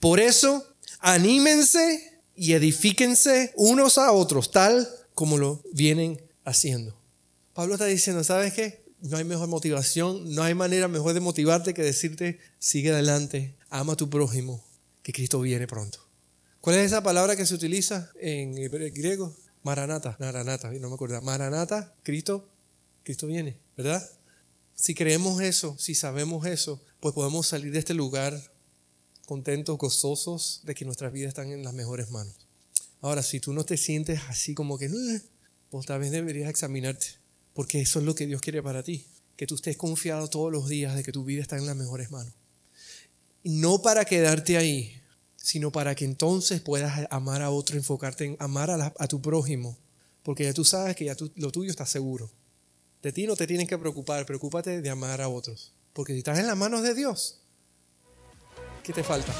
Por 0.00 0.20
eso, 0.20 0.66
anímense 1.00 2.20
y 2.36 2.52
edifíquense 2.52 3.52
unos 3.56 3.98
a 3.98 4.12
otros, 4.12 4.50
tal 4.50 4.88
como 5.14 5.38
lo 5.38 5.62
vienen 5.72 6.20
haciendo. 6.44 6.96
Pablo 7.54 7.74
está 7.74 7.86
diciendo, 7.86 8.24
¿sabes 8.24 8.52
qué? 8.52 8.82
No 9.00 9.16
hay 9.16 9.24
mejor 9.24 9.48
motivación, 9.48 10.34
no 10.34 10.42
hay 10.42 10.54
manera 10.54 10.88
mejor 10.88 11.14
de 11.14 11.20
motivarte 11.20 11.74
que 11.74 11.82
decirte, 11.82 12.38
sigue 12.58 12.92
adelante, 12.92 13.54
ama 13.68 13.94
a 13.94 13.96
tu 13.96 14.08
prójimo, 14.08 14.64
que 15.02 15.12
Cristo 15.12 15.40
viene 15.40 15.66
pronto. 15.66 15.98
¿Cuál 16.62 16.76
es 16.76 16.86
esa 16.86 17.02
palabra 17.02 17.34
que 17.34 17.44
se 17.44 17.54
utiliza 17.54 18.08
en 18.20 18.54
griego? 18.54 19.34
Maranata, 19.64 20.16
Maranata, 20.20 20.70
no 20.70 20.88
me 20.90 20.94
acuerdo. 20.94 21.20
Maranata, 21.20 21.92
Cristo, 22.04 22.48
Cristo 23.02 23.26
viene, 23.26 23.58
¿verdad? 23.76 24.08
Si 24.76 24.94
creemos 24.94 25.42
eso, 25.42 25.76
si 25.76 25.96
sabemos 25.96 26.46
eso, 26.46 26.80
pues 27.00 27.16
podemos 27.16 27.48
salir 27.48 27.72
de 27.72 27.80
este 27.80 27.94
lugar 27.94 28.40
contentos, 29.26 29.76
gozosos 29.76 30.60
de 30.62 30.76
que 30.76 30.84
nuestras 30.84 31.12
vidas 31.12 31.30
están 31.30 31.50
en 31.50 31.64
las 31.64 31.74
mejores 31.74 32.12
manos. 32.12 32.36
Ahora, 33.00 33.24
si 33.24 33.40
tú 33.40 33.52
no 33.52 33.64
te 33.64 33.76
sientes 33.76 34.20
así 34.28 34.54
como 34.54 34.78
que, 34.78 34.88
pues 35.68 35.86
tal 35.86 35.98
vez 35.98 36.12
deberías 36.12 36.48
examinarte, 36.48 37.06
porque 37.54 37.80
eso 37.80 37.98
es 37.98 38.04
lo 38.04 38.14
que 38.14 38.28
Dios 38.28 38.40
quiere 38.40 38.62
para 38.62 38.84
ti, 38.84 39.04
que 39.36 39.48
tú 39.48 39.56
estés 39.56 39.76
confiado 39.76 40.28
todos 40.30 40.52
los 40.52 40.68
días 40.68 40.94
de 40.94 41.02
que 41.02 41.10
tu 41.10 41.24
vida 41.24 41.42
está 41.42 41.56
en 41.56 41.66
las 41.66 41.74
mejores 41.74 42.12
manos. 42.12 42.34
No 43.42 43.82
para 43.82 44.04
quedarte 44.04 44.56
ahí, 44.56 45.01
sino 45.42 45.72
para 45.72 45.94
que 45.94 46.04
entonces 46.04 46.60
puedas 46.60 47.06
amar 47.10 47.42
a 47.42 47.50
otro, 47.50 47.76
enfocarte 47.76 48.24
en 48.24 48.36
amar 48.38 48.70
a, 48.70 49.08
tu 49.08 49.20
prójimo, 49.20 49.76
porque 50.22 50.44
ya 50.44 50.54
tú 50.54 50.64
sabes 50.64 50.96
que 50.96 51.06
ya 51.06 51.16
lo 51.36 51.50
tuyo 51.50 51.70
está 51.70 51.84
seguro. 51.84 52.30
De 53.02 53.12
ti 53.12 53.26
no 53.26 53.36
te 53.36 53.46
tienes 53.46 53.68
que 53.68 53.78
preocupar, 53.78 54.24
preocúpate 54.24 54.80
de 54.80 54.90
amar 54.90 55.20
a 55.20 55.28
otros, 55.28 55.72
porque 55.92 56.12
si 56.12 56.18
estás 56.18 56.38
en 56.38 56.46
las 56.46 56.56
manos 56.56 56.82
de 56.82 56.94
Dios, 56.94 57.42
¿Qué 58.82 58.92
te 58.92 59.04
falta? 59.04 59.32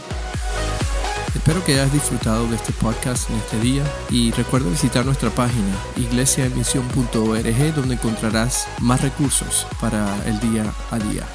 Espero 1.34 1.64
que 1.64 1.72
hayas 1.72 1.92
disfrutado 1.92 2.46
de 2.46 2.56
este 2.56 2.72
podcast 2.74 3.28
en 3.30 3.36
este 3.36 3.58
día 3.60 3.82
y 4.10 4.30
recuerda 4.32 4.70
visitar 4.70 5.04
nuestra 5.04 5.30
página 5.30 5.76
iglesiaemisión.org 5.96 7.74
donde 7.74 7.94
encontrarás 7.94 8.68
más 8.80 9.00
recursos 9.00 9.66
para 9.80 10.24
el 10.26 10.38
día 10.38 10.72
a 10.90 10.98
día. 10.98 11.26